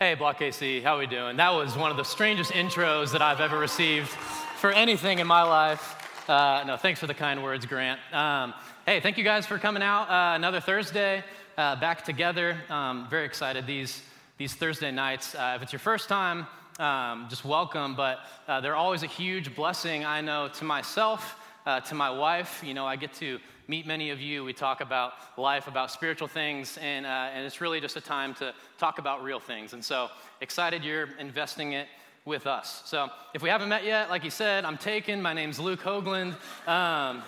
Hey, 0.00 0.14
Block 0.14 0.40
AC, 0.40 0.80
how 0.80 0.96
we 1.00 1.08
doing? 1.08 1.38
That 1.38 1.50
was 1.50 1.76
one 1.76 1.90
of 1.90 1.96
the 1.96 2.04
strangest 2.04 2.52
intros 2.52 3.10
that 3.10 3.20
I've 3.20 3.40
ever 3.40 3.58
received 3.58 4.06
for 4.06 4.70
anything 4.70 5.18
in 5.18 5.26
my 5.26 5.42
life. 5.42 6.30
Uh, 6.30 6.62
no, 6.64 6.76
thanks 6.76 7.00
for 7.00 7.08
the 7.08 7.14
kind 7.14 7.42
words, 7.42 7.66
Grant. 7.66 7.98
Um, 8.12 8.54
hey, 8.86 9.00
thank 9.00 9.18
you 9.18 9.24
guys 9.24 9.44
for 9.44 9.58
coming 9.58 9.82
out 9.82 10.08
uh, 10.08 10.36
another 10.36 10.60
Thursday, 10.60 11.24
uh, 11.56 11.74
back 11.80 12.04
together. 12.04 12.56
Um, 12.70 13.08
very 13.10 13.24
excited 13.24 13.66
these 13.66 14.00
these 14.36 14.54
Thursday 14.54 14.92
nights. 14.92 15.34
Uh, 15.34 15.54
if 15.56 15.62
it's 15.62 15.72
your 15.72 15.80
first 15.80 16.08
time, 16.08 16.46
um, 16.78 17.26
just 17.28 17.44
welcome. 17.44 17.96
But 17.96 18.20
uh, 18.46 18.60
they're 18.60 18.76
always 18.76 19.02
a 19.02 19.08
huge 19.08 19.56
blessing, 19.56 20.04
I 20.04 20.20
know, 20.20 20.46
to 20.46 20.64
myself, 20.64 21.34
uh, 21.66 21.80
to 21.80 21.96
my 21.96 22.10
wife. 22.10 22.62
You 22.64 22.72
know, 22.72 22.86
I 22.86 22.94
get 22.94 23.14
to 23.14 23.40
meet 23.68 23.86
many 23.86 24.08
of 24.08 24.18
you. 24.18 24.42
We 24.44 24.54
talk 24.54 24.80
about 24.80 25.12
life, 25.36 25.68
about 25.68 25.90
spiritual 25.90 26.26
things, 26.26 26.78
and, 26.78 27.04
uh, 27.04 27.28
and 27.34 27.44
it's 27.44 27.60
really 27.60 27.80
just 27.80 27.96
a 27.96 28.00
time 28.00 28.34
to 28.36 28.54
talk 28.78 28.98
about 28.98 29.22
real 29.22 29.38
things. 29.38 29.74
And 29.74 29.84
so 29.84 30.08
excited 30.40 30.82
you're 30.82 31.10
investing 31.18 31.72
it 31.72 31.86
with 32.24 32.46
us. 32.46 32.82
So 32.86 33.10
if 33.34 33.42
we 33.42 33.50
haven't 33.50 33.68
met 33.68 33.84
yet, 33.84 34.08
like 34.08 34.22
he 34.22 34.30
said, 34.30 34.64
I'm 34.64 34.78
taken. 34.78 35.20
My 35.20 35.34
name's 35.34 35.60
Luke 35.60 35.80
Hoagland. 35.80 36.34
Um, 36.66 37.22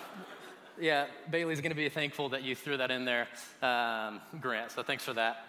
yeah, 0.79 1.05
Bailey's 1.29 1.61
going 1.61 1.71
to 1.71 1.75
be 1.75 1.87
thankful 1.89 2.29
that 2.29 2.41
you 2.41 2.55
threw 2.55 2.75
that 2.77 2.89
in 2.89 3.05
there, 3.05 3.27
um, 3.61 4.19
Grant. 4.41 4.71
So 4.71 4.81
thanks 4.81 5.03
for 5.03 5.13
that. 5.13 5.45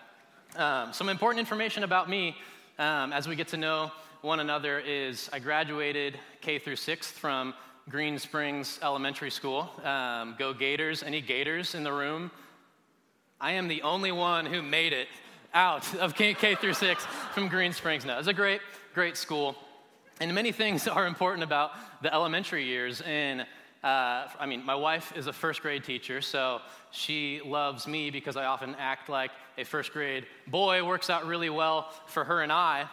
Um, 0.57 0.93
some 0.93 1.09
important 1.09 1.41
information 1.41 1.85
about 1.85 2.11
me 2.11 2.37
um, 2.79 3.15
as 3.15 3.27
we 3.27 3.35
get 3.35 3.49
to 3.49 3.57
know 3.57 3.91
one 4.21 4.41
another 4.41 4.79
is 4.79 5.31
I 5.33 5.39
graduated 5.39 6.19
K 6.43 6.59
through 6.59 6.77
sixth 6.77 7.17
from 7.17 7.55
Green 7.89 8.19
Springs 8.19 8.79
Elementary 8.81 9.31
School. 9.31 9.69
Um, 9.85 10.37
go 10.39 10.55
Gators. 10.55 11.03
Any 11.03 11.21
Gators 11.21 11.75
in 11.75 11.83
the 11.83 11.93
room? 11.93 12.31
I 13.41 13.53
am 13.53 13.67
the 13.67 13.83
only 13.83 14.13
one 14.13 14.47
who 14.47 14.63
made 14.63 14.93
it 14.93 15.09
out 15.53 15.93
of 15.97 16.15
K, 16.15 16.33
K 16.33 16.55
through 16.55 16.75
six 16.75 17.05
from 17.35 17.49
Green 17.49 17.73
Springs. 17.73 18.05
No, 18.05 18.19
it's 18.19 18.29
a 18.29 18.33
great, 18.33 18.61
great 18.95 19.17
school. 19.17 19.57
And 20.21 20.33
many 20.33 20.53
things 20.53 20.87
are 20.89 21.07
important 21.07 21.43
about 21.43 21.73
the 22.03 22.15
elementary 22.15 22.65
years. 22.65 23.01
And 23.01 23.41
uh, 23.83 24.29
I 24.39 24.47
mean, 24.47 24.65
my 24.65 24.77
wife 24.77 25.13
is 25.17 25.27
a 25.27 25.33
first 25.33 25.61
grade 25.61 25.83
teacher, 25.83 26.21
so 26.21 26.61
she 26.93 27.41
loves 27.45 27.89
me 27.89 28.11
because 28.11 28.37
I 28.37 28.45
often 28.45 28.77
act 28.79 29.09
like 29.09 29.33
a 29.59 29.65
first 29.65 29.93
grade 29.93 30.27
boy. 30.47 30.87
Works 30.87 31.11
out 31.11 31.27
really 31.27 31.51
well 31.51 31.91
for 32.07 32.23
her 32.23 32.43
and 32.43 32.53
I. 32.53 32.89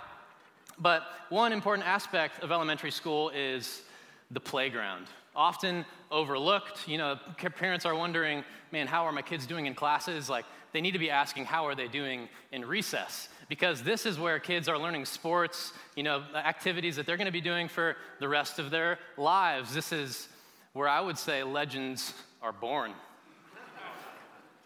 But 0.79 1.03
one 1.29 1.53
important 1.53 1.87
aspect 1.87 2.41
of 2.41 2.51
elementary 2.51 2.91
school 2.91 3.29
is 3.29 3.83
the 4.31 4.39
playground. 4.39 5.07
Often 5.35 5.85
overlooked. 6.11 6.87
You 6.87 6.97
know, 6.97 7.17
parents 7.55 7.85
are 7.85 7.95
wondering, 7.95 8.43
man, 8.71 8.87
how 8.87 9.05
are 9.05 9.11
my 9.11 9.21
kids 9.21 9.45
doing 9.45 9.65
in 9.65 9.73
classes? 9.73 10.29
Like, 10.29 10.45
they 10.71 10.81
need 10.81 10.91
to 10.91 10.99
be 10.99 11.09
asking, 11.09 11.45
how 11.45 11.65
are 11.65 11.75
they 11.75 11.87
doing 11.87 12.29
in 12.51 12.65
recess? 12.65 13.29
Because 13.47 13.81
this 13.81 14.05
is 14.05 14.19
where 14.19 14.39
kids 14.39 14.69
are 14.69 14.77
learning 14.77 15.05
sports, 15.05 15.73
you 15.95 16.03
know, 16.03 16.23
activities 16.35 16.95
that 16.95 17.05
they're 17.07 17.17
going 17.17 17.25
to 17.25 17.31
be 17.31 17.41
doing 17.41 17.67
for 17.67 17.95
the 18.19 18.27
rest 18.27 18.59
of 18.59 18.69
their 18.69 18.99
lives. 19.17 19.73
This 19.73 19.91
is 19.91 20.27
where 20.73 20.87
I 20.87 21.01
would 21.01 21.17
say 21.17 21.43
legends 21.43 22.13
are 22.41 22.51
born. 22.51 22.93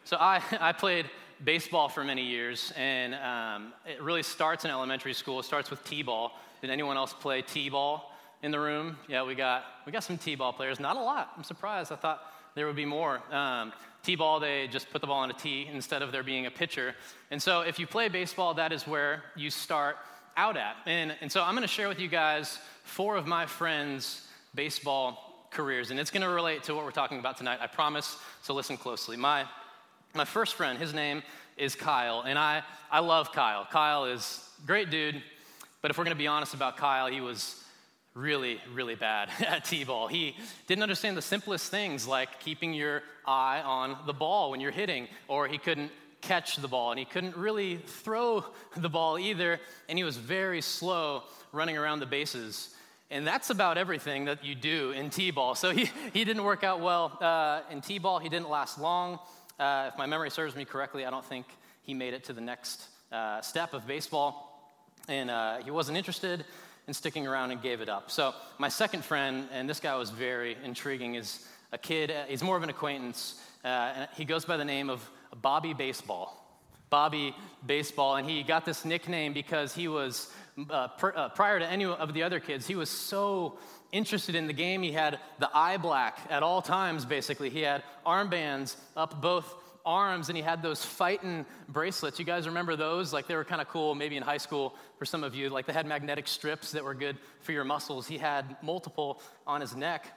so 0.03 0.17
I, 0.19 0.41
I 0.59 0.73
played 0.73 1.09
baseball 1.43 1.87
for 1.87 2.03
many 2.03 2.23
years, 2.23 2.73
and 2.75 3.15
um, 3.15 3.73
it 3.85 4.01
really 4.01 4.23
starts 4.23 4.65
in 4.65 4.71
elementary 4.71 5.13
school. 5.13 5.39
It 5.39 5.43
starts 5.43 5.69
with 5.69 5.83
t-ball. 5.85 6.37
Did 6.61 6.69
anyone 6.69 6.97
else 6.97 7.13
play 7.13 7.41
t-ball? 7.41 8.12
In 8.43 8.51
the 8.51 8.59
room. 8.59 8.97
Yeah, 9.07 9.23
we 9.23 9.33
got, 9.33 9.63
we 9.85 9.91
got 9.91 10.03
some 10.03 10.17
T 10.17 10.35
ball 10.35 10.53
players. 10.53 10.79
Not 10.79 10.97
a 10.97 11.01
lot. 11.01 11.31
I'm 11.35 11.43
surprised. 11.43 11.91
I 11.91 11.95
thought 11.95 12.21
there 12.53 12.67
would 12.67 12.75
be 12.75 12.85
more. 12.85 13.21
Um, 13.33 13.73
T 14.03 14.15
ball, 14.15 14.39
they 14.39 14.67
just 14.67 14.91
put 14.91 14.99
the 14.99 15.07
ball 15.07 15.19
on 15.19 15.31
a 15.31 15.33
tee 15.33 15.67
instead 15.71 16.01
of 16.01 16.11
there 16.11 16.23
being 16.23 16.45
a 16.45 16.51
pitcher. 16.51 16.93
And 17.31 17.41
so 17.41 17.61
if 17.61 17.79
you 17.79 17.87
play 17.87 18.09
baseball, 18.09 18.53
that 18.55 18.73
is 18.73 18.85
where 18.85 19.23
you 19.35 19.49
start 19.49 19.95
out 20.35 20.57
at. 20.57 20.75
And, 20.85 21.15
and 21.21 21.31
so 21.31 21.41
I'm 21.41 21.55
going 21.55 21.61
to 21.61 21.67
share 21.67 21.87
with 21.87 21.99
you 21.99 22.09
guys 22.09 22.59
four 22.83 23.15
of 23.15 23.25
my 23.25 23.45
friends' 23.45 24.27
baseball 24.53 25.47
careers. 25.51 25.89
And 25.89 25.99
it's 25.99 26.11
going 26.11 26.23
to 26.23 26.29
relate 26.29 26.63
to 26.63 26.75
what 26.75 26.83
we're 26.83 26.91
talking 26.91 27.19
about 27.19 27.37
tonight, 27.37 27.59
I 27.61 27.67
promise. 27.67 28.17
So 28.41 28.53
listen 28.53 28.75
closely. 28.75 29.15
My, 29.15 29.45
my 30.13 30.25
first 30.25 30.55
friend, 30.55 30.77
his 30.77 30.93
name 30.93 31.23
is 31.55 31.75
Kyle. 31.75 32.23
And 32.27 32.37
I, 32.37 32.63
I 32.91 32.99
love 32.99 33.31
Kyle. 33.31 33.65
Kyle 33.71 34.03
is 34.03 34.49
great 34.65 34.89
dude. 34.89 35.23
But 35.81 35.91
if 35.91 35.97
we're 35.97 36.03
going 36.03 36.15
to 36.15 36.19
be 36.19 36.27
honest 36.27 36.53
about 36.53 36.75
Kyle, 36.75 37.07
he 37.07 37.21
was 37.21 37.62
really, 38.13 38.59
really 38.73 38.95
bad 38.95 39.29
at 39.39 39.65
T 39.65 39.83
ball. 39.83 40.07
He 40.07 40.35
didn't 40.67 40.83
understand 40.83 41.17
the 41.17 41.21
simplest 41.21 41.71
things 41.71 42.07
like 42.07 42.39
keeping 42.39 42.73
your 42.73 43.03
eye 43.25 43.61
on 43.61 43.97
the 44.05 44.13
ball 44.13 44.51
when 44.51 44.59
you're 44.59 44.71
hitting, 44.71 45.07
or 45.27 45.47
he 45.47 45.57
couldn't 45.57 45.91
catch 46.21 46.55
the 46.57 46.67
ball, 46.67 46.91
and 46.91 46.99
he 46.99 47.05
couldn't 47.05 47.35
really 47.35 47.77
throw 47.77 48.45
the 48.77 48.89
ball 48.89 49.19
either, 49.19 49.59
and 49.89 49.97
he 49.97 50.03
was 50.03 50.17
very 50.17 50.61
slow 50.61 51.23
running 51.51 51.77
around 51.77 51.99
the 51.99 52.05
bases. 52.05 52.69
And 53.11 53.27
that's 53.27 53.51
about 53.51 53.77
everything 53.77 54.25
that 54.25 54.43
you 54.43 54.55
do 54.55 54.91
in 54.91 55.09
T 55.09 55.31
ball. 55.31 55.55
So 55.55 55.69
he, 55.75 55.89
he 56.13 56.23
didn't 56.23 56.43
work 56.43 56.63
out 56.63 56.81
well 56.81 57.17
uh, 57.21 57.61
in 57.71 57.81
T 57.81 57.99
ball. 57.99 58.19
He 58.19 58.29
didn't 58.29 58.49
last 58.49 58.79
long. 58.79 59.19
Uh, 59.59 59.89
if 59.91 59.97
my 59.97 60.07
memory 60.07 60.31
serves 60.31 60.55
me 60.55 60.65
correctly, 60.65 61.05
I 61.05 61.11
don't 61.11 61.25
think 61.25 61.45
he 61.83 61.93
made 61.93 62.13
it 62.13 62.23
to 62.25 62.33
the 62.33 62.41
next 62.41 62.87
uh, 63.11 63.41
step 63.41 63.73
of 63.73 63.85
baseball. 63.85 64.49
And 65.07 65.29
uh, 65.29 65.57
he 65.57 65.69
wasn't 65.69 65.97
interested 65.97 66.45
and 66.87 66.95
sticking 66.95 67.25
around 67.27 67.51
and 67.51 67.61
gave 67.61 67.81
it 67.81 67.89
up. 67.89 68.11
So, 68.11 68.33
my 68.57 68.69
second 68.69 69.05
friend, 69.05 69.47
and 69.51 69.69
this 69.69 69.79
guy 69.79 69.95
was 69.95 70.09
very 70.09 70.57
intriguing, 70.63 71.15
is 71.15 71.45
a 71.71 71.77
kid, 71.77 72.11
uh, 72.11 72.23
he's 72.27 72.43
more 72.43 72.57
of 72.57 72.63
an 72.63 72.69
acquaintance. 72.69 73.41
Uh, 73.63 74.05
he 74.15 74.25
goes 74.25 74.45
by 74.45 74.57
the 74.57 74.65
name 74.65 74.89
of 74.89 75.07
Bobby 75.41 75.73
Baseball. 75.73 76.39
Bobby 76.89 77.35
Baseball, 77.65 78.17
and 78.17 78.29
he 78.29 78.43
got 78.43 78.65
this 78.65 78.85
nickname 78.85 79.33
because 79.33 79.73
he 79.73 79.87
was, 79.87 80.31
uh, 80.69 80.89
uh, 81.01 81.29
prior 81.29 81.57
to 81.57 81.65
any 81.65 81.85
of 81.85 82.13
the 82.13 82.21
other 82.21 82.39
kids, 82.39 82.67
he 82.67 82.75
was 82.75 82.89
so 82.89 83.57
interested 83.91 84.35
in 84.35 84.45
the 84.45 84.53
game. 84.53 84.83
He 84.83 84.91
had 84.91 85.19
the 85.39 85.49
eye 85.55 85.77
black 85.77 86.19
at 86.29 86.43
all 86.43 86.61
times, 86.61 87.05
basically. 87.05 87.49
He 87.49 87.61
had 87.61 87.81
armbands 88.05 88.75
up 88.95 89.21
both 89.21 89.55
arms 89.85 90.29
and 90.29 90.37
he 90.37 90.43
had 90.43 90.61
those 90.61 90.83
Phiten 90.83 91.45
bracelets. 91.67 92.19
You 92.19 92.25
guys 92.25 92.47
remember 92.47 92.75
those? 92.75 93.13
Like 93.13 93.27
they 93.27 93.35
were 93.35 93.43
kind 93.43 93.61
of 93.61 93.67
cool, 93.67 93.95
maybe 93.95 94.15
in 94.15 94.23
high 94.23 94.37
school 94.37 94.75
for 94.97 95.05
some 95.05 95.23
of 95.23 95.35
you. 95.35 95.49
Like 95.49 95.65
they 95.65 95.73
had 95.73 95.85
magnetic 95.85 96.27
strips 96.27 96.71
that 96.71 96.83
were 96.83 96.93
good 96.93 97.17
for 97.41 97.51
your 97.51 97.63
muscles. 97.63 98.07
He 98.07 98.17
had 98.17 98.55
multiple 98.61 99.21
on 99.45 99.61
his 99.61 99.75
neck. 99.75 100.07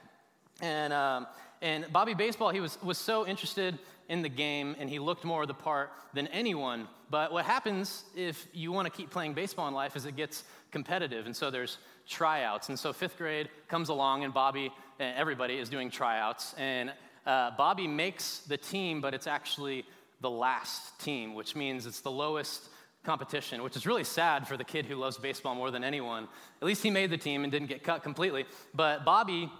And, 0.61 0.93
um, 0.93 1.27
and 1.61 1.91
Bobby 1.91 2.13
Baseball, 2.13 2.49
he 2.49 2.59
was, 2.59 2.81
was 2.81 2.97
so 2.97 3.27
interested 3.27 3.77
in 4.09 4.21
the 4.21 4.29
game 4.29 4.75
and 4.79 4.89
he 4.89 4.99
looked 4.99 5.25
more 5.25 5.45
the 5.45 5.53
part 5.53 5.91
than 6.13 6.27
anyone. 6.27 6.87
But 7.09 7.31
what 7.31 7.45
happens 7.45 8.03
if 8.15 8.47
you 8.53 8.71
want 8.71 8.85
to 8.85 8.91
keep 8.91 9.09
playing 9.09 9.33
baseball 9.33 9.67
in 9.67 9.73
life 9.73 9.95
is 9.95 10.05
it 10.05 10.15
gets 10.15 10.43
competitive. 10.71 11.25
And 11.25 11.35
so 11.35 11.51
there's 11.51 11.77
tryouts. 12.07 12.69
And 12.69 12.79
so 12.79 12.93
fifth 12.93 13.17
grade 13.17 13.49
comes 13.67 13.89
along 13.89 14.23
and 14.23 14.33
Bobby, 14.33 14.71
and 14.99 15.15
everybody 15.17 15.57
is 15.57 15.69
doing 15.69 15.89
tryouts. 15.89 16.53
And 16.57 16.91
uh, 17.27 17.51
Bobby 17.57 17.87
makes 17.87 18.39
the 18.39 18.57
team, 18.57 19.01
but 19.01 19.13
it's 19.13 19.27
actually 19.27 19.85
the 20.21 20.29
last 20.29 20.99
team, 20.99 21.35
which 21.35 21.55
means 21.55 21.85
it's 21.85 21.99
the 21.99 22.09
lowest 22.09 22.69
competition, 23.03 23.61
which 23.61 23.75
is 23.75 23.85
really 23.85 24.03
sad 24.03 24.47
for 24.47 24.57
the 24.57 24.63
kid 24.63 24.85
who 24.85 24.95
loves 24.95 25.17
baseball 25.17 25.53
more 25.53 25.69
than 25.69 25.83
anyone. 25.83 26.27
At 26.61 26.65
least 26.65 26.81
he 26.81 26.89
made 26.89 27.09
the 27.09 27.17
team 27.17 27.43
and 27.43 27.51
didn't 27.51 27.67
get 27.67 27.83
cut 27.83 28.01
completely. 28.01 28.45
But 28.73 29.05
Bobby 29.05 29.51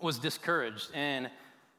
was 0.00 0.18
discouraged, 0.18 0.88
and 0.94 1.30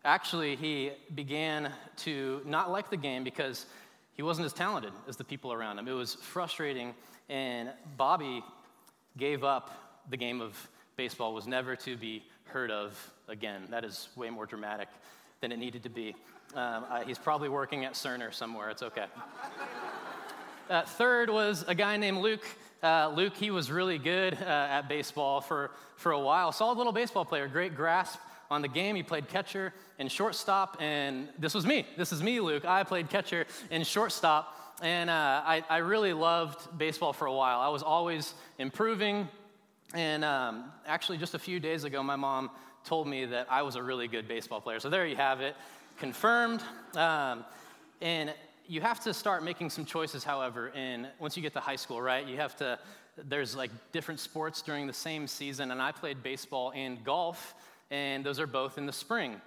actually, 0.06 0.56
he 0.56 0.92
began 1.16 1.72
to 1.98 2.42
not 2.46 2.72
like 2.72 2.90
the 2.90 2.98
game 2.98 3.24
because 3.24 3.66
he 4.14 4.22
wasn't 4.22 4.46
as 4.46 4.54
talented 4.54 4.94
as 5.08 5.18
the 5.18 5.24
people 5.24 5.52
around 5.52 5.80
him. 5.80 5.88
It 5.88 5.94
was 5.94 6.16
frustrating, 6.16 6.94
and 7.30 7.72
Bobby 7.98 8.44
gave 9.18 9.44
up 9.44 9.72
the 10.10 10.18
game 10.18 10.40
of 10.40 10.70
baseball, 10.96 11.34
was 11.34 11.48
never 11.48 11.76
to 11.76 11.98
be 11.98 12.24
heard 12.48 12.72
of 12.72 13.12
again. 13.28 13.64
That 13.70 13.84
is 13.84 14.10
way 14.16 14.30
more 14.30 14.46
dramatic 14.46 14.88
than 15.42 15.52
it 15.52 15.58
needed 15.58 15.84
to 15.84 15.90
be. 15.90 16.16
Um, 16.56 16.86
he's 17.06 17.18
probably 17.18 17.50
working 17.50 17.86
at 17.86 17.94
Cerner 17.94 18.34
somewhere. 18.34 18.70
It's 18.70 18.84
okay. 18.84 19.06
uh, 20.70 20.84
third 20.84 21.30
was 21.30 21.66
a 21.68 21.76
guy 21.76 21.98
named 21.98 22.20
Luke. 22.20 22.46
Uh, 22.82 23.12
Luke, 23.16 23.36
he 23.36 23.52
was 23.52 23.72
really 23.72 23.98
good 23.98 24.36
uh, 24.36 24.46
at 24.46 24.84
baseball 24.88 25.42
for, 25.42 25.72
for 25.96 26.12
a 26.12 26.20
while. 26.20 26.52
Solid 26.52 26.78
little 26.78 26.94
baseball 26.94 27.26
player, 27.26 27.48
great 27.48 27.76
grasp 27.76 28.20
on 28.52 28.62
the 28.62 28.68
game. 28.68 28.96
He 28.96 29.04
played 29.04 29.28
catcher 29.28 29.74
and 29.98 30.12
shortstop, 30.12 30.78
and 30.80 31.30
this 31.40 31.54
was 31.54 31.66
me. 31.66 31.86
This 31.98 32.12
is 32.12 32.22
me, 32.22 32.40
Luke. 32.40 32.64
I 32.66 32.84
played 32.84 33.10
catcher 33.10 33.48
and 33.72 33.86
shortstop, 33.86 34.78
and 34.82 35.10
uh, 35.10 35.42
I, 35.46 35.64
I 35.70 35.78
really 35.78 36.14
loved 36.14 36.78
baseball 36.78 37.12
for 37.12 37.26
a 37.26 37.34
while. 37.34 37.60
I 37.60 37.70
was 37.70 37.82
always 37.82 38.34
improving, 38.60 39.28
and 39.96 40.24
um, 40.24 40.72
actually, 40.86 41.18
just 41.18 41.34
a 41.34 41.40
few 41.40 41.60
days 41.60 41.86
ago, 41.86 42.04
my 42.04 42.16
mom 42.16 42.52
told 42.84 43.08
me 43.08 43.26
that 43.26 43.48
I 43.50 43.62
was 43.64 43.76
a 43.76 43.82
really 43.82 44.08
good 44.08 44.28
baseball 44.28 44.62
player. 44.62 44.80
So 44.80 44.90
there 44.90 45.08
you 45.08 45.16
have 45.16 45.42
it, 45.42 45.56
confirmed. 45.98 46.62
Um, 46.96 47.46
and 48.02 48.34
you 48.68 48.82
have 48.82 49.00
to 49.02 49.14
start 49.14 49.44
making 49.44 49.70
some 49.70 49.86
choices, 49.86 50.24
however, 50.24 50.70
in 50.70 51.08
once 51.20 51.36
you 51.36 51.42
get 51.42 51.54
to 51.54 51.60
high 51.60 51.78
school, 51.78 52.02
right? 52.02 52.28
You 52.28 52.38
have 52.38 52.56
to, 52.58 52.78
there's 53.18 53.56
like 53.56 53.72
different 53.92 54.20
sports 54.20 54.62
during 54.62 54.86
the 54.86 54.94
same 54.94 55.28
season, 55.28 55.72
and 55.72 55.82
I 55.82 55.92
played 55.92 56.22
baseball 56.22 56.72
and 56.76 57.04
golf, 57.04 57.56
and 57.90 58.24
those 58.24 58.40
are 58.40 58.48
both 58.48 58.78
in 58.78 58.86
the 58.86 58.94
spring. 58.94 59.42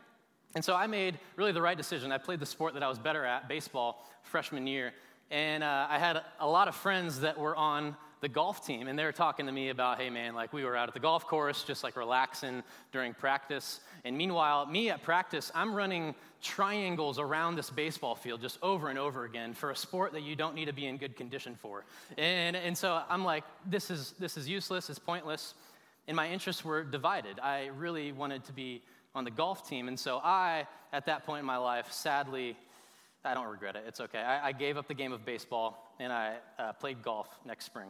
And 0.54 0.64
so 0.64 0.74
I 0.74 0.86
made 0.86 1.18
really 1.36 1.52
the 1.52 1.62
right 1.62 1.76
decision. 1.76 2.10
I 2.10 2.18
played 2.18 2.40
the 2.40 2.46
sport 2.46 2.74
that 2.74 2.82
I 2.82 2.88
was 2.88 2.98
better 2.98 3.24
at, 3.24 3.48
baseball, 3.48 4.08
freshman 4.22 4.66
year 4.66 4.92
And 5.30 5.62
uh, 5.62 5.86
I 5.90 5.98
had 5.98 6.22
a 6.40 6.48
lot 6.48 6.68
of 6.68 6.74
friends 6.74 7.20
that 7.20 7.38
were 7.38 7.54
on 7.54 7.96
the 8.20 8.28
golf 8.28 8.66
team, 8.66 8.88
and 8.88 8.98
they 8.98 9.04
were 9.04 9.12
talking 9.12 9.46
to 9.46 9.52
me 9.52 9.68
about, 9.68 9.98
hey 9.98 10.10
man, 10.10 10.34
like 10.34 10.52
we 10.52 10.64
were 10.64 10.76
out 10.76 10.88
at 10.88 10.94
the 10.94 11.00
golf 11.00 11.26
course, 11.26 11.62
just 11.62 11.84
like 11.84 11.96
relaxing 11.96 12.62
during 12.92 13.14
practice. 13.14 13.80
And 14.04 14.16
meanwhile, 14.16 14.66
me 14.66 14.90
at 14.90 15.02
practice, 15.02 15.52
I'm 15.54 15.74
running 15.74 16.14
triangles 16.42 17.18
around 17.18 17.56
this 17.56 17.70
baseball 17.70 18.14
field 18.14 18.40
just 18.40 18.58
over 18.62 18.88
and 18.88 18.98
over 18.98 19.24
again 19.24 19.54
for 19.54 19.70
a 19.70 19.76
sport 19.76 20.12
that 20.12 20.22
you 20.22 20.36
don't 20.36 20.54
need 20.54 20.66
to 20.66 20.72
be 20.72 20.86
in 20.86 20.96
good 20.96 21.16
condition 21.16 21.56
for. 21.60 21.84
And, 22.16 22.56
and 22.56 22.76
so 22.76 23.02
I'm 23.08 23.24
like, 23.24 23.44
this 23.66 23.90
is, 23.90 24.14
this 24.18 24.36
is 24.36 24.48
useless, 24.48 24.90
it's 24.90 24.98
pointless. 24.98 25.54
And 26.06 26.16
my 26.16 26.28
interests 26.28 26.64
were 26.64 26.84
divided. 26.84 27.38
I 27.38 27.66
really 27.76 28.12
wanted 28.12 28.44
to 28.44 28.52
be 28.52 28.82
on 29.14 29.24
the 29.24 29.30
golf 29.30 29.68
team. 29.68 29.88
And 29.88 29.98
so 29.98 30.20
I, 30.24 30.66
at 30.92 31.06
that 31.06 31.24
point 31.26 31.40
in 31.40 31.46
my 31.46 31.58
life, 31.58 31.92
sadly, 31.92 32.56
I 33.24 33.34
don't 33.34 33.48
regret 33.48 33.76
it. 33.76 33.84
It's 33.86 34.00
okay. 34.00 34.20
I, 34.20 34.48
I 34.48 34.52
gave 34.52 34.76
up 34.76 34.88
the 34.88 34.94
game 34.94 35.12
of 35.12 35.24
baseball 35.24 35.92
and 35.98 36.12
I 36.12 36.36
uh, 36.58 36.72
played 36.72 37.02
golf 37.02 37.28
next 37.44 37.66
spring. 37.66 37.88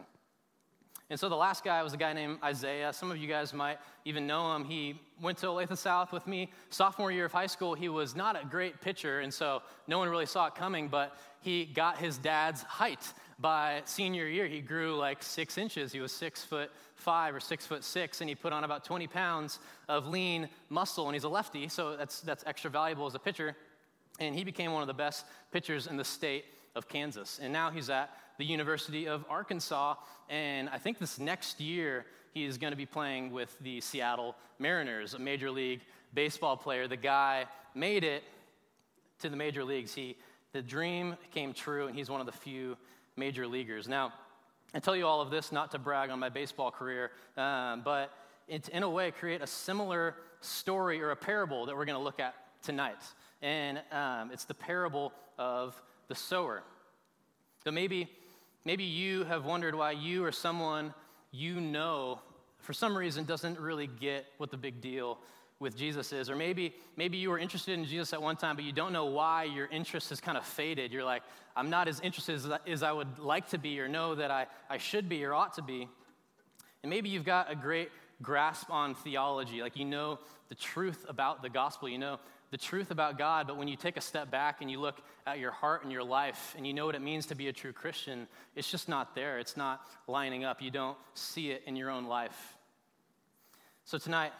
And 1.09 1.19
so 1.19 1.27
the 1.27 1.35
last 1.35 1.63
guy 1.63 1.81
was 1.81 1.93
a 1.93 1.97
guy 1.97 2.13
named 2.13 2.37
Isaiah. 2.43 2.93
Some 2.93 3.09
of 3.09 3.17
you 3.17 3.27
guys 3.27 3.51
might 3.51 3.79
even 4.05 4.27
know 4.27 4.55
him. 4.55 4.63
He 4.63 4.99
went 5.19 5.39
to 5.39 5.47
Olathe 5.47 5.75
South 5.75 6.11
with 6.11 6.27
me. 6.27 6.51
Sophomore 6.69 7.11
year 7.11 7.25
of 7.25 7.31
high 7.31 7.47
school, 7.47 7.73
he 7.73 7.89
was 7.89 8.15
not 8.15 8.41
a 8.41 8.45
great 8.45 8.79
pitcher, 8.79 9.21
and 9.21 9.33
so 9.33 9.63
no 9.87 9.97
one 9.97 10.07
really 10.07 10.27
saw 10.27 10.45
it 10.45 10.55
coming, 10.55 10.87
but 10.87 11.17
he 11.41 11.65
got 11.65 11.97
his 11.97 12.19
dad's 12.19 12.61
height. 12.61 13.11
By 13.39 13.81
senior 13.85 14.27
year, 14.27 14.45
he 14.47 14.61
grew 14.61 14.97
like 14.97 15.23
six 15.23 15.57
inches. 15.57 15.91
He 15.91 15.99
was 15.99 16.11
six 16.11 16.43
foot 16.43 16.69
five 16.95 17.33
or 17.33 17.39
six 17.39 17.65
foot 17.65 17.83
six, 17.83 18.21
and 18.21 18.29
he 18.29 18.35
put 18.35 18.53
on 18.53 18.63
about 18.63 18.83
20 18.83 19.07
pounds 19.07 19.59
of 19.87 20.07
lean 20.07 20.47
muscle, 20.69 21.07
and 21.07 21.15
he's 21.15 21.23
a 21.23 21.29
lefty, 21.29 21.69
so 21.69 21.95
that's, 21.97 22.21
that's 22.21 22.43
extra 22.45 22.69
valuable 22.69 23.07
as 23.07 23.15
a 23.15 23.19
pitcher. 23.19 23.55
And 24.19 24.35
he 24.35 24.43
became 24.43 24.73
one 24.73 24.83
of 24.83 24.87
the 24.87 24.93
best 24.93 25.25
pitchers 25.51 25.87
in 25.87 25.97
the 25.97 26.03
state 26.03 26.45
of 26.75 26.87
Kansas. 26.87 27.39
And 27.41 27.51
now 27.53 27.71
he's 27.71 27.89
at 27.89 28.09
the 28.37 28.45
University 28.45 29.07
of 29.07 29.25
Arkansas. 29.29 29.95
And 30.29 30.69
I 30.69 30.77
think 30.77 30.99
this 30.99 31.19
next 31.19 31.59
year, 31.59 32.05
he 32.33 32.45
is 32.45 32.57
going 32.57 32.71
to 32.71 32.77
be 32.77 32.85
playing 32.85 33.31
with 33.31 33.55
the 33.61 33.81
Seattle 33.81 34.35
Mariners, 34.59 35.13
a 35.13 35.19
major 35.19 35.51
league 35.51 35.81
baseball 36.13 36.57
player. 36.57 36.87
The 36.87 36.97
guy 36.97 37.45
made 37.75 38.03
it 38.03 38.23
to 39.19 39.29
the 39.29 39.35
major 39.35 39.63
leagues. 39.63 39.93
He, 39.93 40.15
the 40.53 40.61
dream 40.61 41.15
came 41.31 41.53
true, 41.53 41.87
and 41.87 41.95
he's 41.95 42.09
one 42.09 42.19
of 42.19 42.25
the 42.25 42.31
few 42.31 42.77
major 43.17 43.47
leaguers. 43.47 43.87
Now, 43.87 44.13
I 44.73 44.79
tell 44.79 44.95
you 44.95 45.05
all 45.07 45.21
of 45.21 45.31
this 45.31 45.51
not 45.51 45.71
to 45.71 45.79
brag 45.79 46.09
on 46.09 46.19
my 46.19 46.29
baseball 46.29 46.71
career, 46.71 47.11
um, 47.37 47.81
but 47.83 48.11
it's 48.47 48.67
in 48.69 48.83
a 48.83 48.89
way 48.89 49.11
create 49.11 49.41
a 49.41 49.47
similar 49.47 50.15
story 50.41 51.01
or 51.01 51.11
a 51.11 51.15
parable 51.15 51.65
that 51.65 51.75
we're 51.75 51.85
going 51.85 51.97
to 51.97 52.03
look 52.03 52.19
at 52.19 52.35
tonight. 52.63 53.01
And 53.41 53.81
um, 53.91 54.31
it's 54.31 54.45
the 54.45 54.53
parable 54.53 55.11
of 55.37 55.81
the 56.09 56.15
sower. 56.15 56.63
So 57.63 57.71
maybe, 57.71 58.09
maybe 58.65 58.83
you 58.83 59.23
have 59.23 59.45
wondered 59.45 59.75
why 59.75 59.91
you 59.91 60.25
or 60.25 60.33
someone 60.33 60.93
you 61.31 61.61
know 61.61 62.19
for 62.57 62.73
some 62.73 62.97
reason 62.97 63.23
doesn't 63.23 63.57
really 63.59 63.87
get 63.87 64.25
what 64.37 64.51
the 64.51 64.57
big 64.57 64.81
deal 64.81 65.19
with 65.59 65.77
Jesus 65.77 66.11
is. 66.11 66.29
Or 66.29 66.35
maybe, 66.35 66.73
maybe 66.97 67.17
you 67.17 67.29
were 67.29 67.39
interested 67.39 67.77
in 67.77 67.85
Jesus 67.85 68.11
at 68.13 68.21
one 68.21 68.35
time, 68.35 68.55
but 68.55 68.65
you 68.65 68.71
don't 68.71 68.91
know 68.91 69.05
why 69.05 69.43
your 69.43 69.67
interest 69.67 70.09
has 70.09 70.19
kind 70.19 70.37
of 70.37 70.45
faded. 70.45 70.91
You're 70.91 71.03
like, 71.03 71.23
I'm 71.55 71.69
not 71.69 71.87
as 71.87 71.99
interested 72.01 72.35
as, 72.35 72.49
as 72.67 72.83
I 72.83 72.91
would 72.91 73.19
like 73.19 73.49
to 73.49 73.57
be 73.57 73.79
or 73.79 73.87
know 73.87 74.15
that 74.15 74.31
I, 74.31 74.47
I 74.69 74.77
should 74.77 75.07
be 75.07 75.23
or 75.23 75.33
ought 75.33 75.53
to 75.55 75.61
be. 75.61 75.87
And 76.83 76.89
maybe 76.89 77.09
you've 77.09 77.25
got 77.25 77.51
a 77.51 77.55
great 77.55 77.91
grasp 78.21 78.69
on 78.69 78.95
theology, 78.95 79.61
like 79.61 79.77
you 79.77 79.85
know 79.85 80.19
the 80.47 80.55
truth 80.55 81.05
about 81.07 81.41
the 81.41 81.49
gospel, 81.49 81.87
you 81.87 81.97
know 81.97 82.19
the 82.51 82.57
truth 82.57 82.89
about 82.89 83.17
God, 83.17 83.45
but 83.47 83.57
when 83.57 83.67
you 83.67 83.75
take 83.75 83.95
a 83.95 84.01
step 84.01 84.31
back 84.31 84.61
and 84.61 84.71
you 84.71 84.79
look 84.79 85.01
at 85.27 85.39
your 85.39 85.51
heart 85.51 85.83
and 85.83 85.91
your 85.91 86.03
life 86.03 86.55
and 86.57 86.65
you 86.65 86.73
know 86.73 86.85
what 86.85 86.95
it 86.95 87.01
means 87.01 87.27
to 87.27 87.35
be 87.35 87.47
a 87.47 87.53
true 87.53 87.73
Christian, 87.73 88.27
it's 88.55 88.69
just 88.69 88.89
not 88.89 89.13
there. 89.13 89.37
It's 89.37 89.55
not 89.55 89.85
lining 90.07 90.43
up. 90.43 90.61
You 90.61 90.71
don't 90.71 90.97
see 91.13 91.51
it 91.51 91.63
in 91.67 91.75
your 91.75 91.91
own 91.91 92.05
life. 92.05 92.57
So 93.85 93.97
tonight, 93.97 94.33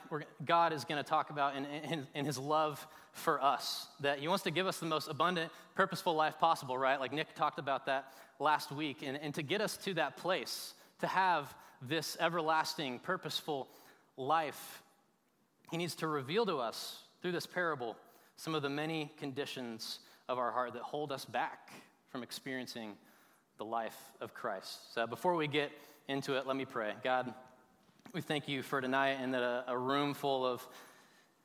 God 0.45 0.73
is 0.73 0.85
going 0.85 1.03
to 1.03 1.07
talk 1.07 1.29
about 1.29 1.55
in, 1.55 1.65
in, 1.65 2.07
in, 2.13 2.25
his 2.25 2.37
love 2.37 2.85
for 3.13 3.43
us, 3.43 3.87
that 4.01 4.19
he 4.19 4.27
wants 4.27 4.43
to 4.43 4.51
give 4.51 4.67
us 4.67 4.77
the 4.79 4.85
most 4.85 5.07
abundant, 5.07 5.51
purposeful 5.73 6.13
life 6.13 6.37
possible, 6.37 6.77
right? 6.77 6.99
Like 6.99 7.13
Nick 7.13 7.33
talked 7.33 7.57
about 7.57 7.87
that 7.87 8.13
last 8.39 8.71
week. 8.71 9.01
And, 9.03 9.17
and 9.17 9.33
to 9.35 9.41
get 9.41 9.59
us 9.59 9.75
to 9.77 9.95
that 9.95 10.17
place, 10.17 10.75
to 10.99 11.07
have 11.07 11.53
this 11.81 12.15
everlasting, 12.19 12.99
purposeful 12.99 13.67
life, 14.17 14.83
he 15.71 15.77
needs 15.77 15.95
to 15.95 16.07
reveal 16.07 16.45
to 16.45 16.57
us 16.57 16.99
through 17.21 17.31
this 17.31 17.45
parable 17.45 17.95
some 18.35 18.55
of 18.55 18.61
the 18.61 18.69
many 18.69 19.11
conditions 19.17 19.99
of 20.29 20.37
our 20.37 20.51
heart 20.51 20.73
that 20.73 20.81
hold 20.81 21.11
us 21.11 21.25
back 21.25 21.71
from 22.09 22.23
experiencing 22.23 22.93
the 23.57 23.65
life 23.65 23.97
of 24.21 24.33
Christ. 24.33 24.93
So 24.93 25.05
before 25.05 25.35
we 25.35 25.47
get 25.47 25.71
into 26.07 26.37
it, 26.37 26.47
let 26.47 26.55
me 26.55 26.63
pray. 26.63 26.93
God, 27.03 27.33
we 28.13 28.21
thank 28.21 28.47
you 28.47 28.63
for 28.63 28.79
tonight 28.79 29.17
and 29.21 29.33
that 29.33 29.43
a, 29.43 29.65
a 29.67 29.77
room 29.77 30.13
full 30.13 30.45
of 30.45 30.65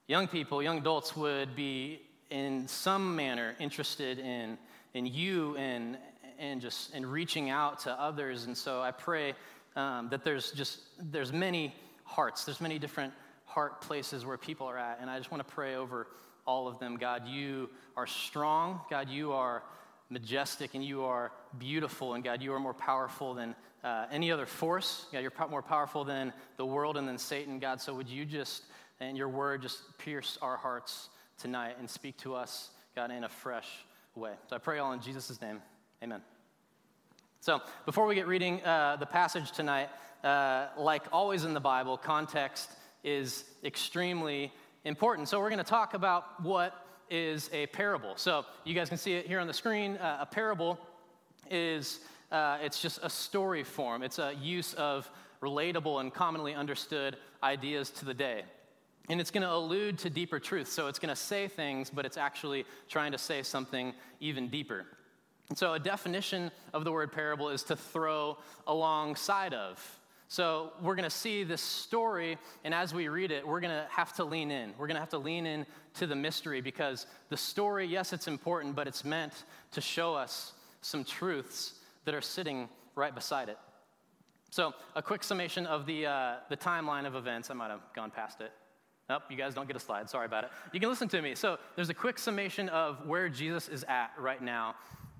young 0.07 0.29
people, 0.29 0.63
young 0.63 0.79
adults 0.79 1.17
would 1.17 1.57
be 1.57 2.01
in 2.31 2.69
some 2.69 3.17
manner 3.17 3.57
interested 3.59 4.21
in, 4.21 4.57
in 4.95 5.05
you 5.05 5.57
and, 5.57 5.99
and 6.39 6.61
just 6.61 6.95
in 6.95 7.05
reaching 7.05 7.51
out 7.51 7.81
to 7.81 7.91
others. 7.91 8.45
And 8.45 8.57
so 8.57 8.81
I 8.81 8.93
pray 8.93 9.35
um, 9.75 10.09
that 10.11 10.23
there's 10.23 10.53
just, 10.53 10.79
there's 11.11 11.33
many 11.33 11.75
hearts, 12.05 12.45
there's 12.45 12.61
many 12.61 12.79
different 12.79 13.13
heart 13.55 13.81
places 13.81 14.27
where 14.27 14.37
people 14.37 14.67
are 14.67 14.77
at. 14.77 14.99
And 15.01 15.09
I 15.09 15.19
just 15.19 15.31
want 15.31 15.47
to 15.47 15.55
pray 15.55 15.77
over 15.77 16.09
all 16.45 16.67
of 16.67 16.81
them. 16.81 16.97
God, 16.97 17.29
you 17.29 17.71
are 17.97 18.07
strong. 18.07 18.81
God, 18.91 19.09
you 19.09 19.33
are 19.33 19.63
majestic 20.11 20.75
and 20.75 20.85
you 20.85 21.05
are 21.05 21.31
beautiful. 21.59 22.15
And 22.15 22.25
God, 22.25 22.43
you 22.43 22.53
are 22.53 22.59
more 22.59 22.75
powerful 22.75 23.33
than 23.35 23.55
uh, 23.85 24.07
any 24.11 24.33
other 24.33 24.45
force. 24.45 25.07
God, 25.13 25.21
you're 25.21 25.33
more 25.49 25.63
powerful 25.63 26.05
than 26.05 26.33
the 26.57 26.67
world 26.67 26.97
and 26.97 27.07
than 27.07 27.17
Satan. 27.17 27.61
God, 27.61 27.81
so 27.81 27.95
would 27.95 28.09
you 28.09 28.25
just, 28.25 28.65
and 28.99 29.17
your 29.17 29.29
word, 29.29 29.63
just 29.63 29.99
pierce 29.99 30.37
our 30.43 30.57
hearts 30.57 31.09
tonight 31.39 31.77
and 31.79 31.89
speak 31.89 32.17
to 32.19 32.35
us, 32.35 32.71
God, 32.97 33.13
in 33.13 33.23
a 33.23 33.29
fresh 33.29 33.69
way. 34.17 34.33
So 34.51 34.57
I 34.57 34.59
pray 34.59 34.79
all 34.79 34.93
in 34.93 35.01
Jesus' 35.01 35.41
name. 35.41 35.63
Amen. 36.03 36.23
So 37.41 37.61
before 37.87 38.07
we 38.07 38.15
get 38.17 38.27
reading 38.27 38.63
uh, 38.65 38.97
the 38.97 39.07
passage 39.07 39.53
tonight, 39.53 39.91
uh, 40.25 40.69
like 40.77 41.05
always 41.13 41.45
in 41.45 41.55
the 41.55 41.61
Bible, 41.61 41.97
context 41.97 42.71
is 43.05 43.45
extremely 43.63 44.53
important. 44.85 45.29
So, 45.29 45.39
we're 45.39 45.51
going 45.51 45.59
to 45.59 45.65
talk 45.65 45.95
about 45.95 46.43
what 46.43 46.87
is 47.11 47.51
a 47.53 47.67
parable. 47.67 48.15
So, 48.17 48.45
you 48.65 48.75
guys 48.75 48.89
can 48.89 48.99
see 48.99 49.13
it 49.13 49.27
here 49.27 49.39
on 49.39 49.47
the 49.47 49.55
screen. 49.55 49.97
Uh, 49.99 50.19
a 50.23 50.27
parable 50.27 50.79
is 51.51 52.01
uh, 52.33 52.59
it's 52.63 52.83
just 52.83 52.99
a 53.03 53.11
story 53.11 53.63
form. 53.63 54.03
It's 54.03 54.19
a 54.19 54.35
use 54.41 54.75
of 54.75 55.09
relatable 55.41 56.01
and 56.01 56.13
commonly 56.13 56.55
understood 56.55 57.17
ideas 57.43 57.91
to 57.91 58.05
the 58.05 58.15
day. 58.15 58.43
And 59.09 59.21
it's 59.21 59.31
going 59.31 59.43
to 59.43 59.53
allude 59.53 59.99
to 59.99 60.11
deeper 60.11 60.41
truth. 60.41 60.69
So 60.69 60.89
it's 60.89 60.99
going 60.99 61.15
to 61.15 61.21
say 61.21 61.47
things, 61.47 61.91
but 61.91 62.07
it's 62.07 62.17
actually 62.17 62.65
trying 62.89 63.13
to 63.13 63.19
say 63.19 63.43
something 63.43 63.93
even 64.21 64.49
deeper. 64.49 64.87
And 65.51 65.59
so 65.59 65.75
a 65.75 65.79
definition 65.79 66.51
of 66.73 66.85
the 66.85 66.93
word 66.93 67.13
parable 67.13 67.51
is 67.51 67.63
to 67.65 67.77
throw 67.77 68.39
alongside 68.67 69.53
of. 69.53 70.01
So 70.35 70.73
we're 70.83 70.97
going 70.97 71.09
to 71.09 71.17
see 71.17 71.45
this 71.45 71.61
story, 71.61 72.39
and 72.65 72.75
as 72.75 72.93
we 72.93 73.07
read 73.07 73.31
it, 73.31 73.47
we're 73.47 73.61
going 73.61 73.71
to 73.71 73.87
have 73.89 74.15
to 74.15 74.25
lean 74.25 74.51
in. 74.51 74.73
We're 74.77 74.89
going 74.89 74.97
to 74.97 75.01
have 75.01 75.11
to 75.11 75.19
lean 75.19 75.47
in 75.47 75.65
to 75.95 76.09
the 76.09 76.17
mystery 76.17 76.61
because 76.61 77.07
the 77.29 77.37
story, 77.37 77.87
yes, 77.87 78.13
it's 78.13 78.27
important, 78.27 78.75
but 78.75 78.89
it's 78.89 79.05
meant 79.05 79.45
to 79.71 79.81
show 79.81 80.13
us 80.13 80.55
some 80.81 81.05
truths 81.05 81.75
that 82.05 82.17
are 82.17 82.21
sitting 82.21 82.69
right 82.97 83.15
beside 83.15 83.49
it. 83.49 83.59
So, 84.51 84.75
a 84.97 85.03
quick 85.03 85.23
summation 85.23 85.67
of 85.67 85.87
the, 85.87 86.07
uh, 86.07 86.35
the 86.49 86.57
timeline 86.57 87.07
of 87.07 87.15
events. 87.15 87.49
I 87.49 87.55
might 87.55 87.71
have 87.71 87.83
gone 87.95 88.11
past 88.11 88.41
it. 88.41 88.51
Nope, 89.09 89.23
you 89.31 89.37
guys 89.37 89.55
don't 89.55 89.69
get 89.69 89.77
a 89.77 89.81
slide. 89.81 90.11
Sorry 90.11 90.27
about 90.27 90.43
it. 90.43 90.51
You 90.73 90.81
can 90.81 90.89
listen 90.89 91.07
to 91.11 91.23
me. 91.23 91.37
So, 91.37 91.59
there's 91.77 91.91
a 91.91 91.95
quick 91.95 92.19
summation 92.19 92.69
of 92.71 93.07
where 93.07 93.29
Jesus 93.29 93.69
is 93.69 93.85
at 93.87 94.11
right 94.19 94.43
now 94.43 94.75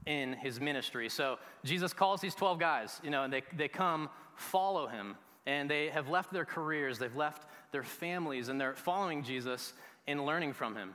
in 0.07 0.33
his 0.33 0.61
ministry. 0.61 1.09
So, 1.09 1.39
Jesus 1.63 1.93
calls 1.93 2.21
these 2.21 2.35
12 2.35 2.59
guys, 2.59 3.01
you 3.05 3.11
know, 3.11 3.23
and 3.23 3.33
they, 3.33 3.45
they 3.57 3.69
come 3.69 4.09
follow 4.37 4.87
him. 4.87 5.17
And 5.47 5.71
they 5.71 5.89
have 5.89 6.09
left 6.09 6.33
their 6.33 6.45
careers, 6.45 6.99
they've 6.99 7.15
left 7.15 7.47
their 7.71 7.83
families, 7.83 8.49
and 8.49 8.61
they're 8.61 8.75
following 8.75 9.23
Jesus 9.23 9.75
and 10.07 10.25
learning 10.25 10.55
from 10.55 10.75
him. 10.75 10.95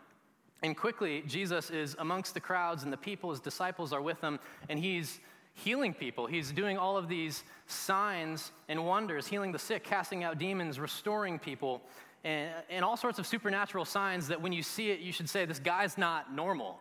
And 0.63 0.75
quickly, 0.75 1.24
Jesus 1.27 1.69
is 1.69 1.96
amongst 2.00 2.34
the 2.34 2.39
crowds, 2.39 2.84
and 2.84 2.91
the 2.91 2.98
people, 2.98 3.29
his 3.29 3.39
disciples, 3.39 3.93
are 3.93 4.01
with 4.01 4.19
him, 4.22 4.39
and 4.67 4.79
he's 4.79 5.19
healing 5.53 5.93
people. 5.93 6.25
He's 6.25 6.51
doing 6.51 6.77
all 6.77 6.98
of 6.98 7.08
these 7.08 7.43
signs 7.67 8.51
and 8.67 8.86
wonders, 8.86 9.27
healing 9.27 9.51
the 9.51 9.60
sick, 9.60 9.84
casting 9.84 10.24
out 10.24 10.38
demons, 10.38 10.79
restoring 10.79 11.39
people, 11.39 11.81
and, 12.24 12.51
and 12.69 12.84
all 12.84 12.98
sorts 12.98 13.19
of 13.19 13.27
supernatural 13.27 13.86
signs 13.86 14.27
that 14.27 14.41
when 14.41 14.51
you 14.51 14.63
see 14.63 14.89
it, 14.91 15.00
you 15.00 15.12
should 15.12 15.29
say, 15.29 15.46
This 15.46 15.60
guy's 15.60 15.98
not 15.98 16.34
normal. 16.34 16.79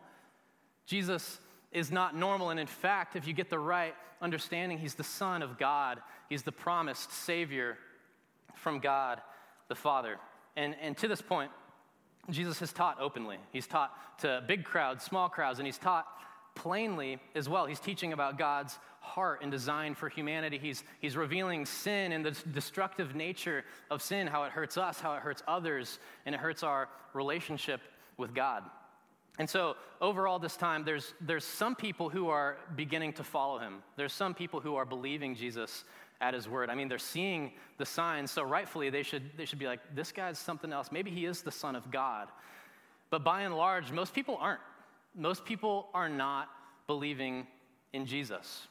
Jesus 0.87 1.39
is 1.71 1.93
not 1.93 2.17
normal. 2.17 2.51
And 2.51 2.59
in 2.59 2.67
fact, 2.67 3.15
if 3.15 3.27
you 3.27 3.35
get 3.35 3.51
the 3.51 3.59
right 3.59 3.95
understanding, 4.21 4.79
he's 4.79 4.95
the 4.95 5.05
Son 5.05 5.43
of 5.43 5.59
God, 5.59 6.01
he's 6.29 6.43
the 6.43 6.53
promised 6.53 7.13
Savior 7.13 7.79
from 8.55 8.81
God 8.81 9.21
the 9.69 9.75
Father. 9.75 10.17
And, 10.57 10.75
and 10.81 10.97
to 10.99 11.09
this 11.09 11.23
point, 11.23 11.51
Jesus 12.31 12.59
has 12.61 12.73
taught 12.73 13.01
openly. 13.01 13.39
He's 13.53 13.67
taught 13.67 13.93
to 14.21 14.43
big 14.47 14.65
crowds, 14.65 15.05
small 15.05 15.29
crowds, 15.29 15.59
and 15.59 15.67
he's 15.67 15.79
taught 15.79 16.07
plainly 16.55 17.19
as 17.35 17.49
well. 17.49 17.67
He's 17.67 17.81
teaching 17.81 18.13
about 18.13 18.39
God's 18.39 18.79
heart 19.01 19.41
and 19.43 19.51
design 19.51 19.95
for 19.95 20.09
humanity. 20.09 20.59
He's, 20.59 20.85
he's 21.01 21.17
revealing 21.17 21.65
sin 21.65 22.13
and 22.13 22.25
the 22.25 22.33
destructive 22.53 23.15
nature 23.15 23.65
of 23.91 24.03
sin, 24.03 24.27
how 24.27 24.45
it 24.45 24.53
hurts 24.53 24.77
us, 24.77 25.01
how 25.01 25.15
it 25.15 25.21
hurts 25.21 25.43
others, 25.47 25.99
and 26.27 26.35
it 26.35 26.41
hurts 26.41 26.63
our 26.63 26.89
relationship 27.15 27.81
with 28.17 28.35
God. 28.35 28.65
And 29.39 29.49
so, 29.49 29.77
overall, 30.01 30.41
this 30.41 30.57
time, 30.57 30.85
there's, 30.85 31.15
there's 31.21 31.45
some 31.45 31.77
people 31.77 32.09
who 32.09 32.29
are 32.29 32.59
beginning 32.75 33.13
to 33.15 33.25
follow 33.25 33.61
him. 33.61 33.85
There's 33.97 34.13
some 34.13 34.35
people 34.35 34.59
who 34.59 34.75
are 34.75 34.85
believing 34.85 35.37
Jesus 35.37 35.85
at 36.21 36.35
his 36.35 36.49
word. 36.49 36.71
I 36.71 36.75
mean, 36.75 36.89
they're 36.89 36.99
seeing 36.99 37.53
the 37.77 37.87
signs, 37.87 38.31
so 38.31 38.43
rightfully 38.43 38.91
they 38.91 39.03
should, 39.03 39.31
they 39.37 39.45
should 39.45 39.59
be 39.59 39.67
like, 39.67 39.81
this 39.95 40.13
guy's 40.13 40.39
something 40.39 40.73
else. 40.73 40.91
Maybe 40.91 41.11
he 41.11 41.27
is 41.27 41.43
the 41.43 41.53
Son 41.53 41.77
of 41.77 41.91
God. 41.91 42.29
But 43.11 43.25
by 43.25 43.43
and 43.43 43.57
large, 43.57 43.93
most 43.93 44.15
people 44.15 44.37
aren't. 44.41 44.61
Most 45.15 45.45
people 45.45 45.89
are 45.95 46.09
not 46.09 46.49
believing 46.87 47.47
in 47.93 48.05
Jesus. 48.07 48.67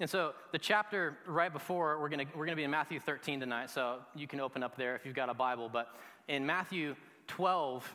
And 0.00 0.10
so, 0.10 0.32
the 0.50 0.58
chapter 0.58 1.18
right 1.26 1.52
before, 1.52 2.00
we're 2.00 2.08
going 2.08 2.26
we're 2.34 2.46
to 2.46 2.56
be 2.56 2.64
in 2.64 2.70
Matthew 2.70 2.98
13 2.98 3.38
tonight, 3.38 3.70
so 3.70 3.98
you 4.14 4.26
can 4.26 4.40
open 4.40 4.62
up 4.62 4.76
there 4.76 4.96
if 4.96 5.06
you've 5.06 5.14
got 5.14 5.28
a 5.28 5.34
Bible. 5.34 5.70
But 5.72 5.88
in 6.26 6.44
Matthew 6.44 6.96
12, 7.28 7.94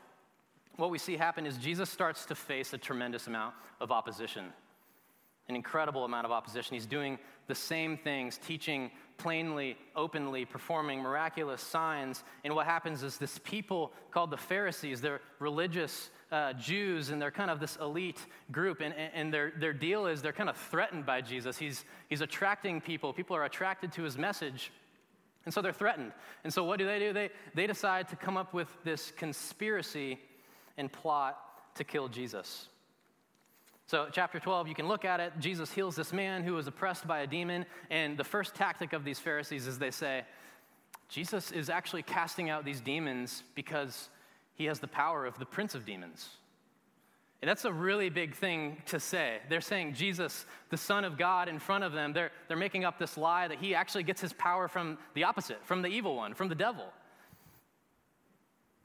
what 0.78 0.92
we 0.92 0.98
see 0.98 1.18
happen 1.18 1.46
is 1.46 1.58
Jesus 1.58 1.90
starts 1.90 2.26
to 2.28 2.36
face 2.36 2.72
a 2.72 2.78
tremendous 2.78 3.28
amount 3.28 3.54
of 3.82 3.92
opposition, 3.92 4.46
an 5.50 5.56
incredible 5.56 6.06
amount 6.06 6.26
of 6.26 6.32
opposition. 6.32 6.76
He's 6.76 6.86
doing 6.86 7.18
the 7.48 7.56
same 7.56 7.98
things, 7.98 8.40
teaching 8.46 8.92
plainly, 9.18 9.76
openly, 9.96 10.46
performing 10.46 11.02
miraculous 11.02 11.62
signs. 11.62 12.24
And 12.44 12.56
what 12.56 12.68
happens 12.68 13.04
is 13.04 13.18
this 13.18 13.40
people 13.44 13.92
called 14.12 14.30
the 14.30 14.38
Pharisees, 14.38 15.02
they're 15.02 15.22
religious 15.40 16.12
uh, 16.32 16.54
Jews, 16.54 17.10
and 17.10 17.20
they're 17.20 17.32
kind 17.32 17.50
of 17.50 17.60
this 17.60 17.76
elite 17.82 18.24
group. 18.52 18.80
And, 18.82 18.94
and 18.94 19.34
their, 19.34 19.52
their 19.58 19.74
deal 19.74 20.06
is 20.06 20.22
they're 20.22 20.32
kind 20.32 20.50
of 20.50 20.56
threatened 20.56 21.06
by 21.06 21.22
Jesus. 21.22 21.58
He's, 21.58 21.84
he's 22.08 22.22
attracting 22.22 22.80
people, 22.80 23.12
people 23.12 23.36
are 23.36 23.46
attracted 23.46 23.92
to 23.94 24.04
his 24.04 24.18
message. 24.18 24.72
And 25.46 25.54
so 25.54 25.62
they're 25.62 25.74
threatened. 25.74 26.12
And 26.44 26.54
so 26.54 26.64
what 26.64 26.78
do 26.78 26.86
they 26.86 27.00
do? 27.00 27.12
They, 27.12 27.30
they 27.56 27.66
decide 27.66 28.10
to 28.10 28.16
come 28.16 28.38
up 28.38 28.54
with 28.54 28.68
this 28.84 29.12
conspiracy 29.12 30.20
and 30.78 30.92
plot 30.92 31.40
to 31.76 31.84
kill 31.84 32.08
Jesus. 32.08 32.68
So, 33.90 34.06
chapter 34.12 34.40
12, 34.40 34.68
you 34.68 34.76
can 34.76 34.88
look 34.88 35.04
at 35.04 35.20
it. 35.20 35.34
Jesus 35.40 35.72
heals 35.72 35.96
this 35.96 36.14
man 36.14 36.44
who 36.44 36.54
was 36.54 36.68
oppressed 36.68 37.08
by 37.08 37.22
a 37.22 37.28
demon. 37.28 37.66
And 37.90 38.20
the 38.20 38.24
first 38.24 38.54
tactic 38.54 38.94
of 38.94 39.04
these 39.04 39.18
Pharisees 39.18 39.66
is 39.66 39.80
they 39.80 39.90
say, 39.90 40.26
Jesus 41.08 41.52
is 41.52 41.72
actually 41.72 42.04
casting 42.04 42.52
out 42.52 42.64
these 42.64 42.82
demons 42.82 43.42
because 43.56 44.10
he 44.54 44.66
has 44.66 44.80
the 44.80 44.88
power 44.88 45.26
of 45.26 45.40
the 45.40 45.46
prince 45.46 45.74
of 45.74 45.88
demons. 45.88 46.30
And 47.42 47.50
that's 47.50 47.66
a 47.66 47.74
really 47.74 48.12
big 48.12 48.36
thing 48.36 48.78
to 48.86 49.00
say. 49.00 49.40
They're 49.50 49.60
saying 49.60 49.96
Jesus, 49.96 50.46
the 50.70 50.78
Son 50.78 51.04
of 51.04 51.18
God, 51.18 51.50
in 51.50 51.58
front 51.58 51.84
of 51.84 51.92
them. 51.92 52.14
They're, 52.14 52.30
they're 52.48 52.58
making 52.58 52.86
up 52.86 53.00
this 53.00 53.18
lie 53.18 53.48
that 53.48 53.58
he 53.58 53.74
actually 53.74 54.04
gets 54.04 54.22
his 54.22 54.34
power 54.34 54.68
from 54.68 55.00
the 55.16 55.24
opposite, 55.24 55.66
from 55.66 55.82
the 55.82 55.90
evil 55.90 56.16
one, 56.16 56.36
from 56.36 56.48
the 56.48 56.54
devil. 56.54 56.86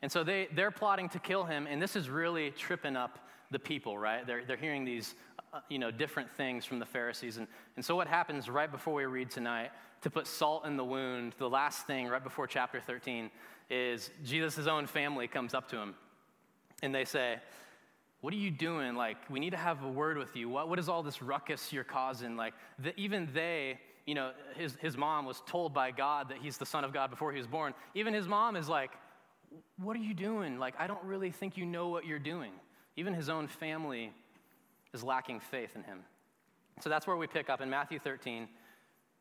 And 0.00 0.10
so 0.10 0.24
they, 0.24 0.48
they're 0.54 0.70
plotting 0.70 1.10
to 1.10 1.18
kill 1.18 1.44
him, 1.44 1.66
and 1.66 1.82
this 1.82 1.94
is 1.94 2.08
really 2.08 2.52
tripping 2.52 2.96
up 2.96 3.18
the 3.50 3.58
people, 3.58 3.98
right? 3.98 4.26
They're, 4.26 4.44
they're 4.44 4.56
hearing 4.56 4.84
these 4.84 5.14
uh, 5.52 5.60
you 5.68 5.78
know, 5.78 5.90
different 5.90 6.30
things 6.32 6.64
from 6.64 6.78
the 6.78 6.86
Pharisees. 6.86 7.36
And, 7.36 7.46
and 7.76 7.84
so 7.84 7.94
what 7.94 8.08
happens 8.08 8.48
right 8.48 8.70
before 8.70 8.94
we 8.94 9.04
read 9.04 9.30
tonight, 9.30 9.70
to 10.02 10.10
put 10.10 10.26
salt 10.26 10.66
in 10.66 10.76
the 10.76 10.84
wound, 10.84 11.34
the 11.38 11.48
last 11.48 11.86
thing 11.86 12.08
right 12.08 12.22
before 12.22 12.46
chapter 12.46 12.80
13, 12.80 13.30
is 13.70 14.10
Jesus' 14.24 14.66
own 14.66 14.86
family 14.86 15.26
comes 15.28 15.54
up 15.54 15.68
to 15.70 15.76
him, 15.76 15.94
and 16.82 16.94
they 16.94 17.04
say, 17.04 17.38
what 18.20 18.32
are 18.32 18.38
you 18.38 18.50
doing? 18.50 18.94
Like, 18.94 19.18
we 19.28 19.38
need 19.38 19.50
to 19.50 19.58
have 19.58 19.84
a 19.84 19.88
word 19.88 20.16
with 20.16 20.34
you. 20.34 20.48
What, 20.48 20.68
what 20.68 20.78
is 20.78 20.88
all 20.88 21.02
this 21.02 21.20
ruckus 21.20 21.72
you're 21.72 21.84
causing? 21.84 22.36
Like, 22.36 22.54
the, 22.78 22.98
even 22.98 23.28
they, 23.34 23.78
you 24.06 24.14
know, 24.14 24.32
his, 24.56 24.76
his 24.80 24.96
mom 24.96 25.26
was 25.26 25.42
told 25.46 25.74
by 25.74 25.90
God 25.90 26.30
that 26.30 26.38
he's 26.38 26.56
the 26.56 26.66
son 26.66 26.84
of 26.84 26.92
God 26.92 27.10
before 27.10 27.32
he 27.32 27.38
was 27.38 27.46
born. 27.46 27.74
Even 27.94 28.14
his 28.14 28.26
mom 28.26 28.56
is 28.56 28.68
like, 28.68 28.92
what 29.76 29.94
are 29.94 30.00
you 30.00 30.14
doing? 30.14 30.58
Like, 30.58 30.74
I 30.78 30.86
don't 30.86 31.04
really 31.04 31.30
think 31.30 31.56
you 31.56 31.66
know 31.66 31.88
what 31.88 32.06
you're 32.06 32.18
doing. 32.18 32.52
Even 32.96 33.14
his 33.14 33.28
own 33.28 33.46
family 33.48 34.12
is 34.92 35.02
lacking 35.02 35.40
faith 35.40 35.70
in 35.74 35.82
him. 35.82 36.00
So 36.80 36.90
that's 36.90 37.06
where 37.06 37.16
we 37.16 37.26
pick 37.26 37.50
up 37.50 37.60
in 37.60 37.70
Matthew 37.70 37.98
13. 37.98 38.48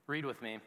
Read 0.07 0.25
with 0.25 0.41
me 0.41 0.59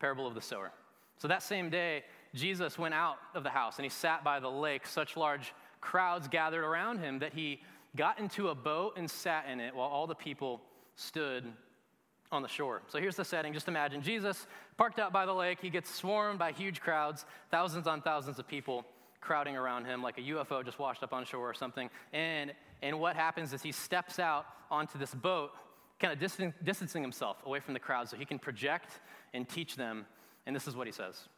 parable 0.00 0.26
of 0.26 0.34
the 0.34 0.40
sower. 0.40 0.70
So 1.18 1.28
that 1.28 1.42
same 1.42 1.70
day, 1.70 2.04
Jesus 2.34 2.78
went 2.78 2.94
out 2.94 3.16
of 3.34 3.42
the 3.42 3.50
house 3.50 3.78
and 3.78 3.84
he 3.84 3.90
sat 3.90 4.22
by 4.22 4.38
the 4.38 4.50
lake. 4.50 4.86
Such 4.86 5.16
large 5.16 5.52
crowds 5.80 6.28
gathered 6.28 6.62
around 6.62 6.98
him 6.98 7.18
that 7.18 7.32
he 7.32 7.60
got 7.96 8.18
into 8.20 8.48
a 8.48 8.54
boat 8.54 8.94
and 8.96 9.10
sat 9.10 9.46
in 9.50 9.60
it 9.60 9.74
while 9.74 9.88
all 9.88 10.06
the 10.06 10.14
people 10.14 10.60
stood 10.94 11.44
on 12.30 12.42
the 12.42 12.48
shore. 12.48 12.82
So 12.88 12.98
here's 12.98 13.16
the 13.16 13.24
setting. 13.24 13.52
Just 13.52 13.68
imagine 13.68 14.02
Jesus 14.02 14.46
parked 14.76 14.98
out 14.98 15.12
by 15.12 15.26
the 15.26 15.32
lake. 15.32 15.58
He 15.60 15.70
gets 15.70 15.92
swarmed 15.92 16.38
by 16.38 16.52
huge 16.52 16.80
crowds, 16.80 17.24
thousands 17.50 17.86
on 17.86 18.02
thousands 18.02 18.38
of 18.38 18.46
people 18.46 18.84
crowding 19.20 19.56
around 19.56 19.84
him 19.84 20.02
like 20.02 20.18
a 20.18 20.22
UFO 20.22 20.64
just 20.64 20.78
washed 20.78 21.02
up 21.02 21.12
on 21.12 21.24
shore 21.24 21.48
or 21.48 21.54
something. 21.54 21.90
And, 22.12 22.52
and 22.82 22.98
what 23.00 23.16
happens 23.16 23.52
is 23.52 23.62
he 23.62 23.72
steps 23.72 24.18
out 24.18 24.46
onto 24.70 24.98
this 24.98 25.14
boat, 25.14 25.50
kind 25.98 26.12
of 26.12 26.18
distan- 26.18 26.54
distancing 26.64 27.02
himself 27.02 27.38
away 27.44 27.60
from 27.60 27.74
the 27.74 27.80
crowd 27.80 28.08
so 28.08 28.16
he 28.16 28.24
can 28.24 28.38
project 28.38 29.00
and 29.34 29.48
teach 29.48 29.76
them. 29.76 30.06
And 30.46 30.54
this 30.54 30.66
is 30.66 30.76
what 30.76 30.86
he 30.86 30.92
says. 30.92 31.28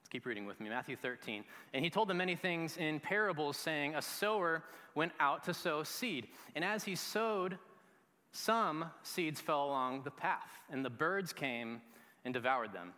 Let's 0.00 0.08
keep 0.10 0.26
reading 0.26 0.46
with 0.46 0.60
me. 0.60 0.68
Matthew 0.68 0.96
13. 0.96 1.44
And 1.74 1.84
he 1.84 1.90
told 1.90 2.08
them 2.08 2.18
many 2.18 2.36
things 2.36 2.76
in 2.76 3.00
parables, 3.00 3.56
saying, 3.56 3.94
A 3.94 4.02
sower 4.02 4.62
went 4.94 5.12
out 5.20 5.44
to 5.44 5.54
sow 5.54 5.82
seed. 5.82 6.28
And 6.54 6.64
as 6.64 6.84
he 6.84 6.94
sowed, 6.94 7.58
some 8.32 8.86
seeds 9.02 9.40
fell 9.40 9.64
along 9.64 10.02
the 10.04 10.10
path, 10.10 10.50
and 10.70 10.84
the 10.84 10.90
birds 10.90 11.32
came 11.32 11.80
and 12.24 12.32
devoured 12.32 12.72
them. 12.72 12.92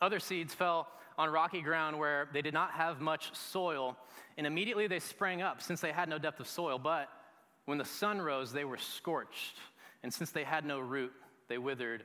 Other 0.00 0.20
seeds 0.20 0.54
fell 0.54 0.88
on 1.18 1.28
rocky 1.30 1.60
ground 1.60 1.98
where 1.98 2.28
they 2.32 2.40
did 2.40 2.54
not 2.54 2.70
have 2.70 3.00
much 3.00 3.34
soil, 3.36 3.96
and 4.38 4.46
immediately 4.46 4.86
they 4.86 5.00
sprang 5.00 5.42
up, 5.42 5.60
since 5.60 5.80
they 5.80 5.92
had 5.92 6.08
no 6.08 6.16
depth 6.16 6.40
of 6.40 6.46
soil. 6.46 6.78
But 6.78 7.08
when 7.66 7.76
the 7.76 7.84
sun 7.84 8.22
rose, 8.22 8.52
they 8.52 8.64
were 8.64 8.78
scorched, 8.78 9.56
and 10.02 10.14
since 10.14 10.30
they 10.30 10.44
had 10.44 10.64
no 10.64 10.78
root, 10.78 11.12
they 11.48 11.58
withered 11.58 12.04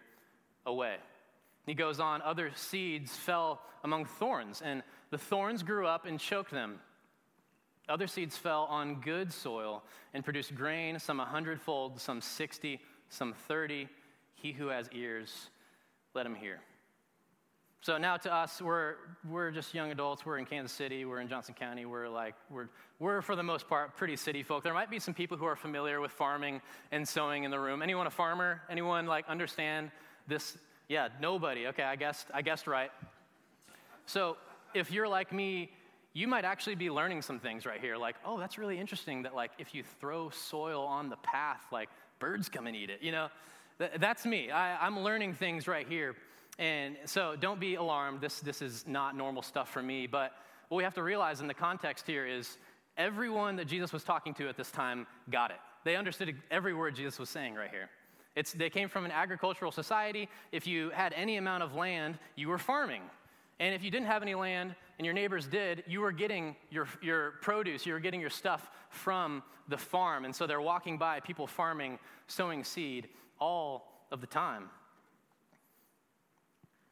away. 0.65 0.95
He 1.65 1.75
goes 1.75 1.99
on, 1.99 2.21
other 2.23 2.51
seeds 2.55 3.15
fell 3.15 3.61
among 3.83 4.05
thorns, 4.05 4.61
and 4.61 4.83
the 5.11 5.17
thorns 5.17 5.63
grew 5.63 5.85
up 5.85 6.05
and 6.05 6.19
choked 6.19 6.51
them. 6.51 6.79
Other 7.87 8.07
seeds 8.07 8.35
fell 8.35 8.63
on 8.63 9.01
good 9.01 9.31
soil 9.31 9.83
and 10.13 10.23
produced 10.23 10.55
grain, 10.55 10.97
some 10.99 11.19
a 11.19 11.25
hundredfold, 11.25 12.01
some 12.01 12.19
sixty, 12.19 12.81
some 13.09 13.33
thirty. 13.47 13.87
He 14.35 14.53
who 14.53 14.67
has 14.67 14.89
ears, 14.91 15.49
let 16.13 16.25
him 16.25 16.35
hear. 16.35 16.59
So 17.83 17.97
now 17.97 18.15
to 18.15 18.33
us, 18.33 18.61
we're, 18.61 18.95
we're 19.29 19.51
just 19.51 19.73
young 19.73 19.91
adults. 19.91 20.25
We're 20.25 20.37
in 20.37 20.45
Kansas 20.45 20.71
City. 20.71 21.03
We're 21.03 21.19
in 21.19 21.27
Johnson 21.27 21.53
County. 21.53 21.85
We're 21.85 22.07
like, 22.07 22.33
we're, 22.49 22.69
we're 22.97 23.21
for 23.21 23.35
the 23.35 23.43
most 23.43 23.67
part 23.67 23.97
pretty 23.97 24.15
city 24.15 24.41
folk. 24.41 24.63
There 24.63 24.73
might 24.73 24.89
be 24.89 24.99
some 24.99 25.13
people 25.13 25.35
who 25.35 25.43
are 25.43 25.57
familiar 25.57 25.99
with 25.99 26.11
farming 26.11 26.61
and 26.93 27.05
sowing 27.05 27.43
in 27.43 27.51
the 27.51 27.59
room. 27.59 27.81
Anyone 27.81 28.07
a 28.07 28.09
farmer? 28.09 28.61
Anyone 28.69 29.05
like 29.05 29.27
understand 29.27 29.91
this? 30.29 30.57
Yeah, 30.87 31.09
nobody. 31.19 31.67
Okay, 31.67 31.83
I 31.83 31.97
guessed, 31.97 32.27
I 32.33 32.41
guessed 32.41 32.67
right. 32.67 32.89
So 34.05 34.37
if 34.73 34.89
you're 34.89 35.09
like 35.09 35.33
me, 35.33 35.69
you 36.13 36.25
might 36.25 36.45
actually 36.45 36.75
be 36.75 36.89
learning 36.89 37.21
some 37.21 37.37
things 37.37 37.65
right 37.65 37.81
here. 37.81 37.97
Like, 37.97 38.15
oh, 38.25 38.39
that's 38.39 38.57
really 38.57 38.79
interesting 38.79 39.23
that, 39.23 39.35
like, 39.35 39.51
if 39.57 39.75
you 39.75 39.83
throw 39.99 40.29
soil 40.29 40.85
on 40.85 41.09
the 41.09 41.17
path, 41.17 41.65
like, 41.69 41.89
birds 42.19 42.47
come 42.47 42.65
and 42.65 42.77
eat 42.77 42.89
it. 42.89 43.01
You 43.01 43.11
know, 43.11 43.27
that's 43.99 44.25
me. 44.25 44.51
I, 44.51 44.85
I'm 44.85 45.01
learning 45.01 45.33
things 45.33 45.67
right 45.67 45.85
here. 45.85 46.15
And 46.59 46.97
so 47.05 47.35
don't 47.39 47.59
be 47.59 47.75
alarmed. 47.75 48.21
This, 48.21 48.39
this 48.39 48.61
is 48.61 48.85
not 48.87 49.15
normal 49.15 49.41
stuff 49.41 49.69
for 49.69 49.81
me. 49.81 50.07
But 50.07 50.33
what 50.69 50.77
we 50.77 50.83
have 50.83 50.93
to 50.95 51.03
realize 51.03 51.41
in 51.41 51.47
the 51.47 51.53
context 51.53 52.05
here 52.05 52.25
is 52.25 52.57
everyone 52.97 53.55
that 53.55 53.67
Jesus 53.67 53.91
was 53.91 54.03
talking 54.03 54.33
to 54.35 54.47
at 54.47 54.57
this 54.57 54.71
time 54.71 55.07
got 55.29 55.51
it. 55.51 55.57
They 55.83 55.95
understood 55.95 56.35
every 56.51 56.73
word 56.73 56.95
Jesus 56.95 57.19
was 57.19 57.29
saying 57.29 57.55
right 57.55 57.69
here. 57.69 57.89
It's, 58.35 58.53
they 58.53 58.69
came 58.69 58.89
from 58.89 59.05
an 59.05 59.11
agricultural 59.11 59.71
society. 59.71 60.29
If 60.51 60.65
you 60.65 60.89
had 60.91 61.13
any 61.13 61.37
amount 61.37 61.63
of 61.63 61.75
land, 61.75 62.17
you 62.35 62.49
were 62.49 62.57
farming. 62.57 63.01
And 63.59 63.75
if 63.75 63.83
you 63.83 63.91
didn't 63.91 64.07
have 64.07 64.21
any 64.21 64.35
land 64.35 64.75
and 64.97 65.05
your 65.05 65.13
neighbors 65.13 65.45
did, 65.45 65.83
you 65.87 66.01
were 66.01 66.11
getting 66.11 66.55
your, 66.71 66.87
your 67.01 67.31
produce, 67.41 67.85
you 67.85 67.93
were 67.93 67.99
getting 67.99 68.21
your 68.21 68.29
stuff 68.29 68.69
from 68.89 69.43
the 69.67 69.77
farm. 69.77 70.25
And 70.25 70.35
so 70.35 70.47
they're 70.47 70.61
walking 70.61 70.97
by, 70.97 71.19
people 71.19 71.47
farming, 71.47 71.99
sowing 72.27 72.63
seed 72.63 73.07
all 73.39 74.05
of 74.11 74.21
the 74.21 74.27
time. 74.27 74.69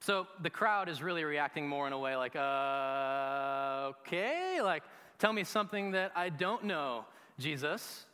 So 0.01 0.27
the 0.41 0.50
crowd 0.50 0.89
is 0.89 1.01
really 1.01 1.24
reacting 1.24 1.67
more 1.67 1.88
in 1.88 1.93
a 1.93 2.00
way 2.00 2.15
like, 2.15 2.36
uh, 2.36 3.91
okay, 4.01 4.62
like, 4.62 4.84
tell 5.20 5.31
me 5.31 5.43
something 5.43 5.91
that 5.91 6.12
I 6.15 6.29
don't 6.29 6.65
know, 6.65 7.05
Jesus. 7.39 8.05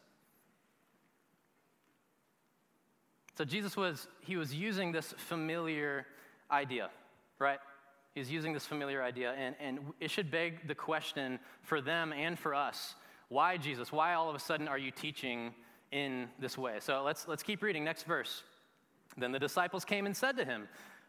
So 3.37 3.45
Jesus 3.45 3.75
was, 3.75 4.07
he 4.21 4.35
was 4.35 4.53
using 4.53 4.91
this 4.91 5.13
familiar 5.17 6.05
idea, 6.51 6.89
right? 7.39 7.59
He's 8.13 8.31
using 8.31 8.53
this 8.53 8.65
familiar 8.65 9.01
idea, 9.01 9.33
and, 9.33 9.55
and 9.59 9.79
it 9.99 10.11
should 10.11 10.29
beg 10.29 10.67
the 10.67 10.75
question 10.75 11.39
for 11.61 11.81
them 11.81 12.11
and 12.13 12.37
for 12.37 12.53
us 12.53 12.95
why, 13.29 13.57
Jesus? 13.57 13.91
Why 13.91 14.13
all 14.13 14.29
of 14.29 14.35
a 14.35 14.39
sudden 14.39 14.67
are 14.67 14.77
you 14.77 14.91
teaching 14.91 15.53
in 15.91 16.29
this 16.39 16.57
way. 16.57 16.77
So 16.79 17.03
let's, 17.03 17.27
let's 17.27 17.43
keep 17.43 17.61
reading. 17.61 17.83
Next 17.83 18.03
verse. 18.03 18.43
Then 19.17 19.31
the 19.31 19.39
disciples 19.39 19.85
came 19.85 20.05
and 20.05 20.15
said 20.15 20.37
to 20.37 20.45
him, 20.45 20.67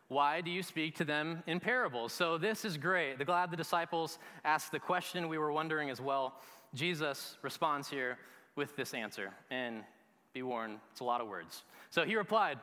Why 0.08 0.40
do 0.40 0.50
you 0.50 0.62
speak 0.62 0.96
to 0.96 1.04
them 1.04 1.42
in 1.46 1.60
parables? 1.60 2.12
So 2.14 2.38
this 2.38 2.64
is 2.64 2.78
great. 2.78 3.18
The 3.18 3.26
glad 3.26 3.50
the 3.50 3.56
disciples 3.56 4.18
asked 4.44 4.72
the 4.72 4.78
question 4.78 5.28
we 5.28 5.36
were 5.36 5.52
wondering 5.52 5.90
as 5.90 6.00
well. 6.00 6.34
Jesus 6.74 7.36
responds 7.42 7.90
here 7.90 8.18
with 8.56 8.74
this 8.74 8.94
answer. 8.94 9.32
And 9.50 9.84
be 10.32 10.42
warned, 10.42 10.78
it's 10.90 11.00
a 11.00 11.04
lot 11.04 11.20
of 11.20 11.28
words. 11.28 11.62
So 11.90 12.04
he 12.04 12.16
replied, 12.16 12.58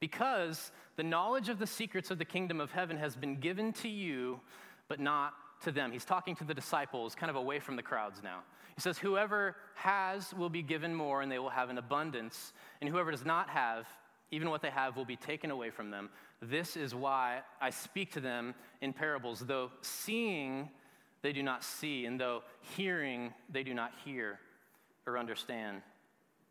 Because 0.00 0.72
the 0.96 1.02
knowledge 1.02 1.48
of 1.48 1.58
the 1.58 1.66
secrets 1.66 2.10
of 2.10 2.18
the 2.18 2.24
kingdom 2.24 2.60
of 2.60 2.70
heaven 2.70 2.96
has 2.96 3.14
been 3.14 3.36
given 3.36 3.72
to 3.74 3.88
you, 3.88 4.40
but 4.88 5.00
not 5.00 5.34
to 5.64 5.72
them. 5.72 5.92
He's 5.92 6.04
talking 6.04 6.34
to 6.36 6.44
the 6.44 6.54
disciples, 6.54 7.14
kind 7.14 7.30
of 7.30 7.36
away 7.36 7.58
from 7.58 7.76
the 7.76 7.82
crowds 7.82 8.22
now. 8.22 8.40
He 8.74 8.80
says, 8.80 8.96
Whoever 8.96 9.56
has 9.74 10.32
will 10.32 10.50
be 10.50 10.62
given 10.62 10.94
more, 10.94 11.20
and 11.20 11.30
they 11.30 11.38
will 11.38 11.50
have 11.50 11.68
an 11.68 11.78
abundance. 11.78 12.52
And 12.80 12.88
whoever 12.88 13.10
does 13.10 13.24
not 13.24 13.50
have, 13.50 13.86
even 14.30 14.50
what 14.50 14.62
they 14.62 14.70
have 14.70 14.96
will 14.96 15.04
be 15.04 15.16
taken 15.16 15.50
away 15.50 15.70
from 15.70 15.90
them. 15.90 16.10
This 16.40 16.76
is 16.76 16.94
why 16.94 17.40
I 17.60 17.70
speak 17.70 18.12
to 18.12 18.20
them 18.20 18.54
in 18.80 18.92
parables. 18.92 19.40
Though 19.40 19.70
seeing, 19.80 20.68
they 21.22 21.32
do 21.32 21.42
not 21.42 21.64
see, 21.64 22.06
and 22.06 22.20
though 22.20 22.42
hearing, 22.76 23.32
they 23.50 23.62
do 23.62 23.74
not 23.74 23.92
hear 24.04 24.38
or 25.06 25.18
understand. 25.18 25.82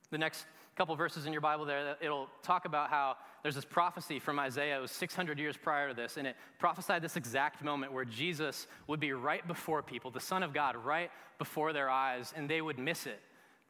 The 0.10 0.18
next 0.18 0.46
couple 0.76 0.96
verses 0.96 1.26
in 1.26 1.32
your 1.32 1.42
Bible 1.42 1.66
there, 1.66 1.96
it'll 2.02 2.28
talk 2.44 2.66
about 2.66 2.90
how 2.90 3.18
there's 3.42 3.56
this 3.56 3.66
prophecy 3.66 4.20
from 4.20 4.40
Isaiah. 4.40 4.78
It 4.78 4.82
was 4.82 4.92
600 4.92 5.40
years 5.40 5.58
prior 5.58 5.90
to 5.90 5.94
this, 5.94 6.18
and 6.18 6.28
it 6.28 6.36
prophesied 6.60 7.02
this 7.02 7.16
exact 7.16 7.64
moment 7.64 7.94
where 7.94 8.06
Jesus 8.06 8.68
would 8.88 9.00
be 9.00 9.14
right 9.14 9.48
before 9.48 9.82
people, 9.82 10.12
the 10.12 10.20
Son 10.20 10.44
of 10.44 10.54
God, 10.54 10.76
right 10.76 11.10
before 11.38 11.74
their 11.74 11.90
eyes, 11.90 12.34
and 12.36 12.50
they 12.50 12.62
would 12.62 12.78
miss 12.78 13.06
it. 13.06 13.20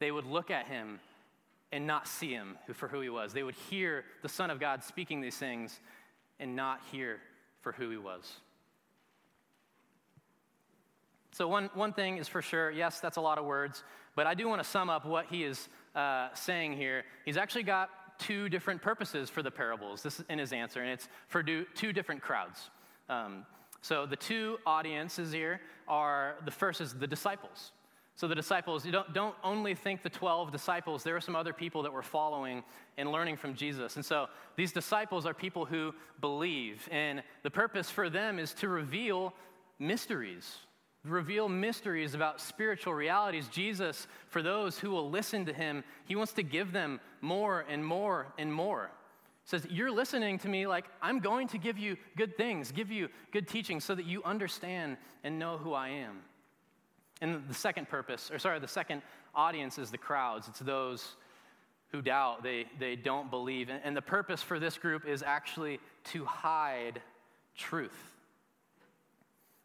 They 0.00 0.10
would 0.10 0.26
look 0.26 0.50
at 0.50 0.66
him 0.66 1.00
and 1.72 1.86
not 1.86 2.08
see 2.08 2.30
him 2.30 2.56
for 2.74 2.88
who 2.88 3.00
he 3.00 3.08
was. 3.08 3.32
They 3.32 3.42
would 3.42 3.54
hear 3.70 4.04
the 4.22 4.28
Son 4.28 4.50
of 4.50 4.58
God 4.58 4.82
speaking 4.82 5.20
these 5.20 5.36
things 5.36 5.80
and 6.40 6.56
not 6.56 6.80
hear 6.90 7.20
for 7.60 7.72
who 7.72 7.90
he 7.90 7.96
was. 7.96 8.40
So, 11.32 11.46
one, 11.46 11.70
one 11.74 11.92
thing 11.92 12.16
is 12.16 12.26
for 12.26 12.42
sure 12.42 12.70
yes, 12.70 13.00
that's 13.00 13.16
a 13.16 13.20
lot 13.20 13.38
of 13.38 13.44
words, 13.44 13.84
but 14.16 14.26
I 14.26 14.34
do 14.34 14.48
want 14.48 14.62
to 14.62 14.68
sum 14.68 14.90
up 14.90 15.04
what 15.04 15.26
he 15.26 15.44
is 15.44 15.68
uh, 15.94 16.28
saying 16.34 16.72
here. 16.76 17.04
He's 17.24 17.36
actually 17.36 17.62
got 17.64 17.90
two 18.18 18.48
different 18.48 18.82
purposes 18.82 19.30
for 19.30 19.42
the 19.42 19.50
parables 19.50 20.02
this 20.02 20.18
is 20.18 20.26
in 20.28 20.38
his 20.38 20.52
answer, 20.52 20.82
and 20.82 20.90
it's 20.90 21.08
for 21.28 21.42
do, 21.42 21.64
two 21.74 21.92
different 21.92 22.22
crowds. 22.22 22.70
Um, 23.08 23.46
so, 23.82 24.06
the 24.06 24.16
two 24.16 24.58
audiences 24.66 25.30
here 25.30 25.60
are 25.86 26.36
the 26.44 26.50
first 26.50 26.80
is 26.80 26.94
the 26.94 27.06
disciples. 27.06 27.72
So 28.18 28.26
the 28.26 28.34
disciples, 28.34 28.84
you 28.84 28.90
don't, 28.90 29.14
don't 29.14 29.36
only 29.44 29.76
think 29.76 30.02
the 30.02 30.10
12 30.10 30.50
disciples, 30.50 31.04
there 31.04 31.14
are 31.14 31.20
some 31.20 31.36
other 31.36 31.52
people 31.52 31.84
that 31.84 31.92
were 31.92 32.02
following 32.02 32.64
and 32.96 33.12
learning 33.12 33.36
from 33.36 33.54
Jesus. 33.54 33.94
And 33.94 34.04
so 34.04 34.26
these 34.56 34.72
disciples 34.72 35.24
are 35.24 35.32
people 35.32 35.64
who 35.64 35.94
believe. 36.20 36.88
And 36.90 37.22
the 37.44 37.50
purpose 37.50 37.90
for 37.90 38.10
them 38.10 38.40
is 38.40 38.54
to 38.54 38.66
reveal 38.66 39.34
mysteries, 39.78 40.56
reveal 41.04 41.48
mysteries 41.48 42.14
about 42.14 42.40
spiritual 42.40 42.92
realities. 42.92 43.46
Jesus, 43.46 44.08
for 44.26 44.42
those 44.42 44.80
who 44.80 44.90
will 44.90 45.08
listen 45.08 45.46
to 45.46 45.52
him, 45.52 45.84
he 46.04 46.16
wants 46.16 46.32
to 46.32 46.42
give 46.42 46.72
them 46.72 46.98
more 47.20 47.64
and 47.68 47.86
more 47.86 48.26
and 48.36 48.52
more. 48.52 48.90
He 49.44 49.48
says, 49.48 49.64
You're 49.70 49.92
listening 49.92 50.40
to 50.40 50.48
me 50.48 50.66
like 50.66 50.86
I'm 51.00 51.20
going 51.20 51.46
to 51.48 51.58
give 51.58 51.78
you 51.78 51.96
good 52.16 52.36
things, 52.36 52.72
give 52.72 52.90
you 52.90 53.10
good 53.30 53.46
teaching 53.46 53.78
so 53.78 53.94
that 53.94 54.06
you 54.06 54.24
understand 54.24 54.96
and 55.22 55.38
know 55.38 55.56
who 55.56 55.72
I 55.72 55.90
am. 55.90 56.18
And 57.20 57.42
the 57.48 57.54
second 57.54 57.88
purpose, 57.88 58.30
or 58.30 58.38
sorry, 58.38 58.60
the 58.60 58.68
second 58.68 59.02
audience 59.34 59.78
is 59.78 59.90
the 59.90 59.98
crowds. 59.98 60.48
It's 60.48 60.60
those 60.60 61.16
who 61.90 62.02
doubt, 62.02 62.42
they, 62.42 62.66
they 62.78 62.96
don't 62.96 63.30
believe. 63.30 63.70
And 63.70 63.96
the 63.96 64.02
purpose 64.02 64.42
for 64.42 64.58
this 64.58 64.76
group 64.76 65.06
is 65.06 65.22
actually 65.22 65.80
to 66.04 66.24
hide 66.24 67.00
truth. 67.56 67.96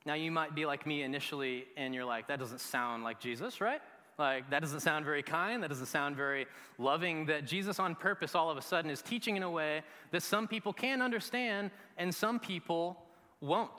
Now, 0.06 0.16
you 0.16 0.32
might 0.32 0.56
be 0.56 0.66
like 0.66 0.86
me 0.86 1.04
initially, 1.04 1.66
and 1.78 1.94
you're 1.94 2.06
like, 2.06 2.28
that 2.28 2.40
doesn't 2.40 2.60
sound 2.60 3.04
like 3.04 3.20
Jesus, 3.20 3.62
right? 3.62 3.82
Like, 4.18 4.50
that 4.50 4.62
doesn't 4.62 4.82
sound 4.82 5.06
very 5.06 5.24
kind. 5.24 5.64
That 5.64 5.70
doesn't 5.70 5.88
sound 5.88 6.16
very 6.16 6.46
loving. 6.78 7.26
That 7.28 7.46
Jesus, 7.46 7.80
on 7.80 7.96
purpose, 7.96 8.36
all 8.36 8.50
of 8.50 8.58
a 8.58 8.62
sudden 8.62 8.92
is 8.92 9.02
teaching 9.02 9.38
in 9.38 9.44
a 9.44 9.50
way 9.50 9.82
that 10.12 10.22
some 10.24 10.48
people 10.48 10.74
can 10.74 11.02
understand 11.02 11.72
and 11.98 12.14
some 12.14 12.40
people 12.40 12.98
won't. 13.42 13.72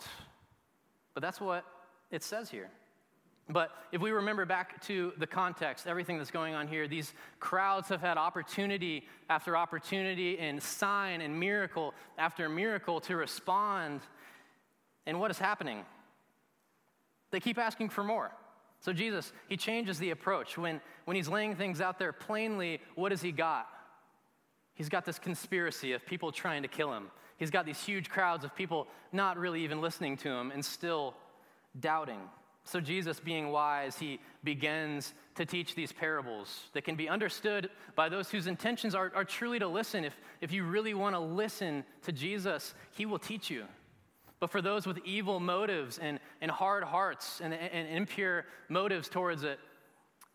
But 1.12 1.22
that's 1.22 1.40
what 1.40 1.64
it 2.10 2.22
says 2.22 2.50
here. 2.50 2.70
But 3.48 3.70
if 3.92 4.00
we 4.00 4.10
remember 4.10 4.46
back 4.46 4.80
to 4.86 5.12
the 5.18 5.26
context, 5.26 5.86
everything 5.86 6.16
that's 6.16 6.30
going 6.30 6.54
on 6.54 6.66
here, 6.66 6.88
these 6.88 7.12
crowds 7.40 7.88
have 7.88 8.00
had 8.00 8.16
opportunity 8.16 9.06
after 9.28 9.56
opportunity 9.56 10.38
and 10.38 10.62
sign 10.62 11.20
and 11.20 11.38
miracle 11.38 11.92
after 12.16 12.48
miracle 12.48 13.00
to 13.02 13.16
respond. 13.16 14.00
And 15.04 15.20
what 15.20 15.30
is 15.30 15.38
happening? 15.38 15.84
They 17.32 17.40
keep 17.40 17.58
asking 17.58 17.90
for 17.90 18.02
more. 18.02 18.30
So 18.80 18.92
Jesus, 18.92 19.32
he 19.48 19.56
changes 19.56 19.98
the 19.98 20.10
approach. 20.10 20.56
When, 20.56 20.80
when 21.04 21.14
he's 21.16 21.28
laying 21.28 21.54
things 21.54 21.80
out 21.82 21.98
there 21.98 22.12
plainly, 22.12 22.80
what 22.94 23.12
has 23.12 23.20
he 23.20 23.32
got? 23.32 23.66
He's 24.74 24.88
got 24.88 25.04
this 25.04 25.18
conspiracy 25.18 25.92
of 25.92 26.04
people 26.06 26.32
trying 26.32 26.62
to 26.62 26.68
kill 26.68 26.92
him. 26.92 27.10
He's 27.36 27.50
got 27.50 27.66
these 27.66 27.82
huge 27.82 28.08
crowds 28.08 28.44
of 28.44 28.54
people 28.54 28.86
not 29.12 29.36
really 29.36 29.64
even 29.64 29.80
listening 29.80 30.16
to 30.18 30.30
him 30.30 30.50
and 30.50 30.64
still 30.64 31.14
doubting. 31.78 32.20
So, 32.64 32.80
Jesus, 32.80 33.20
being 33.20 33.50
wise, 33.50 33.98
he 33.98 34.20
begins 34.42 35.12
to 35.34 35.44
teach 35.44 35.74
these 35.74 35.92
parables 35.92 36.62
that 36.72 36.82
can 36.82 36.96
be 36.96 37.08
understood 37.08 37.68
by 37.94 38.08
those 38.08 38.30
whose 38.30 38.46
intentions 38.46 38.94
are, 38.94 39.12
are 39.14 39.24
truly 39.24 39.58
to 39.58 39.68
listen. 39.68 40.02
If, 40.04 40.16
if 40.40 40.50
you 40.50 40.64
really 40.64 40.94
want 40.94 41.14
to 41.14 41.20
listen 41.20 41.84
to 42.04 42.12
Jesus, 42.12 42.74
he 42.92 43.04
will 43.04 43.18
teach 43.18 43.50
you. 43.50 43.64
But 44.40 44.50
for 44.50 44.62
those 44.62 44.86
with 44.86 44.98
evil 45.04 45.40
motives 45.40 45.98
and, 45.98 46.18
and 46.40 46.50
hard 46.50 46.84
hearts 46.84 47.40
and, 47.42 47.52
and 47.52 47.88
impure 47.88 48.46
motives 48.68 49.08
towards 49.08 49.42
it, 49.42 49.58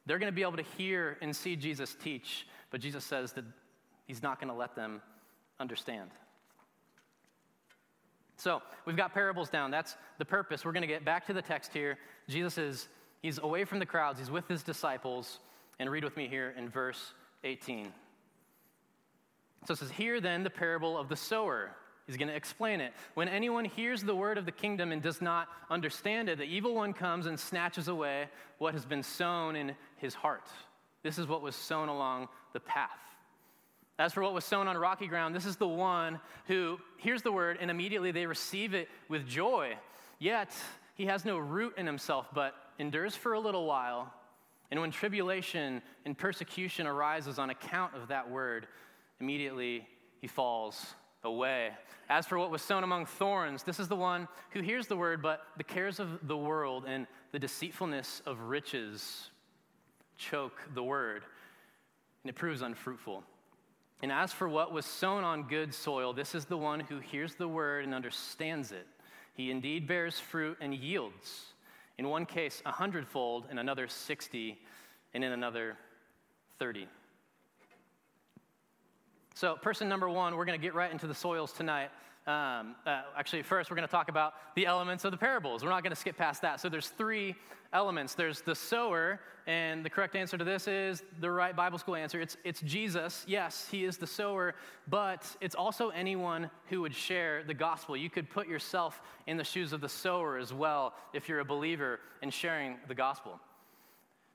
they're 0.05 0.19
going 0.19 0.31
to 0.31 0.35
be 0.35 0.43
able 0.43 0.57
to 0.57 0.65
hear 0.77 1.17
and 1.21 1.35
see 1.35 1.55
Jesus 1.55 1.95
teach. 2.01 2.47
But 2.69 2.81
Jesus 2.81 3.03
says 3.03 3.33
that 3.33 3.45
he's 4.05 4.21
not 4.21 4.39
going 4.39 4.49
to 4.49 4.57
let 4.57 4.75
them 4.75 5.01
understand. 5.59 6.11
So 8.39 8.61
we've 8.85 8.95
got 8.95 9.13
parables 9.13 9.49
down. 9.49 9.69
That's 9.69 9.97
the 10.17 10.25
purpose. 10.25 10.63
We're 10.63 10.71
going 10.71 10.81
to 10.81 10.87
get 10.87 11.03
back 11.03 11.27
to 11.27 11.33
the 11.33 11.41
text 11.41 11.73
here. 11.73 11.97
Jesus 12.29 12.57
is, 12.57 12.87
he's 13.21 13.37
away 13.37 13.65
from 13.65 13.79
the 13.79 13.85
crowds, 13.85 14.17
he's 14.17 14.31
with 14.31 14.47
his 14.47 14.63
disciples. 14.63 15.39
And 15.77 15.89
read 15.89 16.03
with 16.03 16.17
me 16.17 16.27
here 16.27 16.53
in 16.57 16.69
verse 16.69 17.13
18. 17.43 17.93
So 19.65 19.73
it 19.73 19.77
says, 19.77 19.91
Hear 19.91 20.19
then 20.19 20.43
the 20.43 20.49
parable 20.49 20.97
of 20.97 21.09
the 21.09 21.15
sower. 21.15 21.71
He's 22.05 22.17
going 22.17 22.27
to 22.27 22.35
explain 22.35 22.81
it. 22.81 22.91
When 23.13 23.29
anyone 23.29 23.65
hears 23.65 24.01
the 24.01 24.15
word 24.15 24.37
of 24.37 24.45
the 24.45 24.51
kingdom 24.51 24.91
and 24.91 25.01
does 25.01 25.21
not 25.21 25.47
understand 25.69 26.27
it, 26.27 26.37
the 26.37 26.43
evil 26.43 26.75
one 26.75 26.91
comes 26.91 27.27
and 27.27 27.39
snatches 27.39 27.87
away 27.87 28.29
what 28.57 28.73
has 28.73 28.83
been 28.83 29.03
sown 29.03 29.55
in 29.55 29.75
his 29.97 30.15
heart. 30.15 30.49
This 31.03 31.17
is 31.17 31.27
what 31.27 31.41
was 31.41 31.55
sown 31.55 31.87
along 31.87 32.27
the 32.53 32.59
path. 32.59 32.89
As 33.99 34.13
for 34.13 34.23
what 34.23 34.33
was 34.33 34.45
sown 34.45 34.69
on 34.69 34.77
rocky 34.77 35.07
ground, 35.07 35.35
this 35.35 35.45
is 35.45 35.57
the 35.57 35.67
one 35.67 36.21
who 36.47 36.79
hears 36.97 37.21
the 37.21 37.33
word 37.33 37.57
and 37.59 37.69
immediately 37.69 38.11
they 38.11 38.25
receive 38.25 38.73
it 38.73 38.87
with 39.09 39.27
joy. 39.27 39.75
Yet 40.19 40.55
he 40.95 41.05
has 41.07 41.25
no 41.25 41.37
root 41.37 41.73
in 41.77 41.85
himself, 41.85 42.29
but 42.33 42.55
endures 42.79 43.13
for 43.13 43.33
a 43.33 43.39
little 43.39 43.65
while. 43.65 44.13
And 44.71 44.79
when 44.79 44.89
tribulation 44.89 45.81
and 46.05 46.17
persecution 46.17 46.87
arises 46.87 47.39
on 47.39 47.49
account 47.49 47.93
of 47.93 48.07
that 48.07 48.31
word, 48.31 48.67
immediately 49.19 49.85
he 50.21 50.27
falls 50.27 50.95
away. 51.25 51.71
As 52.07 52.25
for 52.25 52.39
what 52.39 52.51
was 52.51 52.61
sown 52.61 52.85
among 52.85 53.05
thorns, 53.05 53.63
this 53.63 53.81
is 53.81 53.89
the 53.89 53.97
one 53.97 54.29
who 54.51 54.61
hears 54.61 54.87
the 54.87 54.95
word, 54.95 55.21
but 55.21 55.41
the 55.57 55.63
cares 55.63 55.99
of 55.99 56.25
the 56.25 56.37
world 56.37 56.85
and 56.87 57.05
the 57.33 57.39
deceitfulness 57.39 58.21
of 58.25 58.39
riches 58.39 59.29
choke 60.17 60.57
the 60.73 60.83
word, 60.83 61.23
and 62.23 62.29
it 62.29 62.35
proves 62.35 62.61
unfruitful. 62.61 63.23
And 64.01 64.11
as 64.11 64.31
for 64.31 64.47
what 64.47 64.71
was 64.71 64.85
sown 64.85 65.23
on 65.23 65.43
good 65.43 65.73
soil, 65.73 66.13
this 66.13 66.33
is 66.33 66.45
the 66.45 66.57
one 66.57 66.79
who 66.79 66.99
hears 66.99 67.35
the 67.35 67.47
word 67.47 67.83
and 67.83 67.93
understands 67.93 68.71
it. 68.71 68.87
He 69.33 69.51
indeed 69.51 69.87
bears 69.87 70.19
fruit 70.19 70.57
and 70.61 70.73
yields. 70.73 71.53
In 71.97 72.07
one 72.07 72.25
case, 72.25 72.61
a 72.65 72.71
hundredfold, 72.71 73.47
in 73.51 73.57
another, 73.57 73.87
60, 73.87 74.57
and 75.13 75.23
in 75.23 75.33
another, 75.33 75.75
30. 76.59 76.87
So, 79.35 79.55
person 79.55 79.89
number 79.89 80.09
one, 80.09 80.35
we're 80.35 80.45
going 80.45 80.59
to 80.59 80.61
get 80.61 80.73
right 80.73 80.91
into 80.91 81.07
the 81.07 81.13
soils 81.13 81.51
tonight. 81.51 81.89
Um, 82.29 82.75
uh, 82.85 83.01
actually, 83.17 83.41
first, 83.41 83.71
we're 83.71 83.75
going 83.75 83.87
to 83.87 83.91
talk 83.91 84.07
about 84.07 84.35
the 84.53 84.67
elements 84.67 85.03
of 85.03 85.09
the 85.09 85.17
parables. 85.17 85.63
We're 85.63 85.71
not 85.71 85.81
going 85.81 85.95
to 85.95 85.99
skip 85.99 86.15
past 86.15 86.43
that. 86.43 86.59
So, 86.59 86.69
there's 86.69 86.89
three 86.89 87.35
elements 87.73 88.13
there's 88.13 88.41
the 88.41 88.53
sower, 88.53 89.19
and 89.47 89.83
the 89.83 89.89
correct 89.89 90.15
answer 90.15 90.37
to 90.37 90.43
this 90.43 90.67
is 90.67 91.01
the 91.21 91.31
right 91.31 91.55
Bible 91.55 91.79
school 91.79 91.95
answer. 91.95 92.21
It's, 92.21 92.37
it's 92.43 92.61
Jesus. 92.61 93.25
Yes, 93.27 93.67
he 93.71 93.83
is 93.83 93.97
the 93.97 94.05
sower, 94.05 94.53
but 94.87 95.25
it's 95.41 95.55
also 95.55 95.89
anyone 95.89 96.51
who 96.67 96.81
would 96.81 96.93
share 96.93 97.43
the 97.43 97.53
gospel. 97.55 97.97
You 97.97 98.11
could 98.11 98.29
put 98.29 98.47
yourself 98.47 99.01
in 99.25 99.35
the 99.35 99.43
shoes 99.43 99.73
of 99.73 99.81
the 99.81 99.89
sower 99.89 100.37
as 100.37 100.53
well 100.53 100.93
if 101.13 101.27
you're 101.27 101.39
a 101.39 101.45
believer 101.45 101.99
in 102.21 102.29
sharing 102.29 102.77
the 102.87 102.95
gospel. 102.95 103.39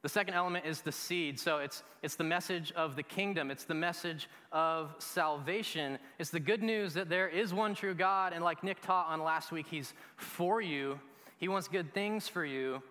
The 0.05 0.11
second 0.11 0.35
element 0.35 0.67
is 0.67 0.83
the 0.83 0.93
seed. 0.93 1.41
So 1.41 1.61
it's, 1.61 1.83
it's 2.03 2.17
the 2.17 2.25
message 2.25 2.73
of 2.73 2.95
the 2.95 3.03
kingdom, 3.03 3.51
it's 3.51 3.65
the 3.65 3.73
message 3.73 4.29
of 4.53 4.95
salvation. 4.99 5.99
It's 6.19 6.29
the 6.29 6.41
good 6.41 6.63
news 6.63 6.93
that 6.93 7.09
there 7.09 7.27
is 7.27 7.55
one 7.55 7.75
true 7.75 7.95
God. 7.95 8.35
And 8.35 8.45
like 8.45 8.63
Nick 8.63 8.83
taught 8.83 9.09
on 9.09 9.23
last 9.23 9.51
week, 9.51 9.65
He's 9.67 9.95
for 10.17 10.61
you, 10.61 11.01
He 11.39 11.49
wants 11.49 11.69
good 11.69 11.95
things 11.95 12.29
for 12.29 12.45
you. 12.45 12.83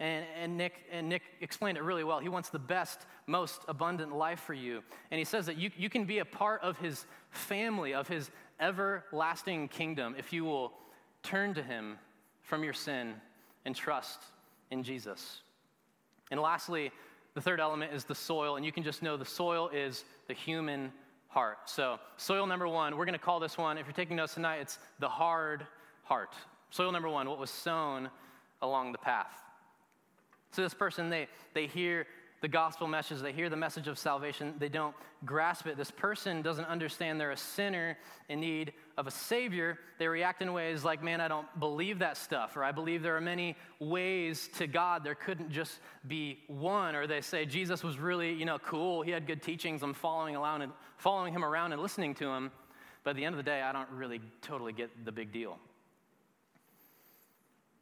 And, 0.00 0.24
and, 0.34 0.56
Nick, 0.56 0.86
and 0.90 1.10
Nick 1.10 1.20
explained 1.42 1.76
it 1.76 1.82
really 1.82 2.04
well. 2.04 2.20
He 2.20 2.30
wants 2.30 2.48
the 2.48 2.58
best, 2.58 3.00
most 3.26 3.60
abundant 3.68 4.16
life 4.16 4.40
for 4.40 4.54
you. 4.54 4.82
And 5.10 5.18
he 5.18 5.26
says 5.26 5.44
that 5.46 5.58
you, 5.58 5.70
you 5.76 5.90
can 5.90 6.06
be 6.06 6.20
a 6.20 6.24
part 6.24 6.62
of 6.62 6.78
his 6.78 7.04
family, 7.28 7.92
of 7.92 8.08
his 8.08 8.30
everlasting 8.60 9.68
kingdom, 9.68 10.14
if 10.18 10.32
you 10.32 10.44
will 10.44 10.72
turn 11.22 11.52
to 11.52 11.62
him 11.62 11.98
from 12.40 12.64
your 12.64 12.72
sin 12.72 13.12
and 13.66 13.76
trust 13.76 14.22
in 14.70 14.82
Jesus. 14.82 15.42
And 16.32 16.40
lastly, 16.40 16.90
the 17.34 17.42
third 17.42 17.60
element 17.60 17.92
is 17.92 18.04
the 18.04 18.14
soil, 18.14 18.56
and 18.56 18.64
you 18.64 18.72
can 18.72 18.82
just 18.82 19.02
know 19.02 19.18
the 19.18 19.24
soil 19.24 19.68
is 19.68 20.04
the 20.28 20.34
human 20.34 20.90
heart. 21.28 21.58
So, 21.66 22.00
soil 22.16 22.46
number 22.46 22.66
one, 22.66 22.96
we're 22.96 23.04
going 23.04 23.18
to 23.18 23.24
call 23.24 23.38
this 23.38 23.58
one, 23.58 23.76
if 23.76 23.84
you're 23.84 23.92
taking 23.92 24.16
notes 24.16 24.32
tonight, 24.32 24.56
it's 24.56 24.78
the 24.98 25.10
hard 25.10 25.66
heart. 26.04 26.32
Soil 26.70 26.90
number 26.90 27.10
one, 27.10 27.28
what 27.28 27.38
was 27.38 27.50
sown 27.50 28.08
along 28.62 28.92
the 28.92 28.98
path. 28.98 29.30
So, 30.52 30.62
this 30.62 30.72
person, 30.72 31.10
they, 31.10 31.28
they 31.52 31.66
hear 31.66 32.06
the 32.42 32.48
gospel 32.48 32.88
message, 32.88 33.20
they 33.20 33.32
hear 33.32 33.48
the 33.48 33.56
message 33.56 33.86
of 33.86 33.96
salvation, 33.96 34.54
they 34.58 34.68
don't 34.68 34.96
grasp 35.24 35.68
it. 35.68 35.76
This 35.76 35.92
person 35.92 36.42
doesn't 36.42 36.64
understand 36.64 37.20
they're 37.20 37.30
a 37.30 37.36
sinner 37.36 37.96
in 38.28 38.40
need 38.40 38.72
of 38.98 39.06
a 39.06 39.12
savior. 39.12 39.78
They 40.00 40.08
react 40.08 40.42
in 40.42 40.52
ways 40.52 40.84
like, 40.84 41.04
man, 41.04 41.20
I 41.20 41.28
don't 41.28 41.46
believe 41.60 42.00
that 42.00 42.16
stuff, 42.16 42.56
or 42.56 42.64
I 42.64 42.72
believe 42.72 43.00
there 43.00 43.16
are 43.16 43.20
many 43.20 43.56
ways 43.78 44.50
to 44.58 44.66
God. 44.66 45.04
There 45.04 45.14
couldn't 45.14 45.52
just 45.52 45.78
be 46.08 46.40
one. 46.48 46.96
Or 46.96 47.06
they 47.06 47.20
say, 47.20 47.46
Jesus 47.46 47.84
was 47.84 47.96
really, 47.96 48.32
you 48.32 48.44
know, 48.44 48.58
cool. 48.58 49.02
He 49.02 49.12
had 49.12 49.28
good 49.28 49.40
teachings. 49.40 49.84
I'm 49.84 49.94
following, 49.94 50.34
around 50.34 50.62
and, 50.62 50.72
following 50.96 51.32
him 51.32 51.44
around 51.44 51.72
and 51.72 51.80
listening 51.80 52.12
to 52.16 52.28
him. 52.28 52.50
But 53.04 53.10
at 53.10 53.16
the 53.16 53.24
end 53.24 53.34
of 53.34 53.36
the 53.36 53.48
day, 53.48 53.62
I 53.62 53.70
don't 53.70 53.88
really 53.90 54.20
totally 54.42 54.72
get 54.72 55.04
the 55.04 55.12
big 55.12 55.32
deal. 55.32 55.58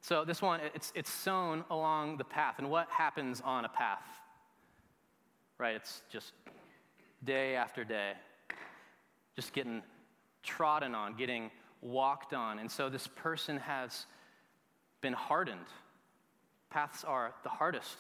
So 0.03 0.25
this 0.27 0.43
one, 0.43 0.61
it's, 0.75 0.93
it's 0.95 1.11
sown 1.11 1.65
along 1.71 2.19
the 2.19 2.25
path. 2.25 2.57
And 2.59 2.71
what 2.71 2.91
happens 2.91 3.41
on 3.43 3.65
a 3.65 3.69
path? 3.69 4.03
Right? 5.61 5.77
It's 5.77 6.03
just 6.11 6.33
day 7.23 7.55
after 7.55 7.85
day, 7.85 8.13
just 9.37 9.53
getting 9.53 9.83
trodden 10.43 10.95
on, 10.95 11.17
getting 11.17 11.51
walked 11.83 12.33
on. 12.33 12.59
And 12.59 12.71
so 12.71 12.89
this 12.89 13.07
person 13.07 13.59
has 13.59 14.07
been 15.03 15.13
hardened. 15.13 15.67
Paths 16.71 17.05
are 17.05 17.35
the 17.43 17.51
hardest 17.51 17.97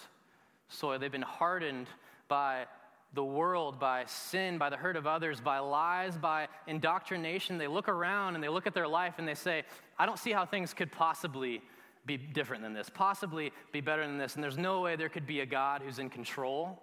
soil. 0.68 0.98
They've 0.98 1.12
been 1.12 1.20
hardened 1.20 1.88
by 2.28 2.64
the 3.12 3.24
world, 3.24 3.78
by 3.78 4.04
sin, 4.06 4.56
by 4.56 4.70
the 4.70 4.76
hurt 4.76 4.96
of 4.96 5.06
others, 5.06 5.40
by 5.40 5.58
lies, 5.58 6.16
by 6.16 6.48
indoctrination. 6.66 7.58
They 7.58 7.66
look 7.66 7.88
around 7.88 8.36
and 8.36 8.42
they 8.42 8.48
look 8.48 8.66
at 8.66 8.72
their 8.72 8.88
life 8.88 9.14
and 9.18 9.28
they 9.28 9.34
say, 9.34 9.64
I 9.98 10.06
don't 10.06 10.18
see 10.18 10.32
how 10.32 10.46
things 10.46 10.72
could 10.72 10.92
possibly 10.92 11.60
be 12.06 12.16
different 12.16 12.62
than 12.62 12.72
this, 12.72 12.88
possibly 12.88 13.52
be 13.72 13.82
better 13.82 14.06
than 14.06 14.16
this. 14.16 14.36
And 14.36 14.42
there's 14.42 14.56
no 14.56 14.80
way 14.80 14.96
there 14.96 15.10
could 15.10 15.26
be 15.26 15.40
a 15.40 15.46
God 15.46 15.82
who's 15.84 15.98
in 15.98 16.08
control 16.08 16.80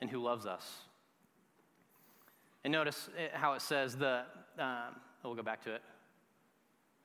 and 0.00 0.10
who 0.10 0.22
loves 0.22 0.46
us. 0.46 0.80
And 2.64 2.72
notice 2.72 3.08
how 3.32 3.52
it 3.52 3.62
says 3.62 3.96
the, 3.96 4.22
um, 4.58 4.96
oh, 5.22 5.28
we'll 5.28 5.34
go 5.34 5.42
back 5.42 5.62
to 5.64 5.74
it. 5.74 5.82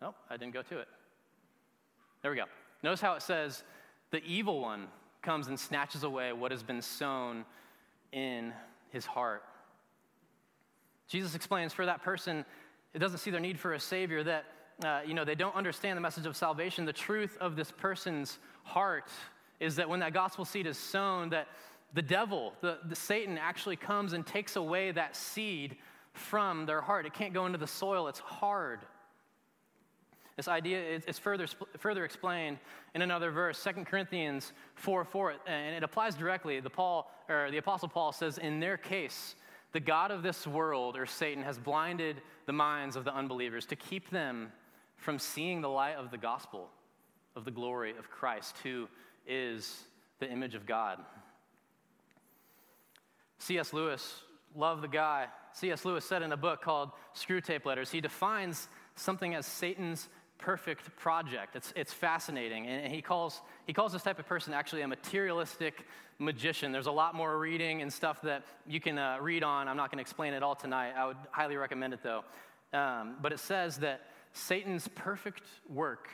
Nope, 0.01 0.15
I 0.29 0.37
didn't 0.37 0.53
go 0.53 0.61
to 0.61 0.79
it. 0.79 0.87
There 2.21 2.31
we 2.31 2.37
go. 2.37 2.45
Notice 2.83 3.01
how 3.01 3.13
it 3.13 3.21
says 3.21 3.63
the 4.11 4.23
evil 4.23 4.61
one 4.61 4.87
comes 5.21 5.47
and 5.47 5.59
snatches 5.59 6.03
away 6.03 6.31
what 6.31 6.51
has 6.51 6.63
been 6.63 6.81
sown 6.81 7.43
in 8.11 8.53
his 8.91 9.05
heart. 9.05 9.43
Jesus 11.07 11.35
explains 11.35 11.73
for 11.73 11.85
that 11.85 12.01
person, 12.01 12.45
it 12.93 12.99
doesn't 12.99 13.17
see 13.17 13.31
their 13.31 13.39
need 13.39 13.59
for 13.59 13.73
a 13.73 13.79
savior, 13.79 14.23
that 14.23 14.45
uh, 14.83 15.01
you 15.05 15.13
know, 15.13 15.25
they 15.25 15.35
don't 15.35 15.55
understand 15.55 15.97
the 15.97 16.01
message 16.01 16.25
of 16.25 16.37
salvation. 16.37 16.85
The 16.85 16.93
truth 16.93 17.37
of 17.41 17.55
this 17.57 17.71
person's 17.71 18.39
heart 18.63 19.09
is 19.59 19.75
that 19.75 19.89
when 19.89 19.99
that 19.99 20.13
gospel 20.13 20.45
seed 20.45 20.65
is 20.67 20.77
sown, 20.77 21.29
that 21.29 21.47
the 21.93 22.01
devil, 22.01 22.53
the, 22.61 22.79
the 22.85 22.95
Satan 22.95 23.37
actually 23.37 23.75
comes 23.75 24.13
and 24.13 24.25
takes 24.25 24.55
away 24.55 24.91
that 24.91 25.15
seed 25.15 25.77
from 26.13 26.65
their 26.65 26.81
heart. 26.81 27.05
It 27.05 27.13
can't 27.13 27.33
go 27.33 27.45
into 27.45 27.57
the 27.57 27.67
soil, 27.67 28.07
it's 28.07 28.19
hard. 28.19 28.81
This 30.35 30.47
idea 30.47 31.01
is 31.05 31.19
further, 31.19 31.47
further 31.79 32.05
explained 32.05 32.59
in 32.95 33.01
another 33.01 33.29
verse, 33.29 33.61
2 33.61 33.83
Corinthians 33.83 34.53
4 34.75 35.03
4, 35.03 35.33
and 35.47 35.75
it 35.75 35.83
applies 35.83 36.15
directly. 36.15 36.61
The, 36.61 36.69
Paul, 36.69 37.11
or 37.27 37.51
the 37.51 37.57
Apostle 37.57 37.89
Paul 37.89 38.13
says, 38.13 38.37
In 38.37 38.61
their 38.61 38.77
case, 38.77 39.35
the 39.73 39.81
God 39.81 40.11
of 40.11 40.23
this 40.23 40.47
world, 40.47 40.95
or 40.95 41.05
Satan, 41.05 41.43
has 41.43 41.57
blinded 41.57 42.21
the 42.45 42.53
minds 42.53 42.95
of 42.95 43.03
the 43.03 43.13
unbelievers 43.13 43.65
to 43.65 43.75
keep 43.75 44.09
them 44.11 44.51
from 44.95 45.19
seeing 45.19 45.59
the 45.59 45.69
light 45.69 45.95
of 45.95 46.09
the 46.09 46.17
gospel 46.17 46.69
of 47.35 47.43
the 47.43 47.51
glory 47.51 47.93
of 47.97 48.09
Christ, 48.09 48.55
who 48.63 48.87
is 49.27 49.83
the 50.19 50.29
image 50.29 50.55
of 50.55 50.65
God. 50.65 50.99
C.S. 53.39 53.73
Lewis, 53.73 54.21
love 54.55 54.81
the 54.81 54.87
guy. 54.87 55.27
C.S. 55.53 55.85
Lewis 55.85 56.05
said 56.05 56.21
in 56.21 56.31
a 56.31 56.37
book 56.37 56.61
called 56.61 56.91
Screwtape 57.15 57.65
Letters, 57.65 57.91
he 57.91 58.01
defines 58.01 58.67
something 58.95 59.33
as 59.33 59.45
Satan's 59.45 60.07
perfect 60.37 60.95
project. 60.97 61.55
It's, 61.55 61.73
it's 61.75 61.93
fascinating. 61.93 62.67
And 62.67 62.91
he 62.91 63.01
calls, 63.01 63.41
he 63.65 63.73
calls 63.73 63.91
this 63.91 64.03
type 64.03 64.19
of 64.19 64.27
person 64.27 64.53
actually 64.53 64.81
a 64.81 64.87
materialistic 64.87 65.85
magician. 66.17 66.71
There's 66.71 66.87
a 66.87 66.91
lot 66.91 67.15
more 67.15 67.37
reading 67.37 67.81
and 67.81 67.91
stuff 67.91 68.21
that 68.23 68.43
you 68.67 68.79
can 68.79 68.97
uh, 68.97 69.17
read 69.21 69.43
on. 69.43 69.67
I'm 69.67 69.77
not 69.77 69.91
going 69.91 69.97
to 69.97 70.01
explain 70.01 70.33
it 70.33 70.43
all 70.43 70.55
tonight. 70.55 70.93
I 70.97 71.07
would 71.07 71.17
highly 71.31 71.57
recommend 71.57 71.93
it 71.93 72.01
though. 72.03 72.23
Um, 72.73 73.15
but 73.21 73.31
it 73.31 73.39
says 73.39 73.77
that 73.77 74.01
Satan's 74.33 74.87
perfect 74.87 75.43
work 75.67 76.09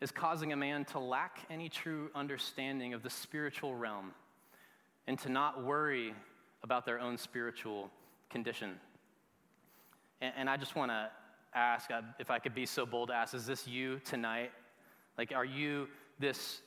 is 0.00 0.10
causing 0.10 0.52
a 0.52 0.56
man 0.56 0.84
to 0.86 0.98
lack 0.98 1.38
any 1.50 1.68
true 1.68 2.10
understanding 2.14 2.94
of 2.94 3.02
the 3.02 3.10
spiritual 3.10 3.74
realm 3.74 4.12
and 5.06 5.18
to 5.20 5.28
not 5.28 5.64
worry 5.64 6.14
about 6.62 6.86
their 6.86 7.00
own 7.00 7.16
spiritual 7.16 7.90
condition. 8.30 8.78
And, 10.20 10.32
and 10.36 10.50
I 10.50 10.56
just 10.56 10.76
want 10.76 10.90
to 10.90 11.10
ask, 11.54 11.90
uh, 11.90 12.02
if 12.18 12.30
I 12.30 12.38
could 12.38 12.54
be 12.54 12.66
so 12.66 12.86
bold 12.86 13.08
to 13.08 13.14
ask, 13.14 13.34
is 13.34 13.46
this 13.46 13.66
you 13.66 14.00
tonight? 14.04 14.52
Like, 15.18 15.32
are 15.32 15.44
you 15.44 15.88
this 16.18 16.62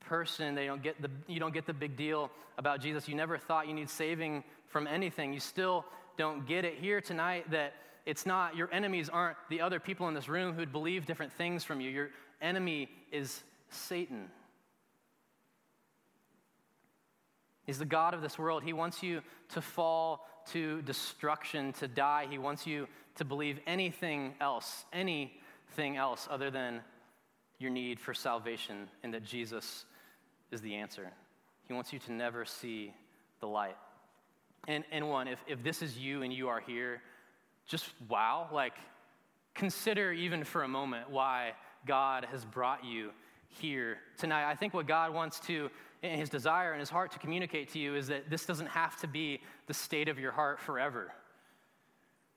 person 0.00 0.54
they 0.54 0.66
don't 0.66 0.82
get 0.82 1.00
the 1.02 1.10
you 1.26 1.38
don't 1.38 1.52
get 1.52 1.66
the 1.66 1.72
big 1.72 1.96
deal 1.96 2.30
about 2.56 2.80
jesus 2.80 3.08
you 3.08 3.14
never 3.14 3.36
thought 3.36 3.68
you 3.68 3.74
need 3.74 3.90
saving 3.90 4.42
from 4.66 4.86
anything 4.86 5.32
you 5.32 5.40
still 5.40 5.84
don't 6.16 6.46
get 6.46 6.64
it 6.64 6.74
here 6.74 7.00
tonight 7.00 7.48
that 7.50 7.74
it's 8.06 8.24
not 8.24 8.56
your 8.56 8.72
enemies 8.72 9.08
aren't 9.08 9.36
the 9.50 9.60
other 9.60 9.78
people 9.78 10.08
in 10.08 10.14
this 10.14 10.28
room 10.28 10.54
who'd 10.54 10.72
believe 10.72 11.04
different 11.04 11.32
things 11.32 11.64
from 11.64 11.80
you 11.80 11.90
your 11.90 12.08
enemy 12.40 12.88
is 13.12 13.42
satan 13.70 14.30
He's 17.68 17.78
the 17.78 17.84
God 17.84 18.14
of 18.14 18.22
this 18.22 18.38
world. 18.38 18.62
He 18.62 18.72
wants 18.72 19.02
you 19.02 19.20
to 19.50 19.60
fall 19.60 20.26
to 20.52 20.80
destruction, 20.80 21.74
to 21.74 21.86
die. 21.86 22.26
He 22.30 22.38
wants 22.38 22.66
you 22.66 22.88
to 23.16 23.26
believe 23.26 23.60
anything 23.66 24.32
else, 24.40 24.86
anything 24.90 25.98
else 25.98 26.26
other 26.30 26.50
than 26.50 26.80
your 27.58 27.70
need 27.70 28.00
for 28.00 28.14
salvation 28.14 28.88
and 29.02 29.12
that 29.12 29.22
Jesus 29.22 29.84
is 30.50 30.62
the 30.62 30.76
answer. 30.76 31.10
He 31.66 31.74
wants 31.74 31.92
you 31.92 31.98
to 31.98 32.12
never 32.12 32.46
see 32.46 32.94
the 33.40 33.46
light. 33.46 33.76
And, 34.66 34.82
and 34.90 35.06
one, 35.06 35.28
if, 35.28 35.44
if 35.46 35.62
this 35.62 35.82
is 35.82 35.98
you 35.98 36.22
and 36.22 36.32
you 36.32 36.48
are 36.48 36.60
here, 36.60 37.02
just 37.66 37.90
wow, 38.08 38.48
like 38.50 38.76
consider 39.54 40.10
even 40.10 40.42
for 40.42 40.62
a 40.62 40.68
moment 40.68 41.10
why 41.10 41.52
God 41.84 42.28
has 42.30 42.46
brought 42.46 42.82
you 42.86 43.10
here 43.48 43.98
tonight. 44.16 44.50
I 44.50 44.54
think 44.54 44.72
what 44.72 44.86
God 44.86 45.12
wants 45.12 45.38
to 45.40 45.68
and 46.02 46.20
his 46.20 46.28
desire 46.28 46.72
and 46.72 46.80
his 46.80 46.90
heart 46.90 47.12
to 47.12 47.18
communicate 47.18 47.72
to 47.72 47.78
you 47.78 47.94
is 47.94 48.06
that 48.08 48.30
this 48.30 48.46
doesn't 48.46 48.68
have 48.68 48.96
to 49.00 49.06
be 49.06 49.40
the 49.66 49.74
state 49.74 50.08
of 50.08 50.18
your 50.18 50.32
heart 50.32 50.60
forever. 50.60 51.12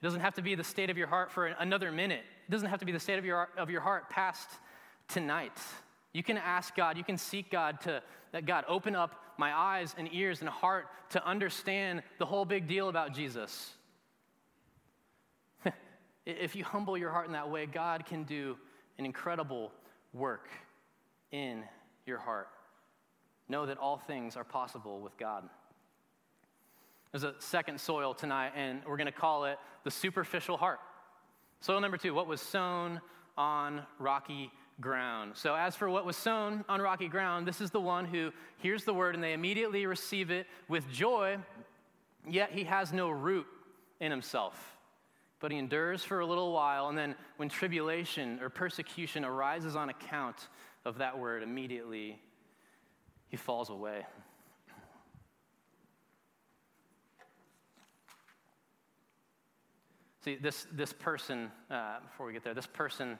It 0.02 0.06
doesn't 0.06 0.21
have 0.21 0.34
to 0.36 0.41
be 0.41 0.56
the 0.56 0.63
state 0.63 0.89
of 0.89 0.97
your 0.97 1.08
heart 1.08 1.32
for 1.32 1.45
another 1.45 1.91
minute. 1.91 2.24
It 2.47 2.52
doesn't 2.52 2.69
have 2.69 2.80
to 2.80 2.86
be 2.86 2.91
the 2.91 3.00
state 3.00 3.19
of 3.19 3.26
your, 3.26 3.50
of 3.58 3.69
your 3.69 3.82
heart 3.82 4.10
past 4.10 4.50
tonight. 5.08 5.58
You 6.13 6.24
can 6.24 6.38
ask 6.38 6.76
God, 6.76 6.97
you 6.97 7.04
can 7.04 7.17
seek 7.17 7.52
God 7.52 7.80
to, 7.82 8.02
that 8.32 8.45
God, 8.45 8.65
open 8.67 8.95
up 8.95 9.15
my 9.38 9.54
eyes 9.54 9.95
and 9.97 10.10
ears 10.12 10.41
and 10.41 10.50
heart 10.50 10.88
to 11.12 11.26
understand 11.26 12.02
the 12.17 12.26
whole 12.26 12.45
big 12.45 12.67
deal 12.67 12.89
about 12.89 13.13
Jesus. 13.13 13.74
if 16.26 16.56
you 16.56 16.63
humble 16.63 16.97
your 16.97 17.12
heart 17.12 17.28
in 17.28 17.34
that 17.34 17.50
way, 17.50 17.65
God 17.65 18.06
can 18.06 18.24
do 18.24 18.58
an 18.97 19.06
incredible 19.06 19.71
work 20.13 20.50
in 21.32 21.63
your 22.06 22.17
heart. 22.17 22.50
Know 23.52 23.66
that 23.66 23.78
all 23.78 23.98
things 23.98 24.38
are 24.38 24.46
possible 24.46 25.02
with 25.02 25.18
God. 25.18 25.44
There's 27.12 27.26
a 27.26 27.36
second 27.40 27.82
soil 27.82 28.14
tonight, 28.14 28.54
and 28.56 28.80
we're 28.88 28.96
going 28.96 29.08
to 29.08 29.12
call 29.12 29.44
it 29.44 29.58
the 29.84 29.92
superficial 29.92 30.56
heart. 30.56 30.80
Soil 31.60 31.82
number 31.82 31.98
two 31.98 32.14
what 32.14 32.28
was 32.28 32.40
sown 32.40 33.02
on 33.38 33.82
rocky 34.00 34.54
ground. 34.80 35.34
So, 35.36 35.54
as 35.54 35.76
for 35.76 35.90
what 35.90 36.06
was 36.06 36.16
sown 36.16 36.64
on 36.70 36.80
rocky 36.80 37.10
ground, 37.10 37.46
this 37.46 37.60
is 37.60 37.72
the 37.72 37.82
one 37.82 38.06
who 38.06 38.32
hears 38.60 38.86
the 38.86 38.94
word 38.94 39.16
and 39.16 39.24
they 39.24 39.34
immediately 39.34 39.86
receive 39.86 40.32
it 40.32 40.48
with 40.70 40.90
joy, 40.90 41.38
yet 42.26 42.54
he 42.54 42.64
has 42.64 42.94
no 42.94 43.10
root 43.10 43.48
in 44.00 44.12
himself. 44.12 44.78
But 45.42 45.52
he 45.52 45.58
endures 45.58 46.06
for 46.06 46.22
a 46.22 46.26
little 46.26 46.54
while, 46.54 46.88
and 46.88 46.98
then 46.98 47.16
when 47.36 47.50
tribulation 47.50 48.40
or 48.42 48.50
persecution 48.50 49.26
arises 49.26 49.76
on 49.76 49.90
account 49.90 50.48
of 50.86 51.00
that 51.00 51.20
word, 51.20 51.44
immediately 51.44 52.18
he 53.32 53.38
falls 53.38 53.70
away. 53.70 54.06
See, 60.24 60.36
this, 60.36 60.67
this 60.72 60.94
person, 60.94 61.50
uh, 61.72 62.02
before 62.02 62.28
we 62.28 62.34
get 62.34 62.44
there, 62.44 62.54
this 62.54 62.67
person, 62.67 63.17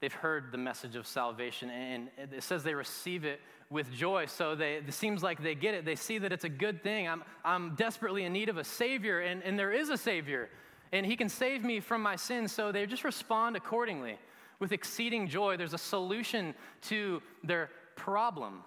they've 0.00 0.12
heard 0.12 0.50
the 0.50 0.58
message 0.58 0.96
of 0.96 1.06
salvation, 1.06 1.70
and 1.70 2.08
it 2.16 2.42
says 2.42 2.64
they 2.64 2.74
receive 2.74 3.24
it 3.24 3.40
with 3.70 3.92
joy. 3.92 4.26
So 4.26 4.56
they, 4.56 4.76
it 4.76 4.92
seems 4.92 5.22
like 5.22 5.42
they 5.42 5.54
get 5.54 5.74
it. 5.74 5.84
They 5.84 5.94
see 5.94 6.18
that 6.18 6.32
it's 6.32 6.44
a 6.44 6.48
good 6.48 6.82
thing. 6.82 7.06
I'm, 7.06 7.22
I'm 7.44 7.76
desperately 7.76 8.24
in 8.24 8.32
need 8.32 8.48
of 8.48 8.56
a 8.56 8.64
Savior, 8.64 9.20
and, 9.20 9.42
and 9.44 9.56
there 9.58 9.72
is 9.72 9.90
a 9.90 9.96
Savior, 9.98 10.48
and 10.90 11.06
He 11.06 11.16
can 11.16 11.28
save 11.28 11.62
me 11.62 11.78
from 11.78 12.02
my 12.02 12.16
sins. 12.16 12.50
So 12.50 12.72
they 12.72 12.86
just 12.86 13.04
respond 13.04 13.56
accordingly 13.56 14.18
with 14.58 14.72
exceeding 14.72 15.28
joy. 15.28 15.56
There's 15.56 15.74
a 15.74 15.78
solution 15.78 16.54
to 16.88 17.22
their 17.44 17.70
problem. 17.94 18.64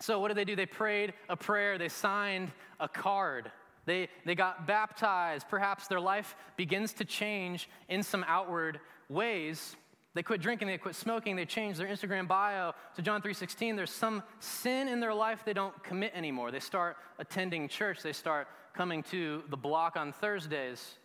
So, 0.00 0.18
what 0.18 0.28
did 0.28 0.36
they 0.36 0.44
do? 0.44 0.56
They 0.56 0.66
prayed 0.66 1.12
a 1.28 1.36
prayer, 1.36 1.78
they 1.78 1.88
signed 1.88 2.50
a 2.78 2.88
card. 2.88 3.50
They, 3.86 4.08
they 4.24 4.34
got 4.34 4.66
baptized. 4.66 5.48
Perhaps 5.48 5.88
their 5.88 6.00
life 6.00 6.36
begins 6.56 6.92
to 6.94 7.04
change 7.04 7.68
in 7.88 8.02
some 8.02 8.24
outward 8.28 8.80
ways. 9.08 9.76
They 10.14 10.22
quit 10.22 10.40
drinking, 10.40 10.68
they 10.68 10.78
quit 10.78 10.96
smoking, 10.96 11.36
they 11.36 11.44
changed 11.44 11.78
their 11.78 11.86
Instagram 11.86 12.26
bio 12.26 12.72
to 12.96 13.02
John 13.02 13.22
3:16. 13.22 13.76
There's 13.76 13.92
some 13.92 14.22
sin 14.40 14.88
in 14.88 15.00
their 15.00 15.14
life 15.14 15.44
they 15.44 15.52
don't 15.52 15.82
commit 15.84 16.12
anymore. 16.14 16.50
They 16.50 16.60
start 16.60 16.96
attending 17.18 17.68
church, 17.68 18.02
they 18.02 18.12
start 18.12 18.48
coming 18.74 19.02
to 19.04 19.44
the 19.50 19.56
block 19.56 19.96
on 19.96 20.12
Thursdays. 20.12 20.98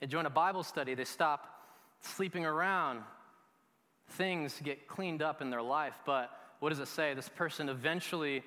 They 0.00 0.06
join 0.06 0.26
a 0.26 0.30
Bible 0.30 0.64
study, 0.64 0.94
they 0.94 1.04
stop 1.04 1.46
sleeping 2.00 2.44
around. 2.44 3.02
Things 4.10 4.60
get 4.62 4.88
cleaned 4.88 5.22
up 5.22 5.40
in 5.40 5.50
their 5.50 5.62
life, 5.62 5.94
but 6.04 6.30
what 6.62 6.70
does 6.70 6.80
it 6.80 6.88
say? 6.88 7.12
This 7.12 7.28
person 7.28 7.68
eventually 7.68 8.42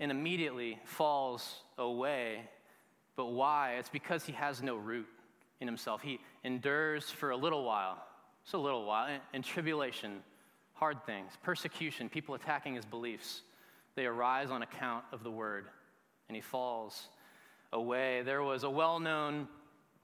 and 0.00 0.10
immediately 0.10 0.78
falls 0.84 1.62
away 1.76 2.40
but 3.18 3.32
why? 3.32 3.74
It's 3.80 3.88
because 3.88 4.24
he 4.24 4.32
has 4.34 4.62
no 4.62 4.76
root 4.76 5.08
in 5.60 5.66
himself. 5.66 6.02
He 6.02 6.20
endures 6.44 7.10
for 7.10 7.30
a 7.30 7.36
little 7.36 7.64
while, 7.64 7.98
just 8.44 8.54
a 8.54 8.58
little 8.58 8.86
while, 8.86 9.08
in 9.34 9.42
tribulation, 9.42 10.20
hard 10.74 11.04
things, 11.04 11.32
persecution, 11.42 12.08
people 12.08 12.36
attacking 12.36 12.76
his 12.76 12.84
beliefs. 12.84 13.42
They 13.96 14.06
arise 14.06 14.52
on 14.52 14.62
account 14.62 15.04
of 15.10 15.24
the 15.24 15.32
word, 15.32 15.64
and 16.28 16.36
he 16.36 16.40
falls 16.40 17.08
away. 17.72 18.22
There 18.22 18.44
was 18.44 18.62
a 18.62 18.70
well 18.70 19.00
known 19.00 19.48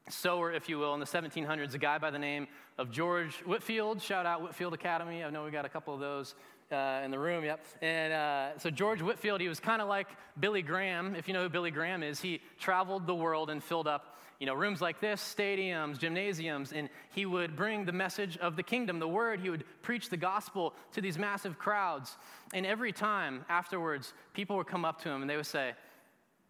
sower, 0.08 0.52
if 0.52 0.68
you 0.68 0.80
will, 0.80 0.92
in 0.94 0.98
the 0.98 1.06
1700s, 1.06 1.72
a 1.72 1.78
guy 1.78 1.98
by 1.98 2.10
the 2.10 2.18
name 2.18 2.48
of 2.78 2.90
George 2.90 3.36
Whitefield. 3.46 4.02
Shout 4.02 4.26
out 4.26 4.42
Whitefield 4.42 4.74
Academy. 4.74 5.22
I 5.22 5.30
know 5.30 5.44
we 5.44 5.52
got 5.52 5.66
a 5.66 5.68
couple 5.68 5.94
of 5.94 6.00
those 6.00 6.34
uh, 6.72 7.02
in 7.04 7.10
the 7.10 7.18
room, 7.18 7.44
yep. 7.44 7.64
And 7.82 8.12
uh, 8.12 8.58
so 8.58 8.70
George 8.70 9.02
Whitefield, 9.02 9.40
he 9.40 9.48
was 9.48 9.60
kind 9.60 9.82
of 9.82 9.88
like 9.88 10.08
Billy 10.38 10.62
Graham. 10.62 11.14
If 11.14 11.28
you 11.28 11.34
know 11.34 11.42
who 11.42 11.48
Billy 11.48 11.70
Graham 11.70 12.02
is, 12.02 12.20
he 12.20 12.40
traveled 12.58 13.06
the 13.06 13.14
world 13.14 13.50
and 13.50 13.62
filled 13.62 13.86
up, 13.86 14.18
you 14.40 14.46
know, 14.46 14.54
rooms 14.54 14.80
like 14.80 15.00
this, 15.00 15.20
stadiums, 15.22 15.98
gymnasiums, 15.98 16.72
and 16.72 16.88
he 17.14 17.26
would 17.26 17.56
bring 17.56 17.84
the 17.84 17.92
message 17.92 18.36
of 18.38 18.56
the 18.56 18.62
kingdom, 18.62 18.98
the 18.98 19.08
word. 19.08 19.40
He 19.40 19.50
would 19.50 19.64
preach 19.82 20.10
the 20.10 20.16
gospel 20.16 20.74
to 20.92 21.00
these 21.00 21.18
massive 21.18 21.58
crowds. 21.58 22.16
And 22.52 22.66
every 22.66 22.92
time 22.92 23.44
afterwards, 23.48 24.12
people 24.32 24.56
would 24.56 24.66
come 24.66 24.84
up 24.84 25.02
to 25.02 25.10
him 25.10 25.20
and 25.20 25.30
they 25.30 25.36
would 25.36 25.46
say, 25.46 25.74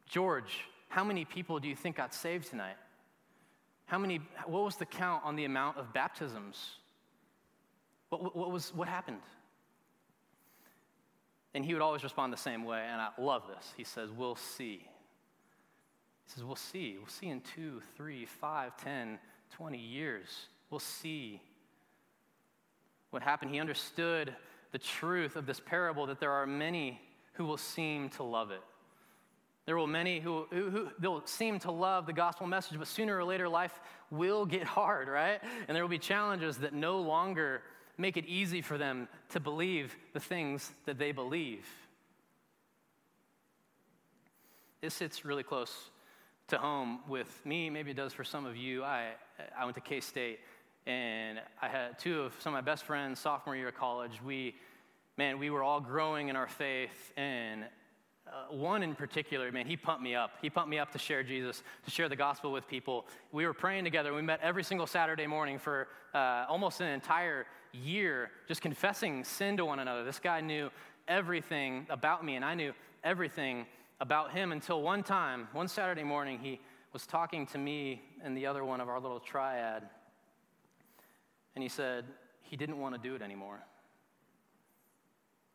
George, 0.09 0.61
how 0.89 1.05
many 1.05 1.25
people 1.25 1.59
do 1.59 1.69
you 1.69 1.77
think 1.77 1.97
got 1.97 2.15
saved 2.15 2.49
tonight? 2.49 2.77
How 3.87 3.99
many, 3.99 4.21
what 4.47 4.65
was 4.65 4.77
the 4.77 4.87
count 4.87 5.23
on 5.25 5.37
the 5.37 5.45
amount 5.45 5.77
of 5.77 5.93
baptisms? 5.93 6.77
What, 8.09 8.37
what, 8.37 8.51
was, 8.51 8.73
what 8.75 8.89
happened? 8.89 9.21
And 11.55 11.65
he 11.65 11.73
would 11.73 11.83
always 11.83 12.03
respond 12.03 12.33
the 12.33 12.37
same 12.37 12.65
way, 12.65 12.85
and 12.91 13.01
I 13.01 13.11
love 13.19 13.45
this. 13.49 13.73
He 13.77 13.85
says, 13.85 14.11
We'll 14.11 14.37
see. 14.37 14.89
He 16.27 16.33
says, 16.33 16.43
We'll 16.43 16.57
see. 16.57 16.97
We'll 16.99 17.09
see 17.09 17.29
in 17.29 17.41
two, 17.55 17.81
three, 17.97 18.27
five, 18.27 18.77
ten, 18.77 19.19
twenty 19.57 19.79
years. 19.79 20.29
We'll 20.71 20.81
see 20.81 21.41
what 23.11 23.23
happened. 23.23 23.53
He 23.53 23.61
understood 23.61 24.35
the 24.73 24.79
truth 24.79 25.37
of 25.37 25.47
this 25.47 25.61
parable 25.61 26.07
that 26.07 26.19
there 26.19 26.33
are 26.33 26.47
many 26.47 27.01
who 27.35 27.45
will 27.45 27.57
seem 27.57 28.09
to 28.11 28.25
love 28.25 28.51
it. 28.51 28.61
There 29.67 29.77
will 29.77 29.87
many 29.87 30.21
who, 30.21 30.47
who, 30.51 30.69
who 30.69 30.89
they'll 30.99 31.25
seem 31.27 31.59
to 31.61 31.71
love 31.71 32.07
the 32.07 32.13
gospel 32.13 32.47
message, 32.47 32.79
but 32.79 32.87
sooner 32.89 33.17
or 33.17 33.25
later 33.25 33.49
life 33.49 33.81
will 34.11 34.45
get 34.45 34.65
hard, 34.65 35.09
right? 35.09 35.41
And 35.69 35.75
there 35.75 35.83
will 35.83 35.89
be 35.89 35.99
challenges 35.99 36.59
that 36.59 36.75
no 36.75 36.99
longer 36.99 37.63
make 37.97 38.17
it 38.17 38.27
easy 38.27 38.63
for 38.63 38.79
them 38.79 39.09
to 39.31 39.41
believe 39.41 39.97
the 40.13 40.21
things 40.21 40.71
that 40.87 40.99
they 40.99 41.13
believe. 41.13 41.67
This 44.81 44.95
sits 44.95 45.25
really 45.25 45.43
close 45.43 45.91
to 46.49 46.59
home 46.59 47.01
with 47.09 47.41
me. 47.47 47.71
Maybe 47.71 47.93
it 47.93 47.97
does 47.97 48.13
for 48.13 48.25
some 48.25 48.45
of 48.45 48.57
you. 48.57 48.85
I, 48.85 49.13
I 49.59 49.65
went 49.65 49.77
to 49.77 49.81
K 49.81 50.01
State 50.01 50.41
and 50.87 51.41
I 51.63 51.69
had 51.69 51.99
two 51.99 52.21
of 52.23 52.35
some 52.41 52.55
of 52.55 52.59
my 52.63 52.71
best 52.71 52.85
friends, 52.85 53.19
sophomore 53.19 53.57
year 53.57 53.69
of 53.69 53.77
college. 53.77 54.21
We, 54.23 54.55
man, 55.17 55.39
we 55.39 55.49
were 55.49 55.63
all 55.63 55.81
growing 55.81 56.29
in 56.29 56.37
our 56.37 56.49
faith 56.49 57.13
and 57.17 57.65
uh, 58.27 58.55
one 58.55 58.83
in 58.83 58.95
particular, 58.95 59.53
man, 59.53 59.67
he 59.67 59.77
pumped 59.77 60.03
me 60.03 60.15
up. 60.15 60.33
He 60.41 60.49
pumped 60.49 60.71
me 60.71 60.79
up 60.79 60.91
to 60.93 60.99
share 60.99 61.23
Jesus, 61.23 61.63
to 61.85 61.91
share 61.91 62.09
the 62.09 62.17
gospel 62.17 62.53
with 62.53 62.67
people. 62.67 63.07
We 63.33 63.47
were 63.47 63.53
praying 63.53 63.85
together. 63.85 64.15
We 64.15 64.23
met 64.23 64.41
every 64.43 64.65
single 64.65 64.87
Saturday 64.87 65.27
morning 65.27 65.59
for 65.59 65.89
uh, 66.15 66.47
almost 66.49 66.81
an 66.81 66.89
entire 66.89 67.47
year, 67.75 68.31
just 68.47 68.61
confessing 68.61 69.25
sin 69.25 69.57
to 69.57 69.65
one 69.65 69.79
another. 69.79 70.05
This 70.05 70.19
guy 70.19 70.41
knew 70.41 70.71
everything 71.09 71.87
about 71.91 72.25
me, 72.25 72.37
and 72.37 72.45
I 72.45 72.55
knew 72.55 72.73
everything 73.03 73.67
about 74.01 74.33
him 74.33 74.53
until 74.53 74.83
one 74.83 75.03
time, 75.03 75.49
one 75.53 75.69
Saturday 75.69 76.05
morning, 76.05 76.39
he 76.39 76.61
was 76.93 77.07
talking 77.07 77.47
to 77.49 77.59
me 77.59 78.03
and 78.23 78.37
the 78.37 78.47
other 78.47 78.65
one 78.65 78.81
of 78.81 78.89
our 78.89 79.01
little 79.01 79.21
triad. 79.21 79.83
And 81.55 81.63
he 81.63 81.69
said 81.69 82.05
he 82.43 82.57
didn't 82.57 82.79
want 82.79 82.95
to 82.95 83.01
do 83.01 83.15
it 83.15 83.23
anymore. 83.23 83.61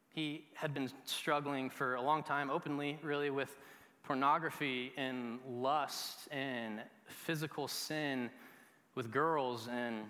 He 0.10 0.46
had 0.54 0.74
been 0.74 0.90
struggling 1.06 1.70
for 1.70 1.96
a 1.96 2.02
long 2.02 2.24
time, 2.24 2.50
openly, 2.50 3.00
really, 3.02 3.30
with 3.30 3.56
pornography 4.04 4.92
and 4.98 5.40
lust 5.48 6.28
and 6.32 6.82
physical 7.06 7.68
sin 7.68 8.30
with 8.96 9.12
girls. 9.12 9.70
And 9.72 10.06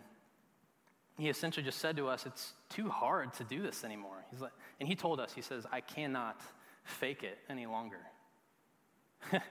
he 1.20 1.30
essentially 1.30 1.64
just 1.64 1.80
said 1.80 1.98
to 1.98 2.08
us, 2.08 2.26
It's 2.26 2.54
too 2.70 2.90
hard 2.90 3.34
to 3.36 3.44
do 3.44 3.62
this 3.62 3.84
anymore. 3.84 4.24
He's 4.32 4.42
like, 4.42 4.54
and 4.80 4.88
he 4.88 4.96
told 4.96 5.20
us, 5.20 5.34
He 5.34 5.42
says, 5.42 5.66
I 5.72 5.82
cannot 5.82 6.42
fake 6.84 7.24
it 7.24 7.38
any 7.50 7.66
longer. 7.66 8.00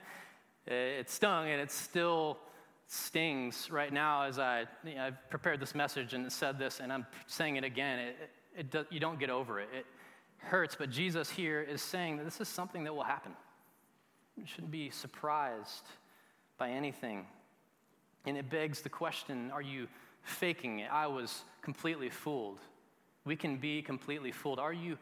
it 0.67 1.09
stung 1.09 1.47
and 1.47 1.61
it 1.61 1.71
still 1.71 2.39
stings 2.87 3.69
right 3.69 3.93
now 3.93 4.23
as 4.23 4.39
I, 4.39 4.65
you 4.83 4.95
know, 4.95 5.05
I've 5.05 5.29
prepared 5.29 5.59
this 5.59 5.75
message 5.75 6.13
and 6.13 6.31
said 6.31 6.57
this, 6.57 6.79
and 6.79 6.91
I'm 6.91 7.05
saying 7.27 7.55
it 7.55 7.63
again. 7.63 7.99
It, 7.99 8.15
it, 8.57 8.75
it, 8.75 8.87
you 8.89 8.99
don't 8.99 9.19
get 9.19 9.29
over 9.29 9.59
it. 9.59 9.69
it 9.71 9.85
hurts, 10.37 10.75
but 10.75 10.89
Jesus 10.89 11.29
here 11.29 11.61
is 11.61 11.81
saying 11.81 12.17
that 12.17 12.23
this 12.23 12.41
is 12.41 12.47
something 12.47 12.83
that 12.85 12.95
will 12.95 13.03
happen. 13.03 13.33
You 14.35 14.45
shouldn't 14.45 14.71
be 14.71 14.89
surprised 14.89 15.85
by 16.57 16.69
anything. 16.69 17.27
And 18.25 18.37
it 18.37 18.49
begs 18.49 18.81
the 18.81 18.89
question 18.89 19.51
are 19.51 19.61
you 19.61 19.87
faking 20.23 20.79
it? 20.79 20.89
I 20.91 21.07
was 21.07 21.43
completely 21.61 22.09
fooled. 22.09 22.59
We 23.25 23.35
can 23.35 23.57
be 23.57 23.81
completely 23.81 24.31
fooled. 24.31 24.59
Are 24.59 24.73
you 24.73 24.97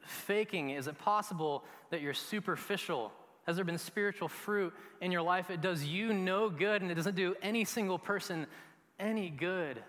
faking? 0.00 0.70
Is 0.70 0.86
it 0.86 0.98
possible 0.98 1.64
that 1.90 2.00
you're 2.00 2.14
superficial? 2.14 3.12
Has 3.46 3.56
there 3.56 3.64
been 3.64 3.78
spiritual 3.78 4.28
fruit 4.28 4.72
in 5.00 5.12
your 5.12 5.22
life? 5.22 5.50
It 5.50 5.60
does 5.60 5.84
you 5.84 6.12
no 6.12 6.50
good, 6.50 6.82
and 6.82 6.90
it 6.90 6.94
doesn't 6.94 7.16
do 7.16 7.34
any 7.42 7.64
single 7.64 7.98
person 7.98 8.46
any 8.98 9.30
good 9.30 9.82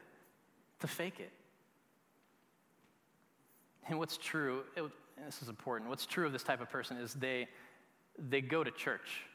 to 0.79 0.87
fake 0.87 1.19
it. 1.19 1.31
And 3.87 3.99
what's 3.99 4.17
true, 4.17 4.61
it, 4.75 4.81
and 5.17 5.27
this 5.27 5.41
is 5.41 5.49
important, 5.49 5.89
what's 5.89 6.05
true 6.05 6.25
of 6.25 6.31
this 6.31 6.43
type 6.43 6.61
of 6.61 6.69
person 6.69 6.97
is 6.97 7.13
they, 7.13 7.47
they 8.17 8.41
go 8.41 8.63
to 8.63 8.71
church. 8.71 9.25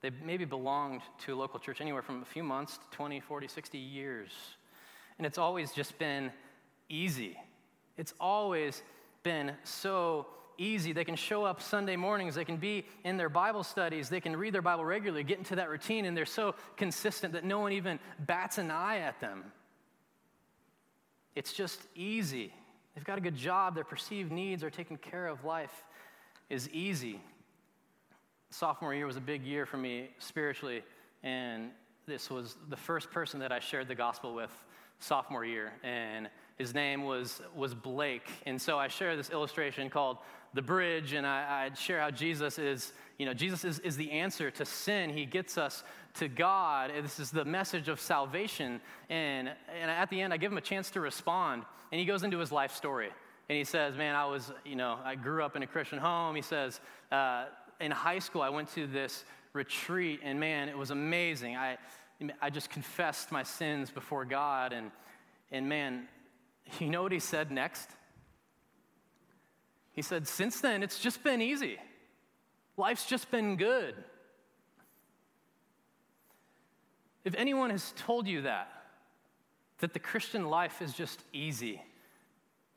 They 0.00 0.10
maybe 0.24 0.44
belonged 0.44 1.02
to 1.26 1.34
a 1.34 1.36
local 1.36 1.60
church 1.60 1.80
anywhere 1.80 2.02
from 2.02 2.22
a 2.22 2.24
few 2.24 2.42
months 2.42 2.78
to 2.78 2.96
20, 2.96 3.20
40, 3.20 3.48
60 3.48 3.78
years. 3.78 4.30
And 5.18 5.26
it's 5.26 5.38
always 5.38 5.72
just 5.72 5.98
been 5.98 6.32
easy. 6.88 7.38
It's 7.98 8.14
always 8.18 8.82
been 9.22 9.52
so 9.64 10.26
easy. 10.56 10.92
They 10.92 11.04
can 11.04 11.16
show 11.16 11.44
up 11.44 11.60
Sunday 11.62 11.96
mornings, 11.96 12.34
they 12.34 12.44
can 12.44 12.58
be 12.58 12.84
in 13.04 13.16
their 13.16 13.28
Bible 13.30 13.64
studies, 13.64 14.08
they 14.08 14.20
can 14.20 14.36
read 14.36 14.52
their 14.52 14.62
Bible 14.62 14.84
regularly, 14.84 15.24
get 15.24 15.38
into 15.38 15.56
that 15.56 15.70
routine, 15.70 16.04
and 16.04 16.16
they're 16.16 16.26
so 16.26 16.54
consistent 16.76 17.32
that 17.32 17.44
no 17.44 17.60
one 17.60 17.72
even 17.72 17.98
bats 18.20 18.58
an 18.58 18.70
eye 18.70 18.98
at 18.98 19.20
them. 19.20 19.44
it's 21.34 21.52
just 21.52 21.80
easy. 21.94 22.52
They've 22.94 23.04
got 23.04 23.16
a 23.16 23.20
good 23.20 23.36
job, 23.36 23.74
their 23.74 23.84
perceived 23.84 24.32
needs 24.32 24.62
are 24.62 24.70
taken 24.70 24.96
care 24.98 25.26
of, 25.26 25.44
life 25.44 25.84
is 26.50 26.68
easy. 26.70 27.20
Sophomore 28.50 28.94
year 28.94 29.06
was 29.06 29.16
a 29.16 29.20
big 29.20 29.44
year 29.44 29.64
for 29.64 29.76
me 29.76 30.10
spiritually, 30.18 30.82
and 31.22 31.70
this 32.06 32.28
was 32.28 32.56
the 32.68 32.76
first 32.76 33.10
person 33.10 33.38
that 33.40 33.52
I 33.52 33.60
shared 33.60 33.86
the 33.86 33.94
gospel 33.94 34.34
with 34.34 34.50
sophomore 34.98 35.44
year, 35.44 35.72
and 35.84 36.28
his 36.58 36.74
name 36.74 37.04
was, 37.04 37.40
was 37.54 37.74
Blake. 37.74 38.28
And 38.46 38.60
so 38.60 38.78
I 38.78 38.88
share 38.88 39.16
this 39.16 39.30
illustration 39.30 39.88
called 39.88 40.18
The 40.52 40.62
Bridge, 40.62 41.12
and 41.12 41.26
I, 41.26 41.70
I 41.70 41.74
share 41.74 42.00
how 42.00 42.10
Jesus 42.10 42.58
is, 42.58 42.92
you 43.18 43.24
know, 43.24 43.32
Jesus 43.32 43.64
is, 43.64 43.78
is 43.78 43.96
the 43.96 44.10
answer 44.10 44.50
to 44.50 44.64
sin. 44.64 45.10
He 45.10 45.24
gets 45.24 45.56
us 45.56 45.84
to 46.14 46.28
God. 46.28 46.90
And 46.90 47.04
this 47.04 47.18
is 47.18 47.30
the 47.30 47.44
message 47.44 47.88
of 47.88 48.00
salvation. 48.00 48.80
And, 49.08 49.48
and 49.80 49.90
at 49.90 50.10
the 50.10 50.20
end, 50.20 50.34
I 50.34 50.36
give 50.36 50.52
him 50.52 50.58
a 50.58 50.62
chance 50.62 50.90
to 50.90 51.00
respond, 51.00 51.62
and 51.92 51.98
he 51.98 52.04
goes 52.04 52.24
into 52.24 52.38
his 52.38 52.52
life 52.52 52.74
story. 52.74 53.10
And 53.48 53.56
he 53.56 53.64
says, 53.64 53.96
Man, 53.96 54.14
I 54.14 54.26
was, 54.26 54.52
you 54.64 54.76
know, 54.76 54.98
I 55.04 55.16
grew 55.16 55.42
up 55.42 55.56
in 55.56 55.62
a 55.62 55.66
Christian 55.66 55.98
home. 55.98 56.36
He 56.36 56.42
says, 56.42 56.78
uh, 57.10 57.46
In 57.80 57.90
high 57.90 58.18
school, 58.18 58.42
I 58.42 58.50
went 58.50 58.72
to 58.74 58.86
this 58.86 59.24
retreat, 59.52 60.20
and 60.22 60.38
man, 60.38 60.68
it 60.68 60.76
was 60.76 60.90
amazing. 60.90 61.56
I, 61.56 61.78
I 62.40 62.50
just 62.50 62.70
confessed 62.70 63.32
my 63.32 63.42
sins 63.42 63.90
before 63.90 64.24
God, 64.24 64.72
and, 64.72 64.90
and 65.50 65.68
man, 65.68 66.08
you 66.78 66.90
know 66.90 67.02
what 67.02 67.12
he 67.12 67.18
said 67.18 67.50
next? 67.50 67.88
He 69.92 70.02
said, 70.02 70.28
Since 70.28 70.60
then, 70.60 70.82
it's 70.82 70.98
just 70.98 71.24
been 71.24 71.40
easy. 71.42 71.78
Life's 72.76 73.06
just 73.06 73.30
been 73.30 73.56
good. 73.56 73.94
If 77.24 77.34
anyone 77.34 77.70
has 77.70 77.92
told 77.96 78.26
you 78.26 78.42
that, 78.42 78.68
that 79.80 79.92
the 79.92 79.98
Christian 79.98 80.48
life 80.48 80.80
is 80.80 80.94
just 80.94 81.22
easy, 81.32 81.82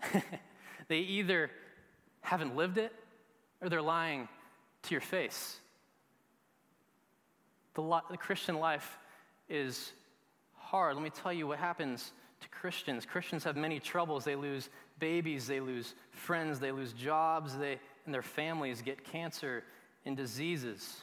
they 0.88 1.00
either 1.00 1.50
haven't 2.22 2.56
lived 2.56 2.78
it 2.78 2.94
or 3.62 3.70
they're 3.70 3.82
lying 3.82 4.28
to 4.84 4.92
your 4.92 5.02
face. 5.02 5.58
The, 7.74 7.82
lo- 7.82 8.02
the 8.10 8.18
Christian 8.18 8.56
life 8.56 8.98
is 9.50 9.92
hard. 10.56 10.96
Let 10.96 11.04
me 11.04 11.10
tell 11.10 11.34
you 11.34 11.48
what 11.48 11.60
happens 11.60 12.12
to 12.42 12.50
Christians. 12.50 13.06
Christians 13.06 13.44
have 13.44 13.56
many 13.56 13.80
troubles. 13.80 14.24
They 14.24 14.36
lose 14.36 14.70
babies, 15.00 15.48
they 15.48 15.60
lose 15.60 15.96
friends, 16.12 16.60
they 16.60 16.72
lose 16.72 16.94
jobs, 16.94 17.58
they, 17.58 17.80
and 18.06 18.14
their 18.14 18.22
families 18.22 18.82
get 18.82 19.04
cancer 19.04 19.64
and 20.06 20.16
diseases. 20.16 21.02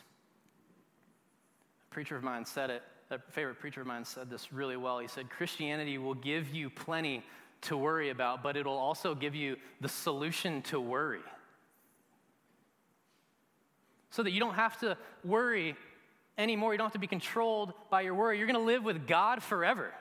A 1.91 1.95
preacher 1.95 2.17
of 2.17 2.23
mine 2.23 2.45
said 2.45 2.71
it, 2.71 2.83
a 3.11 3.19
favorite 3.31 3.59
preacher 3.59 3.81
of 3.81 3.87
mine 3.87 4.05
said 4.05 4.31
this 4.31 4.53
really 4.53 4.77
well. 4.77 5.01
He 5.01 5.09
said, 5.09 5.29
Christianity 5.29 5.99
will 5.99 6.15
give 6.15 6.55
you 6.55 6.71
plenty 6.71 7.25
to 7.63 7.77
worry 7.77 8.11
about, 8.11 8.43
but 8.43 8.57
it'll 8.57 8.79
also 8.79 9.15
give 9.15 9.35
you 9.35 9.57
the 9.81 9.89
solution 9.89 10.63
to 10.63 10.81
worry. 10.81 11.21
So 14.11 14.23
that 14.23 14.33
you 14.33 14.41
don't 14.41 14.55
have 14.55 14.79
to 14.81 14.97
worry 15.25 15.77
anymore. 16.37 16.73
You 16.73 16.79
don't 16.79 16.87
have 16.87 16.93
to 16.93 16.99
be 16.99 17.07
controlled 17.07 17.73
by 17.91 18.01
your 18.03 18.15
worry. 18.15 18.39
You're 18.39 18.47
going 18.47 18.59
to 18.59 18.67
live 18.67 18.85
with 18.85 19.07
God 19.07 19.43
forever. 19.43 19.93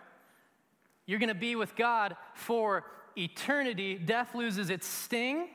You're 1.05 1.19
going 1.19 1.29
to 1.29 1.35
be 1.35 1.55
with 1.55 1.75
God 1.75 2.15
for 2.33 2.85
eternity. 3.17 3.95
Death 3.95 4.35
loses 4.35 4.69
its 4.69 4.87
sting. 4.87 5.47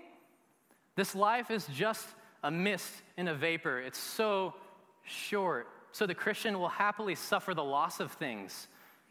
This 0.96 1.14
life 1.14 1.50
is 1.50 1.66
just 1.66 2.06
a 2.42 2.50
mist 2.50 2.92
and 3.16 3.28
a 3.28 3.34
vapor. 3.34 3.80
It's 3.80 3.98
so 3.98 4.54
short. 5.04 5.68
So 5.92 6.06
the 6.06 6.14
Christian 6.14 6.58
will 6.58 6.68
happily 6.68 7.14
suffer 7.14 7.54
the 7.54 7.64
loss 7.64 8.00
of 8.00 8.12
things 8.12 8.68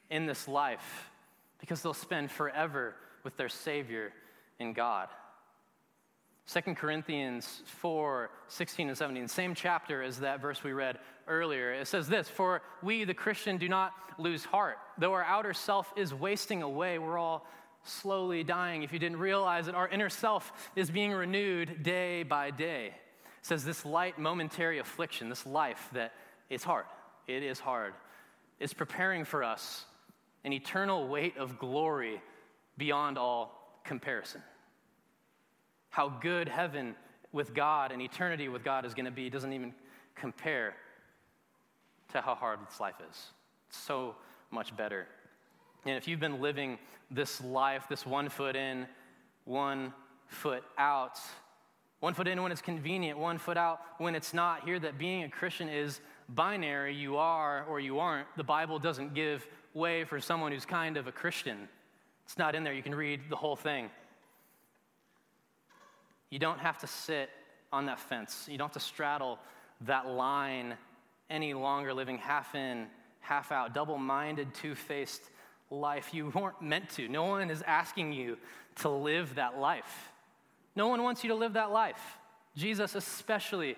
in 0.10 0.25
this 0.25 0.47
life 0.47 1.10
because 1.60 1.82
they'll 1.82 1.93
spend 1.93 2.29
forever 2.29 2.95
with 3.23 3.38
their 3.38 3.49
Savior 3.49 4.12
in 4.60 4.73
God. 4.73 5.08
2 6.51 6.62
Corinthians 6.75 7.63
4 7.65 8.29
16 8.47 8.89
and 8.89 8.97
17, 8.97 9.27
same 9.27 9.56
chapter 9.56 10.03
as 10.03 10.19
that 10.19 10.41
verse 10.41 10.63
we 10.63 10.73
read 10.73 10.99
earlier. 11.27 11.73
It 11.73 11.88
says 11.88 12.08
this 12.08 12.27
For 12.27 12.62
we, 12.82 13.06
the 13.06 13.13
Christian, 13.13 13.58
do 13.58 13.69
not 13.69 13.93
lose 14.17 14.43
heart. 14.43 14.77
Though 14.97 15.13
our 15.13 15.23
outer 15.23 15.53
self 15.53 15.91
is 15.95 16.13
wasting 16.13 16.62
away, 16.62 16.99
we're 16.99 17.17
all 17.17 17.47
slowly 17.86 18.43
dying. 18.43 18.84
If 18.84 18.91
you 18.91 18.99
didn't 18.99 19.19
realize 19.19 19.67
it, 19.67 19.75
our 19.75 19.88
inner 19.88 20.10
self 20.10 20.51
is 20.75 20.91
being 20.91 21.12
renewed 21.12 21.82
day 21.82 22.23
by 22.23 22.51
day. 22.51 22.88
It 22.88 23.45
says 23.45 23.63
this 23.63 23.86
light, 23.86 24.19
momentary 24.19 24.79
affliction, 24.79 25.29
this 25.29 25.45
life 25.45 25.89
that 25.93 26.13
it's 26.49 26.63
hard, 26.63 26.86
it 27.27 27.41
is 27.41 27.60
hard, 27.60 27.93
is 28.60 28.73
preparing 28.73 29.23
for 29.23 29.43
us 29.43 29.86
an 30.43 30.51
eternal 30.51 31.08
weight 31.08 31.38
of 31.38 31.58
glory 31.58 32.21
beyond 32.77 33.17
all 33.17 33.79
comparison 33.86 34.41
how 35.93 36.10
good 36.10 36.49
heaven 36.49 36.95
with 37.34 37.53
God 37.53 37.91
and 37.91 38.01
eternity 38.01 38.47
with 38.49 38.63
God 38.63 38.84
is 38.84 38.95
going 38.95 39.06
to 39.06 39.12
be 39.12 39.29
doesn't 39.29 39.53
even 39.53 39.75
compare 40.15 40.73
to 42.12 42.19
how 42.19 42.34
hard 42.34 42.58
this 42.67 42.79
life 42.79 42.95
is. 43.08 43.27
It's 43.69 43.77
so 43.77 44.15
much 44.49 44.75
better. 44.75 45.06
And 45.86 45.95
if 45.95 46.08
you've 46.08 46.19
been 46.19 46.41
living 46.41 46.79
this 47.12 47.43
life, 47.43 47.84
this 47.88 48.08
one 48.08 48.27
foot 48.29 48.56
in, 48.56 48.88
one 49.45 49.93
foot 50.25 50.63
out, 50.79 51.19
one 51.99 52.15
foot 52.15 52.27
in 52.27 52.41
when 52.41 52.51
it's 52.51 52.60
convenient, 52.60 53.19
one 53.19 53.38
foot 53.38 53.56
out 53.56 53.79
when 53.99 54.15
it's 54.15 54.34
not, 54.34 54.65
hear 54.65 54.79
that 54.79 54.97
being 54.97 55.21
a 55.25 55.29
Christian 55.29 55.69
is 55.69 56.01
binary. 56.27 56.95
You 56.95 57.17
are 57.17 57.65
or 57.69 57.79
you 57.79 57.99
aren't. 57.99 58.27
The 58.36 58.43
Bible 58.43 58.79
doesn't 58.79 59.13
give 59.13 59.45
way 59.75 60.06
for 60.06 60.19
someone 60.19 60.53
who's 60.53 60.65
kind 60.65 60.97
of 60.97 61.06
a 61.06 61.12
Christian. 61.12 61.69
It's 62.25 62.39
not 62.39 62.56
in 62.56 62.63
there. 62.63 62.73
You 62.73 62.82
can 62.82 62.95
read 62.95 63.19
the 63.29 63.36
whole 63.36 63.56
thing. 63.56 63.91
You 66.34 66.39
don't 66.39 66.58
have 66.58 66.80
to 66.80 66.88
sit 66.88 67.30
on 67.72 67.86
that 67.86 68.00
fence. 68.00 68.48
You 68.50 68.58
don't 68.58 68.69
have 68.69 68.74
to 68.74 68.80
straddle 68.80 69.38
that 69.82 70.08
line 70.08 70.74
any 71.30 71.54
longer, 71.54 71.93
living 71.93 72.17
half 72.17 72.56
in, 72.56 72.88
half 73.19 73.52
out, 73.52 73.76
double 73.76 74.00
minded, 74.00 74.52
two 74.56 74.74
faced 74.74 75.22
life. 75.69 76.12
You 76.12 76.32
weren't 76.34 76.60
meant 76.60 76.89
to. 76.96 77.08
No 77.08 77.26
one 77.26 77.52
is 77.52 77.62
asking 77.62 78.13
you 78.13 78.39
to 78.78 78.89
live 78.89 79.36
that 79.36 79.60
life. 79.60 80.12
No 80.76 80.88
one 80.88 81.04
wants 81.04 81.24
you 81.24 81.28
to 81.28 81.36
live 81.36 81.54
that 81.54 81.69
life. 81.69 82.02
Jesus, 82.56 82.96
especially, 82.96 83.76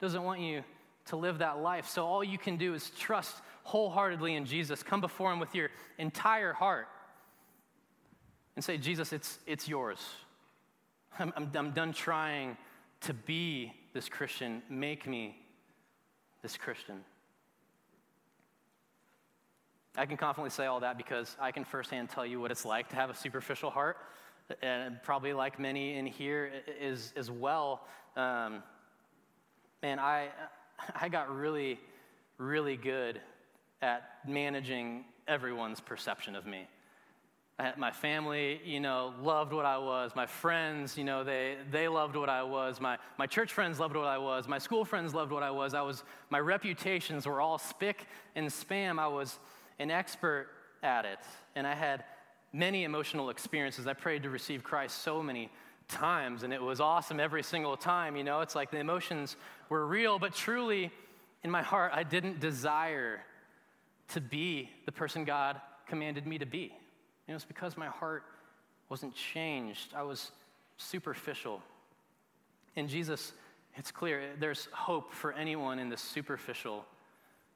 doesn't 0.00 0.22
want 0.22 0.40
you 0.40 0.62
to 1.08 1.16
live 1.16 1.36
that 1.40 1.58
life. 1.58 1.88
So 1.88 2.06
all 2.06 2.24
you 2.24 2.38
can 2.38 2.56
do 2.56 2.72
is 2.72 2.88
trust 2.98 3.36
wholeheartedly 3.64 4.34
in 4.34 4.46
Jesus. 4.46 4.82
Come 4.82 5.02
before 5.02 5.30
Him 5.30 5.40
with 5.40 5.54
your 5.54 5.68
entire 5.98 6.54
heart 6.54 6.88
and 8.56 8.64
say, 8.64 8.78
Jesus, 8.78 9.12
it's, 9.12 9.40
it's 9.46 9.68
yours. 9.68 9.98
I'm, 11.18 11.32
I'm, 11.36 11.50
I'm 11.54 11.70
done 11.72 11.92
trying 11.92 12.56
to 13.02 13.14
be 13.14 13.72
this 13.92 14.08
Christian. 14.08 14.62
Make 14.68 15.06
me 15.06 15.36
this 16.42 16.56
Christian. 16.56 17.00
I 19.96 20.06
can 20.06 20.16
confidently 20.16 20.50
say 20.50 20.66
all 20.66 20.80
that 20.80 20.96
because 20.96 21.36
I 21.40 21.50
can 21.50 21.64
firsthand 21.64 22.10
tell 22.10 22.24
you 22.24 22.40
what 22.40 22.52
it's 22.52 22.64
like 22.64 22.88
to 22.90 22.96
have 22.96 23.10
a 23.10 23.14
superficial 23.16 23.70
heart, 23.70 23.96
and 24.62 25.02
probably 25.02 25.32
like 25.32 25.58
many 25.58 25.96
in 25.96 26.06
here 26.06 26.52
is 26.80 27.12
as 27.16 27.30
well. 27.30 27.84
Um, 28.16 28.62
man, 29.82 29.98
I 29.98 30.28
I 31.00 31.08
got 31.08 31.34
really, 31.34 31.80
really 32.38 32.76
good 32.76 33.20
at 33.82 34.02
managing 34.26 35.04
everyone's 35.26 35.80
perception 35.80 36.36
of 36.36 36.46
me 36.46 36.68
my 37.76 37.90
family, 37.90 38.60
you 38.64 38.78
know, 38.78 39.12
loved 39.20 39.52
what 39.52 39.64
I 39.64 39.78
was. 39.78 40.12
My 40.14 40.26
friends, 40.26 40.96
you 40.96 41.02
know, 41.02 41.24
they, 41.24 41.56
they 41.72 41.88
loved 41.88 42.14
what 42.14 42.28
I 42.28 42.44
was. 42.44 42.80
My, 42.80 42.98
my 43.18 43.26
church 43.26 43.52
friends 43.52 43.80
loved 43.80 43.96
what 43.96 44.06
I 44.06 44.18
was. 44.18 44.46
My 44.46 44.58
school 44.58 44.84
friends 44.84 45.12
loved 45.12 45.32
what 45.32 45.42
I 45.42 45.50
was. 45.50 45.74
I 45.74 45.82
was. 45.82 46.04
My 46.30 46.38
reputations 46.38 47.26
were 47.26 47.40
all 47.40 47.58
spick 47.58 48.06
and 48.36 48.46
spam. 48.46 49.00
I 49.00 49.08
was 49.08 49.40
an 49.80 49.90
expert 49.90 50.48
at 50.84 51.04
it. 51.04 51.18
And 51.56 51.66
I 51.66 51.74
had 51.74 52.04
many 52.52 52.84
emotional 52.84 53.30
experiences. 53.30 53.88
I 53.88 53.92
prayed 53.92 54.22
to 54.22 54.30
receive 54.30 54.62
Christ 54.62 55.02
so 55.02 55.20
many 55.20 55.50
times, 55.88 56.42
and 56.42 56.52
it 56.52 56.62
was 56.62 56.80
awesome 56.80 57.18
every 57.18 57.42
single 57.42 57.76
time. 57.76 58.16
You 58.16 58.22
know, 58.22 58.40
it's 58.40 58.54
like 58.54 58.70
the 58.70 58.78
emotions 58.78 59.36
were 59.68 59.86
real, 59.86 60.18
but 60.18 60.34
truly, 60.34 60.92
in 61.42 61.50
my 61.50 61.62
heart, 61.62 61.92
I 61.94 62.02
didn't 62.04 62.40
desire 62.40 63.20
to 64.08 64.20
be 64.20 64.70
the 64.86 64.92
person 64.92 65.24
God 65.24 65.60
commanded 65.86 66.26
me 66.26 66.38
to 66.38 66.46
be. 66.46 66.72
You 67.28 67.32
know, 67.32 67.36
it's 67.36 67.44
because 67.44 67.76
my 67.76 67.86
heart 67.86 68.24
wasn't 68.88 69.14
changed. 69.14 69.92
I 69.94 70.02
was 70.02 70.32
superficial. 70.78 71.60
In 72.74 72.88
Jesus, 72.88 73.34
it's 73.76 73.90
clear 73.90 74.30
there's 74.40 74.66
hope 74.72 75.12
for 75.12 75.32
anyone 75.34 75.78
in 75.78 75.90
this 75.90 76.00
superficial, 76.00 76.86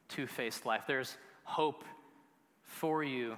two 0.08 0.26
faced 0.26 0.66
life. 0.66 0.82
There's 0.86 1.16
hope 1.44 1.84
for 2.64 3.02
you, 3.02 3.36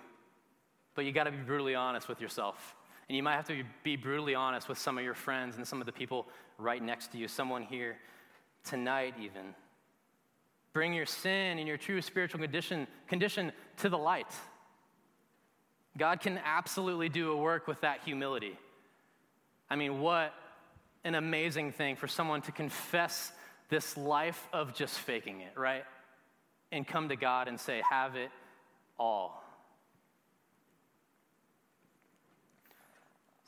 but 0.96 1.04
you 1.04 1.12
got 1.12 1.24
to 1.24 1.30
be 1.30 1.38
brutally 1.38 1.76
honest 1.76 2.08
with 2.08 2.20
yourself. 2.20 2.74
And 3.08 3.16
you 3.16 3.22
might 3.22 3.36
have 3.36 3.46
to 3.46 3.62
be 3.84 3.94
brutally 3.94 4.34
honest 4.34 4.68
with 4.68 4.78
some 4.78 4.98
of 4.98 5.04
your 5.04 5.14
friends 5.14 5.56
and 5.56 5.66
some 5.66 5.80
of 5.80 5.86
the 5.86 5.92
people 5.92 6.26
right 6.58 6.82
next 6.82 7.12
to 7.12 7.18
you, 7.18 7.28
someone 7.28 7.62
here 7.62 7.96
tonight, 8.64 9.14
even. 9.20 9.54
Bring 10.72 10.92
your 10.92 11.06
sin 11.06 11.58
and 11.58 11.68
your 11.68 11.76
true 11.76 12.02
spiritual 12.02 12.40
condition, 12.40 12.88
condition 13.06 13.52
to 13.76 13.88
the 13.88 13.98
light. 13.98 14.34
God 15.96 16.20
can 16.20 16.40
absolutely 16.44 17.08
do 17.08 17.32
a 17.32 17.36
work 17.36 17.66
with 17.66 17.80
that 17.82 18.00
humility. 18.04 18.58
I 19.70 19.76
mean, 19.76 20.00
what 20.00 20.34
an 21.04 21.14
amazing 21.14 21.72
thing 21.72 21.96
for 21.96 22.08
someone 22.08 22.42
to 22.42 22.52
confess 22.52 23.32
this 23.68 23.96
life 23.96 24.48
of 24.52 24.74
just 24.74 24.98
faking 24.98 25.40
it, 25.40 25.56
right? 25.56 25.84
And 26.72 26.86
come 26.86 27.08
to 27.10 27.16
God 27.16 27.48
and 27.48 27.58
say, 27.58 27.82
Have 27.88 28.16
it 28.16 28.30
all. 28.98 29.44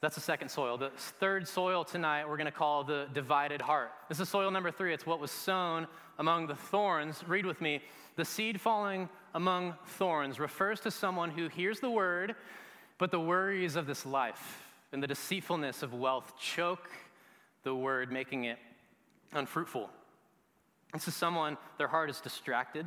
That's 0.00 0.14
the 0.14 0.20
second 0.20 0.50
soil. 0.50 0.76
The 0.76 0.90
third 0.96 1.48
soil 1.48 1.82
tonight 1.82 2.28
we're 2.28 2.36
going 2.36 2.44
to 2.46 2.52
call 2.52 2.84
the 2.84 3.08
divided 3.12 3.62
heart. 3.62 3.90
This 4.08 4.20
is 4.20 4.28
soil 4.28 4.50
number 4.50 4.70
three. 4.70 4.92
It's 4.92 5.06
what 5.06 5.20
was 5.20 5.30
sown 5.30 5.86
among 6.18 6.46
the 6.46 6.54
thorns. 6.54 7.24
Read 7.26 7.46
with 7.46 7.60
me. 7.60 7.80
The 8.16 8.24
seed 8.24 8.60
falling 8.60 9.08
among 9.34 9.74
thorns 9.84 10.40
refers 10.40 10.80
to 10.80 10.90
someone 10.90 11.30
who 11.30 11.48
hears 11.48 11.80
the 11.80 11.90
word, 11.90 12.34
but 12.98 13.10
the 13.10 13.20
worries 13.20 13.76
of 13.76 13.86
this 13.86 14.06
life 14.06 14.62
and 14.92 15.02
the 15.02 15.06
deceitfulness 15.06 15.82
of 15.82 15.92
wealth 15.92 16.32
choke 16.38 16.90
the 17.62 17.74
word, 17.74 18.10
making 18.10 18.44
it 18.44 18.58
unfruitful. 19.32 19.90
This 20.92 21.08
is 21.08 21.14
someone, 21.14 21.58
their 21.76 21.88
heart 21.88 22.08
is 22.08 22.20
distracted. 22.20 22.86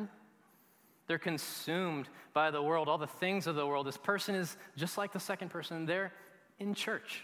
They're 1.06 1.20
consumed 1.20 2.08
by 2.34 2.50
the 2.50 2.62
world, 2.62 2.88
all 2.88 2.98
the 2.98 3.08
things 3.08 3.46
of 3.46 3.56
the 3.56 3.68
world. 3.68 3.86
This 3.86 3.98
person 3.98 4.36
is 4.36 4.58
just 4.78 4.98
like 4.98 5.12
the 5.12 5.20
second 5.20 5.50
person. 5.50 5.86
They're 5.86 6.12
in 6.60 6.74
church, 6.74 7.24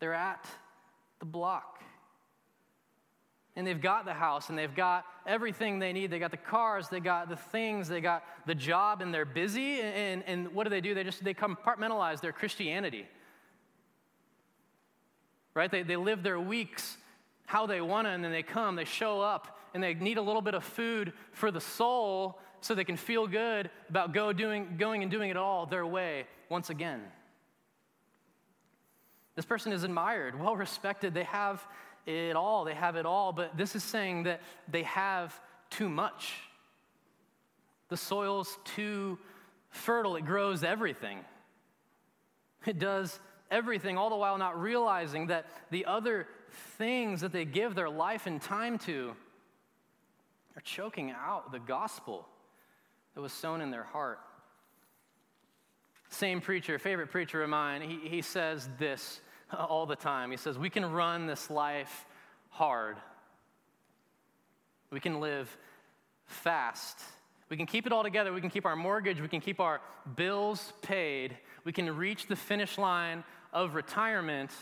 they're 0.00 0.14
at 0.14 0.44
the 1.20 1.26
block. 1.26 1.82
And 3.56 3.66
they've 3.66 3.80
got 3.80 4.04
the 4.04 4.14
house 4.14 4.48
and 4.48 4.56
they've 4.56 4.74
got 4.74 5.04
everything 5.26 5.78
they 5.78 5.92
need. 5.92 6.10
They 6.10 6.18
got 6.18 6.30
the 6.30 6.36
cars, 6.36 6.88
they 6.88 7.00
got 7.00 7.28
the 7.28 7.36
things, 7.36 7.88
they 7.88 8.00
got 8.00 8.24
the 8.46 8.54
job, 8.54 9.02
and 9.02 9.12
they're 9.12 9.24
busy. 9.24 9.80
And, 9.80 10.22
and 10.26 10.54
what 10.54 10.64
do 10.64 10.70
they 10.70 10.80
do? 10.80 10.94
They 10.94 11.04
just 11.04 11.24
they 11.24 11.34
compartmentalize 11.34 12.20
their 12.20 12.32
Christianity. 12.32 13.06
Right? 15.54 15.70
They, 15.70 15.82
they 15.82 15.96
live 15.96 16.22
their 16.22 16.38
weeks 16.38 16.96
how 17.46 17.66
they 17.66 17.80
want 17.80 18.06
to, 18.06 18.10
and 18.10 18.22
then 18.22 18.30
they 18.30 18.44
come, 18.44 18.76
they 18.76 18.84
show 18.84 19.20
up, 19.20 19.58
and 19.74 19.82
they 19.82 19.94
need 19.94 20.18
a 20.18 20.22
little 20.22 20.42
bit 20.42 20.54
of 20.54 20.62
food 20.62 21.12
for 21.32 21.50
the 21.50 21.60
soul 21.60 22.38
so 22.60 22.74
they 22.74 22.84
can 22.84 22.96
feel 22.96 23.26
good 23.26 23.70
about 23.88 24.14
go 24.14 24.32
doing, 24.32 24.76
going 24.78 25.02
and 25.02 25.10
doing 25.10 25.30
it 25.30 25.36
all 25.36 25.66
their 25.66 25.84
way 25.84 26.26
once 26.48 26.70
again. 26.70 27.00
This 29.34 29.44
person 29.44 29.72
is 29.72 29.82
admired, 29.82 30.38
well 30.38 30.54
respected. 30.54 31.14
They 31.14 31.24
have 31.24 31.66
it 32.06 32.36
all. 32.36 32.64
They 32.64 32.74
have 32.74 32.96
it 32.96 33.06
all. 33.06 33.32
But 33.32 33.56
this 33.56 33.76
is 33.76 33.84
saying 33.84 34.24
that 34.24 34.40
they 34.68 34.82
have 34.84 35.38
too 35.70 35.88
much. 35.88 36.34
The 37.88 37.96
soil's 37.96 38.58
too 38.64 39.18
fertile, 39.70 40.16
it 40.16 40.24
grows 40.24 40.62
everything. 40.64 41.18
It 42.66 42.78
does 42.78 43.18
everything, 43.50 43.96
all 43.96 44.10
the 44.10 44.16
while 44.16 44.38
not 44.38 44.60
realizing 44.60 45.28
that 45.28 45.46
the 45.70 45.86
other 45.86 46.28
things 46.78 47.20
that 47.20 47.32
they 47.32 47.44
give 47.44 47.74
their 47.74 47.88
life 47.88 48.26
and 48.26 48.40
time 48.40 48.78
to 48.78 49.14
are 50.56 50.62
choking 50.62 51.10
out 51.10 51.52
the 51.52 51.58
gospel 51.58 52.26
that 53.14 53.20
was 53.20 53.32
sown 53.32 53.60
in 53.60 53.70
their 53.70 53.84
heart. 53.84 54.18
Same 56.08 56.40
preacher, 56.40 56.78
favorite 56.78 57.10
preacher 57.10 57.42
of 57.42 57.48
mine, 57.48 57.82
he, 57.82 58.08
he 58.08 58.22
says 58.22 58.68
this 58.78 59.20
all 59.58 59.86
the 59.86 59.96
time. 59.96 60.30
He 60.30 60.36
says, 60.36 60.58
We 60.58 60.70
can 60.70 60.90
run 60.90 61.26
this 61.26 61.50
life 61.50 62.06
hard, 62.50 62.96
we 64.90 65.00
can 65.00 65.20
live 65.20 65.56
fast. 66.26 66.98
We 67.48 67.56
can 67.56 67.66
keep 67.66 67.84
it 67.84 67.92
all 67.92 68.04
together. 68.04 68.32
We 68.32 68.40
can 68.40 68.48
keep 68.48 68.64
our 68.64 68.76
mortgage. 68.76 69.20
We 69.20 69.26
can 69.26 69.40
keep 69.40 69.58
our 69.58 69.80
bills 70.14 70.72
paid. 70.82 71.36
We 71.64 71.72
can 71.72 71.96
reach 71.96 72.28
the 72.28 72.36
finish 72.36 72.78
line 72.78 73.24
of 73.52 73.74
retirement. 73.74 74.52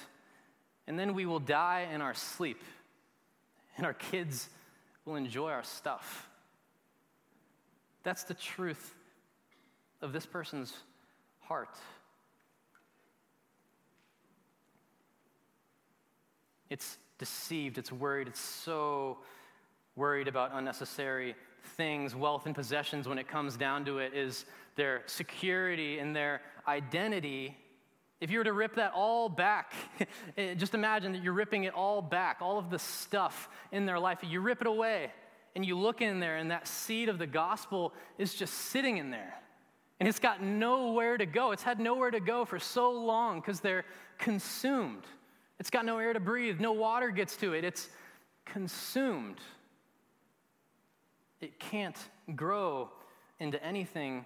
And 0.87 0.99
then 0.99 1.13
we 1.13 1.27
will 1.27 1.39
die 1.39 1.87
in 1.93 2.01
our 2.01 2.15
sleep. 2.15 2.63
And 3.77 3.85
our 3.85 3.93
kids 3.93 4.49
will 5.05 5.17
enjoy 5.17 5.51
our 5.51 5.65
stuff. 5.65 6.29
That's 8.05 8.25
the 8.25 8.35
truth 8.35 8.95
of 10.01 10.15
this 10.15 10.25
person's 10.25 10.73
heart. 11.41 11.77
It's 16.71 16.99
deceived, 17.19 17.79
it's 17.79 17.93
worried, 17.93 18.29
it's 18.29 18.41
so 18.41 19.19
worried 19.97 20.29
about 20.29 20.51
unnecessary 20.55 21.35
things, 21.77 22.15
wealth 22.15 22.47
and 22.47 22.55
possessions, 22.55 23.09
when 23.09 23.19
it 23.19 23.29
comes 23.29 23.57
down 23.57 23.85
to 23.87 23.99
it, 23.99 24.15
is 24.15 24.45
their 24.77 25.03
security 25.07 25.99
and 25.99 26.15
their 26.15 26.41
identity. 26.67 27.57
If 28.21 28.31
you 28.31 28.39
were 28.39 28.45
to 28.45 28.53
rip 28.53 28.77
that 28.77 28.93
all 28.95 29.29
back, 29.29 29.73
eh, 30.37 30.55
just 30.55 30.75
imagine 30.75 31.13
that 31.13 31.23
you're 31.23 31.33
ripping 31.33 31.65
it 31.65 31.75
all 31.75 32.01
back, 32.01 32.39
all 32.41 32.59
of 32.59 32.71
the 32.71 32.79
stuff 32.79 33.49
in 33.73 33.87
their 33.87 33.99
life, 33.99 34.19
you 34.23 34.41
rip 34.41 34.61
it 34.61 34.67
away 34.67 35.11
and 35.55 35.65
you 35.67 35.77
look 35.77 36.01
in 36.01 36.21
there, 36.21 36.37
and 36.37 36.51
that 36.51 36.69
seed 36.69 37.09
of 37.09 37.19
the 37.19 37.27
gospel 37.27 37.93
is 38.17 38.35
just 38.35 38.55
sitting 38.55 38.99
in 38.99 39.11
there. 39.11 39.35
And 39.99 40.09
it's 40.09 40.21
got 40.21 40.41
nowhere 40.41 41.19
to 41.19 41.27
go. 41.27 41.51
It's 41.51 41.65
had 41.65 41.81
nowhere 41.81 42.13
to 42.13 42.21
go 42.21 42.45
for 42.45 42.61
so 42.61 42.93
long 42.93 43.41
because 43.41 43.59
they're 43.59 43.85
consumed. 44.19 45.03
It's 45.61 45.71
got 45.71 45.85
no 45.85 45.99
air 45.99 46.13
to 46.13 46.21
breathe, 46.21 46.61
no 46.61 46.73
water 46.73 47.11
gets 47.11 47.37
to 47.39 47.53
it. 47.53 47.65
It's 47.65 47.89
consumed. 48.45 49.39
It 51.41 51.59
can't 51.59 51.97
grow 52.35 52.91
into 53.39 53.63
anything 53.65 54.25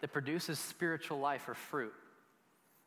that 0.00 0.12
produces 0.12 0.58
spiritual 0.58 1.18
life 1.18 1.48
or 1.48 1.54
fruit. 1.54 1.92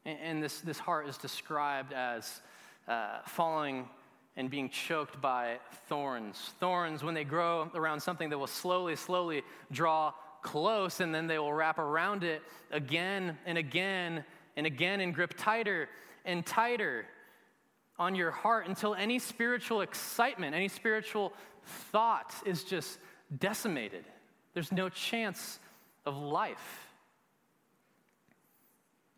And, 0.05 0.41
this, 0.41 0.61
this 0.61 0.79
heart 0.79 1.07
is 1.07 1.17
described 1.17 1.93
as 1.93 2.41
uh, 2.87 3.19
falling 3.25 3.87
and 4.35 4.49
being 4.49 4.69
choked 4.69 5.21
by 5.21 5.57
thorns. 5.87 6.53
Thorns, 6.59 7.03
when 7.03 7.13
they 7.13 7.23
grow 7.23 7.69
around 7.75 7.99
something 7.99 8.29
they 8.29 8.35
will 8.35 8.47
slowly, 8.47 8.95
slowly 8.95 9.43
draw 9.71 10.13
close, 10.41 11.01
and 11.01 11.13
then 11.13 11.27
they 11.27 11.37
will 11.37 11.53
wrap 11.53 11.77
around 11.77 12.23
it 12.23 12.41
again 12.71 13.37
and 13.45 13.57
again 13.57 14.23
and 14.57 14.65
again 14.65 15.01
and 15.01 15.13
grip 15.13 15.35
tighter 15.37 15.87
and 16.25 16.45
tighter 16.45 17.05
on 17.99 18.15
your 18.15 18.31
heart 18.31 18.67
until 18.67 18.95
any 18.95 19.19
spiritual 19.19 19.81
excitement, 19.81 20.55
any 20.55 20.67
spiritual 20.67 21.33
thought 21.91 22.33
is 22.45 22.63
just 22.63 22.99
decimated. 23.37 24.05
There's 24.53 24.71
no 24.71 24.89
chance 24.89 25.59
of 26.05 26.17
life. 26.17 26.87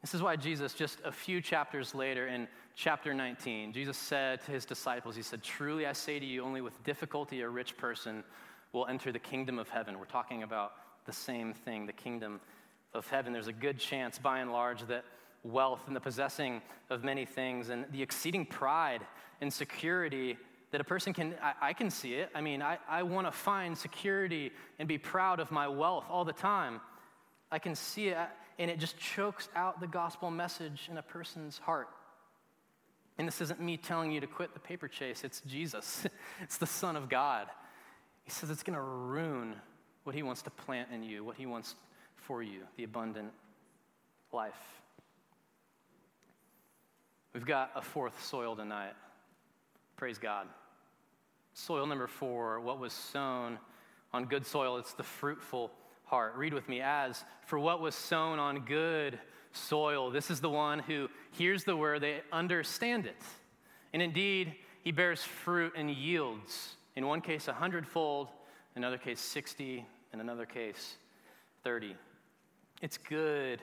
This 0.02 0.14
is 0.14 0.22
why 0.22 0.36
Jesus, 0.36 0.74
just 0.74 1.00
a 1.06 1.12
few 1.12 1.40
chapters 1.40 1.96
later 1.96 2.28
in 2.28 2.48
chapter 2.76 3.14
19, 3.14 3.72
Jesus 3.72 3.98
said 3.98 4.44
to 4.46 4.52
his 4.52 4.66
disciples, 4.66 5.16
He 5.16 5.22
said, 5.22 5.42
Truly 5.42 5.86
I 5.86 5.94
say 5.94 6.20
to 6.20 6.26
you, 6.26 6.44
only 6.44 6.60
with 6.60 6.84
difficulty 6.84 7.42
a 7.42 7.50
rich 7.50 7.78
person 7.78 8.24
will 8.74 8.86
enter 8.88 9.12
the 9.12 9.20
kingdom 9.20 9.60
of 9.60 9.70
heaven. 9.70 9.98
We're 9.98 10.06
talking 10.06 10.44
about 10.44 10.74
the 11.06 11.14
same 11.14 11.54
thing, 11.54 11.86
the 11.86 11.94
kingdom 11.94 12.42
of 12.94 13.08
heaven. 13.08 13.32
There's 13.32 13.48
a 13.48 13.54
good 13.54 13.80
chance, 13.80 14.20
by 14.20 14.40
and 14.40 14.52
large, 14.52 14.86
that 14.88 15.06
wealth 15.44 15.82
and 15.88 15.96
the 15.96 16.00
possessing 16.02 16.62
of 16.90 17.04
many 17.04 17.26
things 17.26 17.70
and 17.70 17.86
the 17.92 18.02
exceeding 18.02 18.46
pride 18.46 19.02
and 19.42 19.52
security 19.52 20.38
that 20.72 20.82
a 20.82 20.84
person 20.84 21.14
can, 21.14 21.36
I, 21.42 21.54
I 21.62 21.74
can 21.74 21.90
see 21.90 22.16
it. 22.16 22.30
I 22.34 22.42
mean, 22.42 22.62
I, 22.62 22.80
I 22.90 23.04
want 23.04 23.28
to 23.28 23.32
find 23.32 23.78
security 23.78 24.52
and 24.80 24.88
be 24.88 24.98
proud 24.98 25.40
of 25.40 25.52
my 25.52 25.68
wealth 25.68 26.06
all 26.10 26.26
the 26.26 26.34
time. 26.34 26.82
I 27.52 27.60
can 27.60 27.76
see 27.76 28.08
it, 28.08 28.18
and 28.58 28.72
it 28.72 28.80
just 28.80 28.98
chokes 28.98 29.50
out 29.56 29.80
the 29.80 29.88
gospel 29.88 30.32
message 30.32 30.88
in 30.90 30.98
a 30.98 31.04
person's 31.04 31.60
heart. 31.60 31.90
And 33.20 33.28
this 33.28 33.42
isn't 33.42 33.62
me 33.62 33.78
telling 33.78 34.12
you 34.12 34.20
to 34.22 34.26
quit 34.26 34.56
the 34.56 34.60
paper 34.60 34.88
chase, 34.88 35.24
it's 35.24 35.42
Jesus, 35.42 36.08
it's 36.42 36.58
the 36.58 36.66
Son 36.66 36.96
of 36.96 37.10
God. 37.10 37.48
He 38.24 38.32
says 38.32 38.50
it's 38.50 38.64
going 38.64 38.76
to 38.76 38.82
ruin 38.82 39.56
what 40.06 40.16
He 40.16 40.24
wants 40.24 40.42
to 40.44 40.50
plant 40.50 40.90
in 40.92 41.04
you, 41.04 41.24
what 41.24 41.38
He 41.38 41.46
wants 41.46 41.76
for 42.16 42.42
you, 42.42 42.62
the 42.78 42.84
abundant 42.84 43.32
life. 44.32 44.82
We've 47.34 47.46
got 47.46 47.72
a 47.76 47.82
fourth 47.82 48.24
soil 48.24 48.56
tonight. 48.56 48.94
Praise 49.98 50.20
God. 50.20 50.48
Soil 51.56 51.88
number 51.88 52.06
four, 52.06 52.60
what 52.60 52.80
was 52.80 52.94
sown 52.94 53.58
on 54.14 54.26
good 54.26 54.46
soil, 54.46 54.78
it's 54.78 54.94
the 54.94 55.04
fruitful 55.04 55.72
heart. 56.06 56.36
Read 56.36 56.54
with 56.54 56.70
me 56.70 56.82
as 56.82 57.24
for 57.48 57.58
what 57.58 57.82
was 57.82 57.96
sown 57.96 58.38
on 58.38 58.60
good 58.60 59.18
soil, 59.52 60.12
this 60.12 60.30
is 60.30 60.42
the 60.42 60.50
one 60.50 60.78
who 60.78 61.10
hears 61.32 61.64
the 61.64 61.76
word, 61.76 62.02
they 62.02 62.22
understand 62.32 63.08
it. 63.08 63.22
And 63.94 64.02
indeed, 64.02 64.54
he 64.84 64.92
bears 64.92 65.24
fruit 65.24 65.74
and 65.76 65.90
yields. 65.90 66.76
In 66.96 67.08
one 67.08 67.22
case, 67.22 67.48
a 67.48 67.54
hundredfold, 67.54 68.28
in 68.76 68.84
another 68.84 69.00
case, 69.00 69.20
60, 69.20 69.84
in 70.14 70.20
another 70.20 70.46
case, 70.46 70.98
30. 71.64 71.96
It's 72.82 73.00
good 73.00 73.60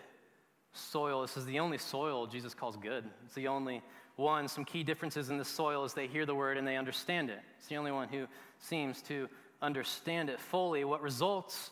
soil. 0.72 1.22
This 1.22 1.36
is 1.36 1.46
the 1.46 1.58
only 1.58 1.78
soil 1.78 2.26
Jesus 2.26 2.54
calls 2.54 2.76
good. 2.76 3.04
It's 3.24 3.34
the 3.34 3.48
only 3.48 3.82
one. 4.16 4.48
Some 4.48 4.64
key 4.64 4.82
differences 4.82 5.30
in 5.30 5.38
the 5.38 5.44
soil 5.44 5.84
is 5.84 5.94
they 5.94 6.06
hear 6.06 6.26
the 6.26 6.34
word 6.34 6.56
and 6.56 6.66
they 6.66 6.76
understand 6.76 7.30
it. 7.30 7.40
It's 7.58 7.68
the 7.68 7.76
only 7.76 7.92
one 7.92 8.08
who 8.08 8.26
seems 8.58 9.02
to 9.02 9.28
understand 9.62 10.30
it 10.30 10.40
fully. 10.40 10.84
What 10.84 11.02
results 11.02 11.70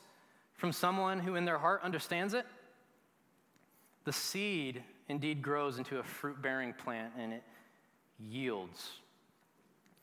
from 0.54 0.72
someone 0.72 1.20
who 1.20 1.36
in 1.36 1.44
their 1.44 1.58
heart 1.58 1.82
understands 1.82 2.34
it? 2.34 2.44
the 4.08 4.12
seed 4.14 4.82
indeed 5.10 5.42
grows 5.42 5.76
into 5.76 5.98
a 5.98 6.02
fruit 6.02 6.40
bearing 6.40 6.72
plant 6.72 7.12
and 7.18 7.30
it 7.30 7.42
yields. 8.18 8.92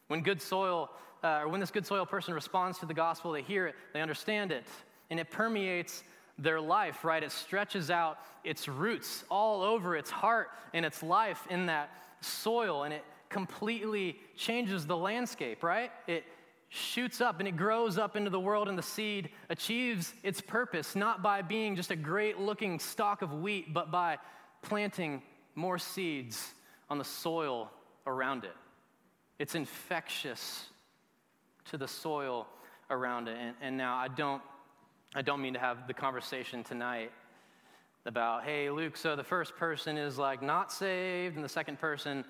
When 0.10 0.22
good 0.22 0.39
soil, 0.39 0.91
uh, 1.24 1.39
or 1.41 1.48
when 1.48 1.60
this 1.60 1.72
good 1.72 1.88
soil 1.88 2.06
person 2.06 2.36
responds 2.36 2.78
to 2.80 2.86
the 2.86 2.93
gospel, 2.93 3.32
they 3.32 3.41
hear 3.41 3.66
it, 3.66 3.74
they 3.93 4.02
understand 4.02 4.52
it, 4.52 4.64
and 5.10 5.20
it 5.20 5.32
permeates 5.32 6.04
their 6.38 6.59
life, 6.59 7.03
right? 7.05 7.23
It 7.23 7.31
stretches 7.31 7.89
out 7.89 8.17
its 8.43 8.67
roots 8.67 9.23
all 9.29 9.61
over 9.61 9.95
its 9.95 10.09
heart 10.09 10.49
and 10.73 10.86
its 10.86 11.01
life 11.01 11.47
in 11.49 11.67
that 11.67 11.89
soil, 12.21 12.83
and 12.83 12.93
it 12.93 13.03
completely 13.29 14.17
changes 14.36 14.86
the 14.86 14.97
landscape, 14.97 15.63
right? 15.63 15.91
It 16.07 16.23
shoots 16.69 17.21
up 17.21 17.39
and 17.39 17.47
it 17.47 17.55
grows 17.55 17.97
up 17.97 18.15
into 18.15 18.29
the 18.29 18.39
world, 18.39 18.67
and 18.67 18.77
the 18.77 18.83
seed 18.83 19.29
achieves 19.49 20.13
its 20.23 20.41
purpose, 20.41 20.95
not 20.95 21.23
by 21.23 21.41
being 21.41 21.75
just 21.75 21.91
a 21.91 21.95
great 21.95 22.39
looking 22.39 22.79
stalk 22.79 23.21
of 23.21 23.33
wheat, 23.33 23.73
but 23.73 23.91
by 23.91 24.17
planting 24.61 25.21
more 25.55 25.77
seeds 25.77 26.53
on 26.89 26.97
the 26.97 27.03
soil 27.03 27.71
around 28.05 28.43
it. 28.43 28.55
It's 29.39 29.55
infectious 29.55 30.65
to 31.65 31.77
the 31.77 31.88
soil 31.88 32.47
around 32.89 33.27
it. 33.27 33.38
And, 33.39 33.55
and 33.61 33.77
now 33.77 33.95
I 33.95 34.07
don't, 34.07 34.41
I 35.14 35.22
don't 35.22 35.41
mean 35.41 35.53
to 35.53 35.60
have 35.60 35.88
the 35.88 35.93
conversation 35.93 36.64
tonight 36.64 37.12
about, 38.06 38.43
hey, 38.43 38.70
Luke, 38.70 38.97
so 38.97 39.16
the 39.16 39.24
first 39.24 39.56
person 39.56 39.97
is 39.97 40.18
like 40.18 40.41
not 40.41 40.72
saved, 40.72 41.36
and 41.36 41.43
the 41.43 41.49
second 41.49 41.80
person, 41.80 42.24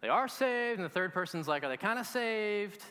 they 0.00 0.08
are 0.08 0.28
saved, 0.28 0.78
and 0.78 0.84
the 0.84 0.92
third 0.92 1.12
person's 1.12 1.48
like, 1.48 1.64
are 1.64 1.68
they 1.68 1.76
kind 1.76 1.98
of 1.98 2.06
saved? 2.06 2.82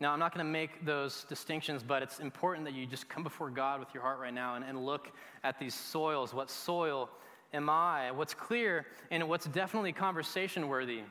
Now, 0.00 0.12
I'm 0.12 0.18
not 0.18 0.34
going 0.34 0.46
to 0.46 0.50
make 0.50 0.86
those 0.86 1.24
distinctions, 1.24 1.82
but 1.82 2.02
it's 2.02 2.20
important 2.20 2.64
that 2.64 2.72
you 2.72 2.86
just 2.86 3.08
come 3.08 3.22
before 3.22 3.50
God 3.50 3.80
with 3.80 3.92
your 3.92 4.02
heart 4.02 4.18
right 4.18 4.32
now 4.32 4.54
and, 4.54 4.64
and 4.64 4.86
look 4.86 5.12
at 5.44 5.58
these 5.58 5.74
soils. 5.74 6.32
What 6.32 6.50
soil 6.50 7.10
am 7.52 7.68
I? 7.68 8.10
What's 8.10 8.32
clear 8.32 8.86
and 9.10 9.28
what's 9.28 9.46
definitely 9.46 9.92
conversation 9.92 10.68
worthy 10.68 11.02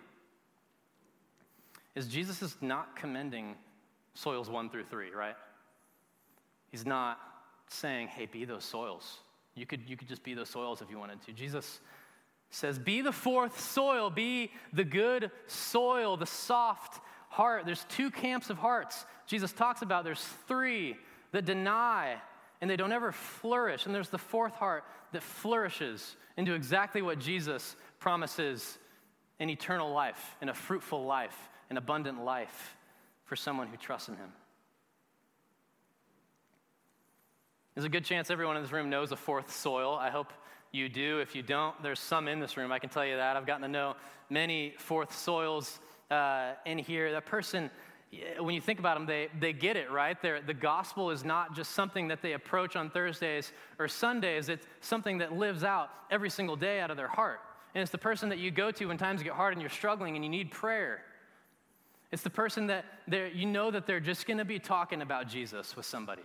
is 1.96 2.08
Jesus 2.08 2.42
is 2.42 2.58
not 2.62 2.96
commending 2.96 3.56
soils 4.16 4.50
one 4.50 4.72
through 4.72 4.86
three, 4.86 5.12
right? 5.12 5.36
He's 6.72 6.86
not 6.86 7.20
saying, 7.68 8.08
hey, 8.10 8.26
be 8.26 8.46
those 8.46 8.64
soils. 8.64 9.20
You 9.56 9.66
could, 9.66 9.82
you 9.88 9.98
could 9.98 10.08
just 10.08 10.24
be 10.24 10.34
those 10.34 10.50
soils 10.50 10.82
if 10.82 10.90
you 10.90 10.98
wanted 10.98 11.22
to. 11.24 11.34
Jesus 11.34 11.82
says, 12.50 12.80
be 12.80 13.02
the 13.02 13.12
fourth 13.12 13.60
soil, 13.60 14.10
be 14.10 14.52
the 14.74 14.84
good 14.84 15.32
soil, 15.48 16.18
the 16.18 16.26
soft 16.26 17.00
heart. 17.30 17.66
There's 17.66 17.86
two 17.90 18.10
camps 18.10 18.50
of 18.50 18.58
hearts 18.58 19.06
Jesus 19.28 19.52
talks 19.52 19.82
about. 19.82 20.04
There's 20.04 20.24
three 20.48 20.98
that 21.32 21.46
deny 21.46 22.16
and 22.62 22.70
they 22.70 22.76
don't 22.76 22.92
ever 22.92 23.12
flourish. 23.12 23.86
And 23.86 23.96
there's 23.96 24.10
the 24.10 24.18
fourth 24.18 24.54
heart 24.54 24.84
that 25.14 25.24
flourishes 25.24 26.16
into 26.38 26.54
exactly 26.54 27.02
what 27.02 27.20
Jesus 27.20 27.76
promises 28.00 28.78
an 29.40 29.50
eternal 29.50 29.92
life, 29.92 30.36
and 30.42 30.50
a 30.50 30.54
fruitful 30.54 31.06
life, 31.06 31.50
an 31.70 31.78
abundant 31.78 32.24
life 32.26 32.76
for 33.24 33.38
someone 33.38 33.68
who 33.68 33.78
trusts 33.78 34.10
in 34.10 34.16
Him. 34.16 34.30
There's 37.80 37.86
a 37.86 37.90
good 37.90 38.04
chance 38.04 38.30
everyone 38.30 38.58
in 38.58 38.62
this 38.62 38.74
room 38.74 38.90
knows 38.90 39.14
a 39.14 39.16
fourth 39.16 39.56
soil. 39.56 39.96
I 39.96 40.10
hope 40.10 40.34
you 40.74 40.90
do. 40.90 41.20
If 41.20 41.34
you 41.34 41.42
don't, 41.42 41.82
there's 41.82 42.02
some 42.02 42.28
in 42.28 42.42
this 42.42 42.58
room. 42.58 42.74
I 42.74 42.80
can 42.80 42.90
tell 42.90 43.06
you 43.06 43.16
that. 43.16 43.38
I've 43.38 43.46
gotten 43.46 43.62
to 43.62 43.70
know 43.70 43.96
many 44.30 44.74
fourth 44.78 45.18
soils 45.18 45.80
uh, 46.12 46.56
in 46.66 46.78
here. 46.78 47.10
That 47.14 47.26
person 47.26 47.72
when 48.38 48.54
you 48.54 48.60
think 48.60 48.80
about 48.80 48.98
them, 48.98 49.06
they, 49.06 49.30
they 49.40 49.54
get 49.54 49.78
it, 49.78 49.90
right? 49.90 50.22
They're, 50.22 50.42
the 50.42 50.54
gospel 50.54 51.10
is 51.10 51.24
not 51.24 51.56
just 51.56 51.72
something 51.72 52.10
that 52.10 52.22
they 52.22 52.34
approach 52.34 52.76
on 52.76 52.90
Thursdays 52.90 53.54
or 53.78 53.88
Sundays, 53.88 54.50
it's 54.50 54.68
something 54.82 55.20
that 55.20 55.32
lives 55.32 55.64
out 55.64 55.90
every 56.12 56.30
single 56.30 56.58
day 56.58 56.82
out 56.82 56.92
of 56.92 56.98
their 56.98 57.08
heart. 57.08 57.40
And 57.76 57.82
it's 57.82 57.94
the 57.94 57.98
person 57.98 58.28
that 58.28 58.40
you 58.40 58.52
go 58.52 58.72
to 58.72 58.88
when 58.88 58.98
times 58.98 59.24
get 59.24 59.32
hard 59.32 59.54
and 59.54 59.62
you're 59.62 59.70
struggling 59.70 60.18
and 60.18 60.26
you 60.26 60.30
need 60.30 60.52
prayer. 60.52 61.02
It's 62.12 62.24
the 62.24 62.30
person 62.30 62.68
that 62.68 62.84
you 63.08 63.46
know 63.46 63.72
that 63.72 63.88
they're 63.88 64.02
just 64.02 64.28
going 64.28 64.40
to 64.40 64.44
be 64.44 64.60
talking 64.60 65.02
about 65.02 65.30
Jesus 65.30 65.78
with 65.78 65.86
somebody. 65.86 66.24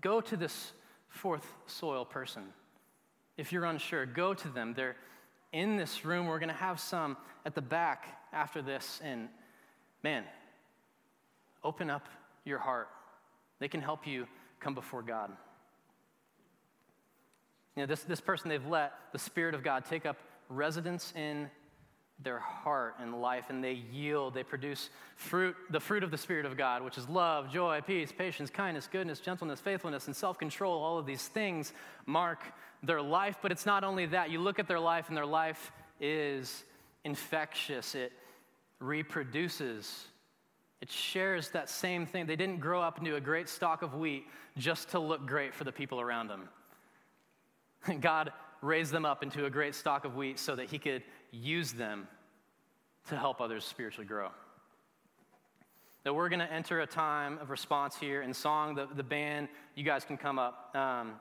Go 0.00 0.20
to 0.20 0.36
this 0.36 0.72
fourth 1.08 1.46
soil 1.66 2.04
person. 2.04 2.44
If 3.36 3.52
you're 3.52 3.64
unsure, 3.64 4.06
go 4.06 4.34
to 4.34 4.48
them. 4.48 4.74
They're 4.74 4.96
in 5.52 5.76
this 5.76 6.04
room. 6.04 6.26
We're 6.26 6.38
going 6.38 6.48
to 6.50 6.54
have 6.54 6.80
some 6.80 7.16
at 7.44 7.54
the 7.54 7.62
back 7.62 8.18
after 8.32 8.62
this. 8.62 9.00
And 9.02 9.28
man, 10.02 10.24
open 11.64 11.90
up 11.90 12.06
your 12.44 12.58
heart. 12.58 12.88
They 13.58 13.68
can 13.68 13.80
help 13.80 14.06
you 14.06 14.26
come 14.60 14.74
before 14.74 15.02
God. 15.02 15.30
You 17.76 17.82
know, 17.82 17.86
this, 17.86 18.02
this 18.02 18.20
person, 18.20 18.48
they've 18.48 18.66
let 18.66 18.92
the 19.12 19.18
Spirit 19.18 19.54
of 19.54 19.62
God 19.62 19.84
take 19.84 20.04
up 20.04 20.18
residence 20.48 21.12
in 21.16 21.50
their 22.22 22.38
heart 22.38 22.96
and 23.00 23.20
life, 23.20 23.46
and 23.48 23.62
they 23.62 23.82
yield, 23.92 24.34
they 24.34 24.42
produce 24.42 24.90
fruit, 25.16 25.56
the 25.70 25.80
fruit 25.80 26.02
of 26.02 26.10
the 26.10 26.18
Spirit 26.18 26.44
of 26.44 26.56
God, 26.56 26.82
which 26.82 26.98
is 26.98 27.08
love, 27.08 27.50
joy, 27.50 27.80
peace, 27.86 28.12
patience, 28.12 28.50
kindness, 28.50 28.88
goodness, 28.90 29.20
gentleness, 29.20 29.60
faithfulness, 29.60 30.06
and 30.06 30.14
self 30.14 30.38
control. 30.38 30.82
All 30.82 30.98
of 30.98 31.06
these 31.06 31.26
things 31.28 31.72
mark 32.06 32.40
their 32.82 33.00
life, 33.00 33.38
but 33.42 33.52
it's 33.52 33.66
not 33.66 33.84
only 33.84 34.06
that. 34.06 34.30
You 34.30 34.40
look 34.40 34.58
at 34.58 34.68
their 34.68 34.80
life, 34.80 35.08
and 35.08 35.16
their 35.16 35.26
life 35.26 35.72
is 36.00 36.64
infectious, 37.04 37.94
it 37.94 38.12
reproduces. 38.80 40.06
It 40.80 40.90
shares 40.90 41.50
that 41.50 41.68
same 41.68 42.06
thing. 42.06 42.26
They 42.26 42.36
didn't 42.36 42.60
grow 42.60 42.80
up 42.80 42.98
into 42.98 43.16
a 43.16 43.20
great 43.20 43.50
stalk 43.50 43.82
of 43.82 43.94
wheat 43.94 44.26
just 44.56 44.90
to 44.90 44.98
look 44.98 45.26
great 45.26 45.54
for 45.54 45.64
the 45.64 45.72
people 45.72 46.00
around 46.00 46.28
them. 46.28 46.48
God 48.00 48.32
raised 48.62 48.92
them 48.92 49.04
up 49.04 49.22
into 49.22 49.46
a 49.46 49.50
great 49.50 49.74
stock 49.74 50.04
of 50.04 50.16
wheat 50.16 50.38
so 50.38 50.56
that 50.56 50.70
He 50.70 50.78
could 50.78 51.02
use 51.30 51.72
them 51.72 52.08
to 53.08 53.16
help 53.16 53.40
others 53.40 53.64
spiritually 53.64 54.06
grow. 54.06 54.28
Now, 56.04 56.14
we're 56.14 56.30
going 56.30 56.40
to 56.40 56.50
enter 56.50 56.80
a 56.80 56.86
time 56.86 57.38
of 57.38 57.50
response 57.50 57.96
here 57.96 58.22
in 58.22 58.32
song. 58.32 58.74
The, 58.74 58.88
the 58.94 59.02
band, 59.02 59.48
you 59.74 59.84
guys 59.84 60.04
can 60.04 60.16
come 60.16 60.38
up. 60.38 60.74
Um, 60.74 61.12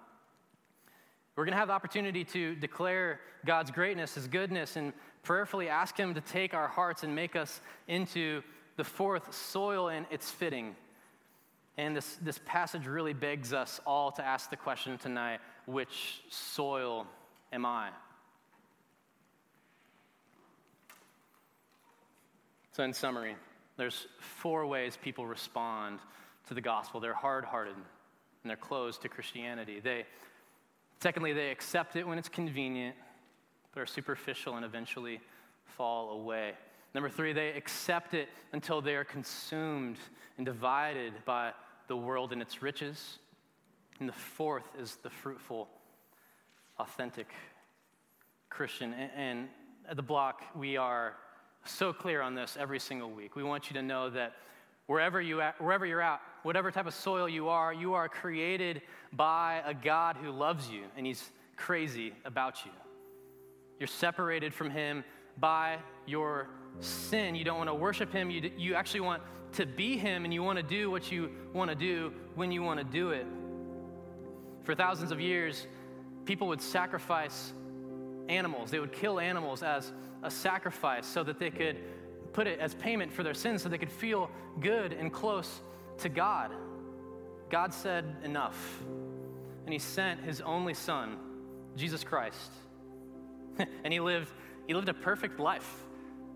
we're 1.35 1.45
going 1.45 1.53
to 1.53 1.57
have 1.57 1.67
the 1.67 1.73
opportunity 1.73 2.23
to 2.25 2.55
declare 2.55 3.19
God's 3.45 3.71
greatness, 3.71 4.15
His 4.15 4.27
goodness, 4.27 4.75
and 4.75 4.93
prayerfully 5.23 5.69
ask 5.69 5.97
Him 5.97 6.13
to 6.13 6.21
take 6.21 6.53
our 6.53 6.67
hearts 6.67 7.03
and 7.03 7.13
make 7.13 7.35
us 7.35 7.59
into 7.87 8.41
the 8.77 8.83
fourth 8.83 9.33
soil, 9.33 9.89
and 9.89 10.05
it's 10.11 10.31
fitting. 10.31 10.75
And 11.77 11.95
this, 11.95 12.17
this 12.21 12.39
passage 12.45 12.87
really 12.87 13.13
begs 13.13 13.53
us 13.53 13.79
all 13.85 14.11
to 14.13 14.25
ask 14.25 14.49
the 14.49 14.55
question 14.55 14.97
tonight 14.97 15.39
which 15.65 16.21
soil 16.29 17.05
am 17.51 17.65
I? 17.65 17.89
So, 22.71 22.83
in 22.83 22.93
summary, 22.93 23.35
there's 23.77 24.07
four 24.19 24.65
ways 24.65 24.97
people 25.01 25.25
respond 25.25 25.99
to 26.47 26.53
the 26.53 26.61
gospel. 26.61 26.99
They're 26.99 27.13
hard 27.13 27.45
hearted 27.45 27.75
and 27.75 28.49
they're 28.49 28.57
closed 28.57 29.01
to 29.01 29.09
Christianity. 29.09 29.79
They, 29.79 30.05
secondly, 31.01 31.33
they 31.33 31.51
accept 31.51 31.95
it 31.95 32.07
when 32.07 32.17
it's 32.17 32.29
convenient, 32.29 32.95
but 33.73 33.81
are 33.81 33.85
superficial 33.85 34.55
and 34.55 34.65
eventually 34.65 35.19
fall 35.65 36.11
away. 36.11 36.53
Number 36.93 37.09
three, 37.09 37.33
they 37.33 37.49
accept 37.49 38.13
it 38.13 38.29
until 38.53 38.81
they 38.81 38.95
are 38.95 39.03
consumed 39.03 39.97
and 40.37 40.45
divided 40.45 41.13
by 41.25 41.51
the 41.87 41.95
world 41.95 42.31
and 42.31 42.41
its 42.41 42.61
riches. 42.61 43.19
And 43.99 44.07
the 44.07 44.13
fourth 44.13 44.63
is 44.79 44.95
the 45.03 45.09
fruitful, 45.09 45.67
authentic 46.79 47.27
Christian. 48.49 48.93
And 48.93 49.47
at 49.87 49.95
the 49.95 50.01
block, 50.01 50.41
we 50.55 50.77
are 50.77 51.15
so 51.65 51.93
clear 51.93 52.21
on 52.21 52.35
this 52.35 52.57
every 52.59 52.79
single 52.79 53.11
week. 53.11 53.35
We 53.35 53.43
want 53.43 53.69
you 53.69 53.73
to 53.75 53.81
know 53.81 54.09
that 54.09 54.33
wherever, 54.87 55.21
you 55.21 55.41
at, 55.41 55.61
wherever 55.61 55.85
you're 55.85 56.01
at, 56.01 56.21
whatever 56.43 56.71
type 56.71 56.87
of 56.87 56.93
soil 56.93 57.29
you 57.29 57.49
are, 57.49 57.73
you 57.73 57.93
are 57.93 58.09
created 58.09 58.81
by 59.13 59.61
a 59.65 59.73
God 59.73 60.17
who 60.17 60.31
loves 60.31 60.69
you 60.69 60.83
and 60.97 61.05
he's 61.05 61.31
crazy 61.55 62.13
about 62.25 62.65
you. 62.65 62.71
You're 63.79 63.87
separated 63.87 64.53
from 64.53 64.69
him 64.71 65.03
by 65.37 65.77
your 66.05 66.47
sin. 66.79 67.35
You 67.35 67.43
don't 67.43 67.57
want 67.57 67.69
to 67.69 67.75
worship 67.75 68.11
him. 68.11 68.29
You, 68.29 68.51
you 68.57 68.75
actually 68.75 69.01
want 69.01 69.21
to 69.53 69.65
be 69.65 69.97
him 69.97 70.25
and 70.25 70.33
you 70.33 70.43
want 70.43 70.57
to 70.57 70.63
do 70.63 70.91
what 70.91 71.11
you 71.11 71.31
want 71.53 71.69
to 71.69 71.75
do 71.75 72.13
when 72.35 72.51
you 72.51 72.61
want 72.61 72.79
to 72.79 72.83
do 72.83 73.11
it. 73.11 73.25
For 74.63 74.75
thousands 74.75 75.11
of 75.11 75.19
years, 75.19 75.67
people 76.29 76.47
would 76.47 76.61
sacrifice 76.61 77.53
animals. 78.27 78.69
They 78.69 78.79
would 78.79 78.91
kill 78.91 79.19
animals 79.19 79.63
as 79.63 79.91
a 80.21 80.29
sacrifice 80.29 81.07
so 81.07 81.23
that 81.23 81.39
they 81.39 81.49
could 81.49 81.77
put 82.33 82.45
it 82.45 82.59
as 82.59 82.75
payment 82.75 83.11
for 83.11 83.23
their 83.23 83.33
sins 83.33 83.63
so 83.63 83.69
they 83.69 83.79
could 83.79 83.91
feel 83.91 84.29
good 84.59 84.93
and 84.93 85.11
close 85.11 85.61
to 85.97 86.07
God. 86.07 86.51
God 87.49 87.73
said, 87.73 88.15
Enough. 88.23 88.83
And 89.65 89.73
He 89.73 89.79
sent 89.79 90.21
His 90.21 90.39
only 90.41 90.75
Son, 90.75 91.17
Jesus 91.75 92.03
Christ. 92.03 92.51
and 93.83 93.91
He 93.91 93.99
lived, 93.99 94.31
he 94.67 94.75
lived 94.75 94.89
a 94.89 94.93
perfect 94.93 95.39
life 95.39 95.81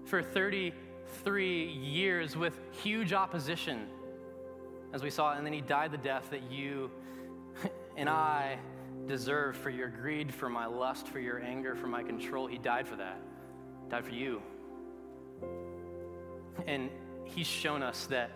for 0.06 0.24
33 0.24 1.68
years 1.68 2.36
with 2.36 2.60
huge 2.82 3.14
opposition, 3.14 3.86
as 4.92 5.04
we 5.04 5.12
saw. 5.12 5.34
And 5.34 5.46
then 5.46 5.54
He 5.54 5.62
died 5.62 5.92
the 5.92 6.00
death 6.00 6.32
that 6.32 6.52
you 6.52 6.90
and 7.96 8.10
I 8.10 8.58
deserve 9.08 9.58
for 9.58 9.70
your 9.70 9.90
greed, 9.90 10.34
for 10.34 10.50
my 10.50 10.66
lust, 10.66 11.08
for 11.08 11.20
your 11.20 11.40
anger, 11.42 11.76
for 11.76 11.88
my 11.88 12.04
control. 12.04 12.48
He 12.48 12.58
died 12.58 12.88
for 12.88 12.96
that. 12.96 13.20
Died 13.90 14.06
for 14.06 14.12
you. 14.12 14.42
And 16.68 16.90
he's 17.26 17.48
shown 17.48 17.84
us 17.84 18.06
that 18.08 18.32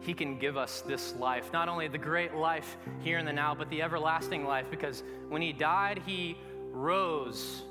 he 0.00 0.14
can 0.14 0.38
give 0.38 0.56
us 0.56 0.82
this 0.82 1.14
life, 1.16 1.52
not 1.52 1.68
only 1.68 1.88
the 1.88 1.98
great 1.98 2.34
life 2.34 2.76
here 3.00 3.18
and 3.18 3.26
the 3.26 3.32
now, 3.32 3.54
but 3.54 3.68
the 3.70 3.82
everlasting 3.82 4.44
life, 4.44 4.66
because 4.70 5.02
when 5.28 5.42
he 5.42 5.52
died, 5.52 6.02
he 6.06 6.36
rose 6.70 7.62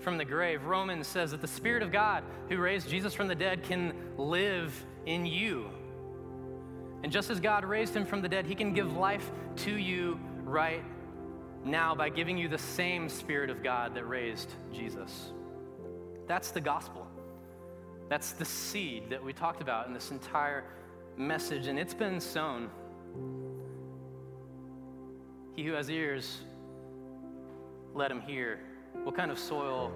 from 0.00 0.18
the 0.18 0.24
grave. 0.24 0.64
Romans 0.64 1.06
says 1.06 1.30
that 1.30 1.40
the 1.40 1.48
Spirit 1.48 1.82
of 1.82 1.92
God 1.92 2.24
who 2.48 2.58
raised 2.58 2.88
Jesus 2.88 3.14
from 3.14 3.28
the 3.28 3.34
dead 3.34 3.62
can 3.62 3.94
live 4.16 4.84
in 5.06 5.24
you. 5.26 5.70
And 7.02 7.12
just 7.12 7.30
as 7.30 7.40
God 7.40 7.64
raised 7.64 7.94
him 7.94 8.04
from 8.04 8.22
the 8.22 8.28
dead, 8.28 8.44
he 8.44 8.54
can 8.54 8.74
give 8.74 8.96
life 8.96 9.30
to 9.56 9.72
you 9.72 10.18
right 10.44 10.82
now 11.64 11.94
by 11.94 12.08
giving 12.08 12.38
you 12.38 12.48
the 12.48 12.58
same 12.58 13.08
Spirit 13.08 13.50
of 13.50 13.62
God 13.62 13.94
that 13.94 14.08
raised 14.08 14.50
Jesus. 14.72 15.32
That's 16.26 16.50
the 16.50 16.60
gospel. 16.60 17.06
That's 18.08 18.32
the 18.32 18.44
seed 18.44 19.10
that 19.10 19.22
we 19.22 19.32
talked 19.32 19.60
about 19.60 19.86
in 19.86 19.92
this 19.92 20.10
entire 20.10 20.64
message, 21.16 21.66
and 21.66 21.78
it's 21.78 21.94
been 21.94 22.20
sown. 22.20 22.70
He 25.54 25.64
who 25.64 25.72
has 25.72 25.90
ears, 25.90 26.38
let 27.94 28.10
him 28.10 28.20
hear. 28.20 28.60
What 29.04 29.16
kind 29.16 29.30
of 29.30 29.38
soil 29.38 29.92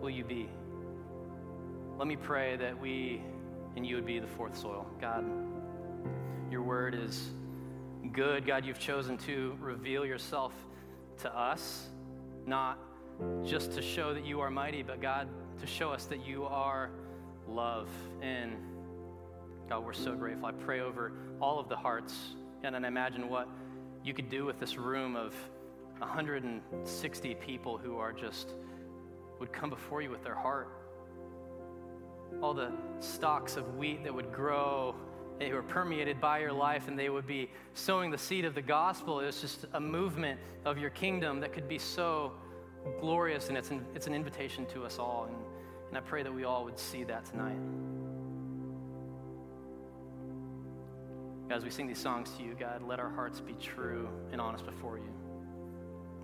will 0.00 0.10
you 0.10 0.24
be? 0.24 0.48
Let 1.98 2.06
me 2.06 2.16
pray 2.16 2.56
that 2.56 2.78
we 2.78 3.22
and 3.76 3.86
you 3.86 3.94
would 3.94 4.06
be 4.06 4.18
the 4.18 4.26
fourth 4.26 4.56
soil. 4.56 4.86
God, 5.00 5.24
your 6.50 6.62
word 6.62 6.94
is 6.94 7.30
good. 8.12 8.46
God, 8.46 8.64
you've 8.64 8.78
chosen 8.78 9.18
to 9.18 9.56
reveal 9.60 10.04
yourself 10.04 10.52
to 11.18 11.38
us, 11.38 11.86
not 12.46 12.78
just 13.44 13.72
to 13.72 13.82
show 13.82 14.12
that 14.14 14.24
you 14.24 14.40
are 14.40 14.50
mighty, 14.50 14.82
but 14.82 15.00
God, 15.00 15.28
to 15.60 15.66
show 15.66 15.90
us 15.90 16.04
that 16.06 16.26
you 16.26 16.44
are 16.44 16.90
love. 17.48 17.88
And 18.20 18.52
God, 19.68 19.84
we're 19.84 19.92
so 19.92 20.14
grateful. 20.14 20.46
I 20.46 20.52
pray 20.52 20.80
over 20.80 21.12
all 21.40 21.58
of 21.58 21.68
the 21.68 21.76
hearts, 21.76 22.14
and 22.62 22.74
then 22.74 22.84
imagine 22.84 23.28
what 23.28 23.48
you 24.04 24.14
could 24.14 24.28
do 24.28 24.44
with 24.44 24.60
this 24.60 24.76
room 24.76 25.16
of 25.16 25.34
160 25.98 27.34
people 27.36 27.78
who 27.78 27.96
are 27.96 28.12
just 28.12 28.50
would 29.40 29.52
come 29.52 29.70
before 29.70 30.02
you 30.02 30.10
with 30.10 30.22
their 30.22 30.34
heart. 30.34 30.68
All 32.42 32.54
the 32.54 32.70
stalks 33.00 33.56
of 33.56 33.76
wheat 33.76 34.04
that 34.04 34.14
would 34.14 34.32
grow, 34.32 34.94
they 35.38 35.52
were 35.52 35.62
permeated 35.62 36.20
by 36.20 36.38
your 36.38 36.52
life, 36.52 36.88
and 36.88 36.98
they 36.98 37.10
would 37.10 37.26
be 37.26 37.50
sowing 37.74 38.10
the 38.10 38.18
seed 38.18 38.44
of 38.44 38.54
the 38.54 38.62
gospel. 38.62 39.20
It 39.20 39.26
was 39.26 39.40
just 39.40 39.66
a 39.74 39.80
movement 39.80 40.40
of 40.64 40.78
your 40.78 40.90
kingdom 40.90 41.40
that 41.40 41.52
could 41.52 41.68
be 41.68 41.78
so 41.78 42.32
glorious, 43.00 43.48
and 43.48 43.56
it's 43.56 43.70
an, 43.70 43.84
it's 43.94 44.06
an 44.06 44.14
invitation 44.14 44.66
to 44.66 44.84
us 44.84 44.98
all. 44.98 45.26
And, 45.28 45.36
and 45.88 45.98
I 45.98 46.00
pray 46.00 46.22
that 46.22 46.32
we 46.32 46.44
all 46.44 46.64
would 46.64 46.78
see 46.78 47.04
that 47.04 47.26
tonight. 47.26 47.58
As 51.50 51.62
we 51.62 51.70
sing 51.70 51.86
these 51.86 51.98
songs 51.98 52.30
to 52.38 52.42
you, 52.42 52.56
God, 52.58 52.82
let 52.82 52.98
our 52.98 53.10
hearts 53.10 53.40
be 53.40 53.52
true 53.54 54.08
and 54.32 54.40
honest 54.40 54.66
before 54.66 54.98
you. 54.98 55.12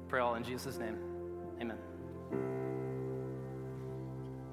Pray 0.08 0.20
all 0.20 0.34
in 0.34 0.42
Jesus' 0.42 0.78
name. 0.78 0.98
Amen. 1.60 2.71